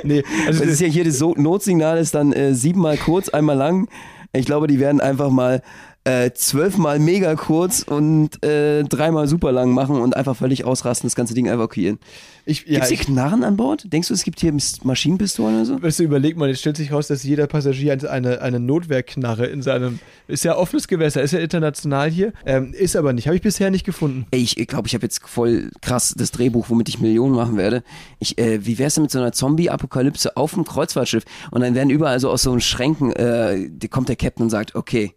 Nee, 0.04 0.22
also 0.46 0.60
Das 0.64 0.72
ist 0.72 0.80
ja 0.80 0.88
hier 0.88 1.04
das 1.04 1.18
So- 1.18 1.34
Notsignal 1.36 1.98
ist 1.98 2.14
dann 2.14 2.32
äh, 2.32 2.54
siebenmal 2.54 2.96
kurz, 2.96 3.28
einmal 3.28 3.56
lang. 3.56 3.88
Ich 4.32 4.46
glaube, 4.46 4.66
die 4.68 4.78
werden 4.78 5.00
einfach 5.00 5.30
mal 5.30 5.62
äh, 6.04 6.30
zwölfmal 6.32 6.98
mega 6.98 7.34
kurz 7.34 7.82
und 7.82 8.42
äh, 8.42 8.84
dreimal 8.84 9.28
super 9.28 9.52
lang 9.52 9.72
machen 9.72 9.96
und 9.96 10.16
einfach 10.16 10.34
völlig 10.34 10.64
ausrasten, 10.64 11.06
das 11.06 11.14
ganze 11.14 11.34
Ding 11.34 11.46
evakuieren. 11.46 11.98
ich, 12.46 12.64
ja, 12.64 12.76
Gibt's 12.76 12.88
hier 12.88 13.00
ich, 13.00 13.06
Knarren 13.06 13.44
an 13.44 13.58
Bord? 13.58 13.92
Denkst 13.92 14.08
du, 14.08 14.14
es 14.14 14.24
gibt 14.24 14.40
hier 14.40 14.54
Maschinenpistolen 14.82 15.56
oder 15.56 15.66
so? 15.66 15.82
Weißt 15.82 15.98
du, 15.98 16.04
überleg 16.04 16.38
mal, 16.38 16.48
jetzt 16.48 16.60
stellt 16.60 16.78
sich 16.78 16.90
raus, 16.90 17.08
dass 17.08 17.22
jeder 17.22 17.46
Passagier 17.46 17.98
eine, 18.10 18.40
eine 18.40 18.60
Notwehrknarre 18.60 19.46
in 19.46 19.60
seinem. 19.60 19.98
Ist 20.26 20.42
ja 20.42 20.56
offenes 20.56 20.88
Gewässer, 20.88 21.20
ist 21.20 21.32
ja 21.32 21.40
international 21.40 22.10
hier. 22.10 22.32
Ähm, 22.46 22.72
ist 22.72 22.96
aber 22.96 23.12
nicht, 23.12 23.26
habe 23.26 23.36
ich 23.36 23.42
bisher 23.42 23.70
nicht 23.70 23.84
gefunden. 23.84 24.26
Ey, 24.30 24.40
ich 24.40 24.56
glaube, 24.66 24.88
ich 24.88 24.94
habe 24.94 25.04
jetzt 25.04 25.20
voll 25.28 25.70
krass 25.82 26.14
das 26.16 26.30
Drehbuch, 26.30 26.70
womit 26.70 26.88
ich 26.88 27.00
Millionen 27.00 27.34
machen 27.34 27.58
werde. 27.58 27.82
Ich, 28.20 28.38
äh, 28.38 28.64
wie 28.64 28.78
wär's 28.78 28.94
denn 28.94 29.02
mit 29.02 29.10
so 29.10 29.18
einer 29.18 29.32
Zombie-Apokalypse 29.32 30.36
auf 30.38 30.54
dem 30.54 30.64
Kreuzfahrtschiff? 30.64 31.24
Und 31.50 31.60
dann 31.60 31.74
werden 31.74 31.90
überall 31.90 32.20
so 32.20 32.30
aus 32.30 32.42
so 32.42 32.58
Schränken, 32.58 33.12
äh, 33.12 33.68
kommt 33.90 34.08
der 34.08 34.16
Captain 34.16 34.44
und 34.44 34.50
sagt, 34.50 34.74
okay, 34.74 35.14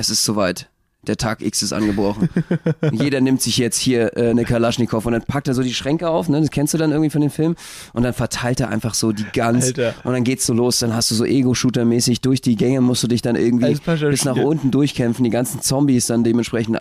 es 0.00 0.10
ist 0.10 0.24
soweit. 0.24 0.68
Der 1.06 1.16
Tag 1.16 1.40
X 1.40 1.62
ist 1.62 1.72
angebrochen. 1.72 2.28
Jeder 2.92 3.22
nimmt 3.22 3.40
sich 3.40 3.56
jetzt 3.56 3.78
hier 3.78 4.18
äh, 4.18 4.30
eine 4.30 4.44
Kalaschnikow 4.44 5.04
und 5.06 5.12
dann 5.12 5.22
packt 5.22 5.48
er 5.48 5.54
so 5.54 5.62
die 5.62 5.72
Schränke 5.72 6.10
auf, 6.10 6.28
ne? 6.28 6.40
Das 6.40 6.50
kennst 6.50 6.74
du 6.74 6.78
dann 6.78 6.90
irgendwie 6.90 7.08
von 7.08 7.22
dem 7.22 7.30
Film. 7.30 7.56
Und 7.94 8.02
dann 8.02 8.12
verteilt 8.12 8.60
er 8.60 8.68
einfach 8.68 8.92
so 8.92 9.12
die 9.12 9.24
Gans. 9.32 9.68
Alter. 9.68 9.94
Und 10.04 10.12
dann 10.12 10.24
geht's 10.24 10.44
so 10.44 10.52
los. 10.52 10.78
Dann 10.80 10.94
hast 10.94 11.10
du 11.10 11.14
so 11.14 11.24
Ego-Shooter-mäßig 11.24 12.20
durch 12.20 12.42
die 12.42 12.54
Gänge 12.56 12.82
musst 12.82 13.02
du 13.02 13.06
dich 13.06 13.22
dann 13.22 13.36
irgendwie 13.36 13.78
bis 14.10 14.24
nach 14.26 14.36
unten 14.36 14.70
durchkämpfen. 14.70 15.24
Die 15.24 15.30
ganzen 15.30 15.62
Zombies 15.62 16.06
dann 16.06 16.22
dementsprechend 16.22 16.78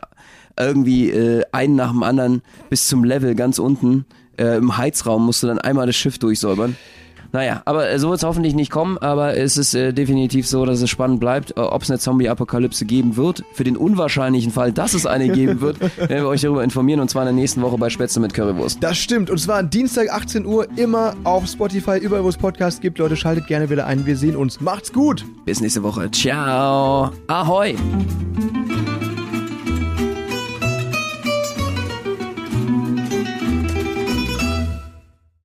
irgendwie 0.57 1.11
äh, 1.11 1.43
einen 1.53 1.75
nach 1.75 1.91
dem 1.91 2.03
anderen 2.03 2.41
bis 2.69 2.87
zum 2.87 3.05
Level 3.05 3.35
ganz 3.35 3.57
unten. 3.57 4.05
Äh, 4.37 4.57
Im 4.57 4.75
Heizraum 4.75 5.25
musst 5.25 5.43
du 5.43 5.47
dann 5.47 5.59
einmal 5.59 5.87
das 5.87 5.95
Schiff 5.95 6.17
durchsäubern. 6.19 6.75
Naja, 7.31 7.61
aber 7.65 7.89
äh, 7.89 7.99
so 7.99 8.09
wird 8.09 8.19
es 8.19 8.23
hoffentlich 8.23 8.55
nicht 8.55 8.71
kommen, 8.71 8.97
aber 8.97 9.37
es 9.37 9.57
ist 9.57 9.73
äh, 9.73 9.93
definitiv 9.93 10.47
so, 10.47 10.65
dass 10.65 10.81
es 10.81 10.89
spannend 10.89 11.19
bleibt, 11.19 11.51
äh, 11.51 11.59
ob 11.59 11.83
es 11.83 11.89
eine 11.89 11.99
Zombie-Apokalypse 11.99 12.85
geben 12.85 13.17
wird. 13.17 13.43
Für 13.53 13.63
den 13.63 13.77
unwahrscheinlichen 13.77 14.51
Fall, 14.51 14.71
dass 14.71 14.93
es 14.93 15.05
eine 15.05 15.29
geben 15.29 15.61
wird, 15.61 15.79
werden 15.97 16.23
wir 16.23 16.27
euch 16.27 16.41
darüber 16.41 16.63
informieren 16.63 16.99
und 16.99 17.09
zwar 17.09 17.23
in 17.23 17.27
der 17.27 17.35
nächsten 17.35 17.61
Woche 17.61 17.77
bei 17.77 17.89
Spätzle 17.89 18.21
mit 18.21 18.33
Currywurst. 18.33 18.83
Das 18.83 18.97
stimmt. 18.97 19.29
Und 19.29 19.37
zwar 19.37 19.63
Dienstag 19.63 20.11
18 20.11 20.45
Uhr, 20.45 20.67
immer 20.77 21.15
auf 21.23 21.47
Spotify, 21.47 21.97
überall 21.97 22.23
wo 22.23 22.29
es 22.29 22.37
Podcasts 22.37 22.81
gibt. 22.81 22.97
Leute, 22.97 23.15
schaltet 23.15 23.47
gerne 23.47 23.69
wieder 23.69 23.85
ein. 23.85 24.05
Wir 24.05 24.17
sehen 24.17 24.35
uns. 24.35 24.59
Macht's 24.61 24.91
gut! 24.91 25.25
Bis 25.45 25.61
nächste 25.61 25.83
Woche. 25.83 26.09
Ciao. 26.11 27.11
Ahoi. 27.27 27.75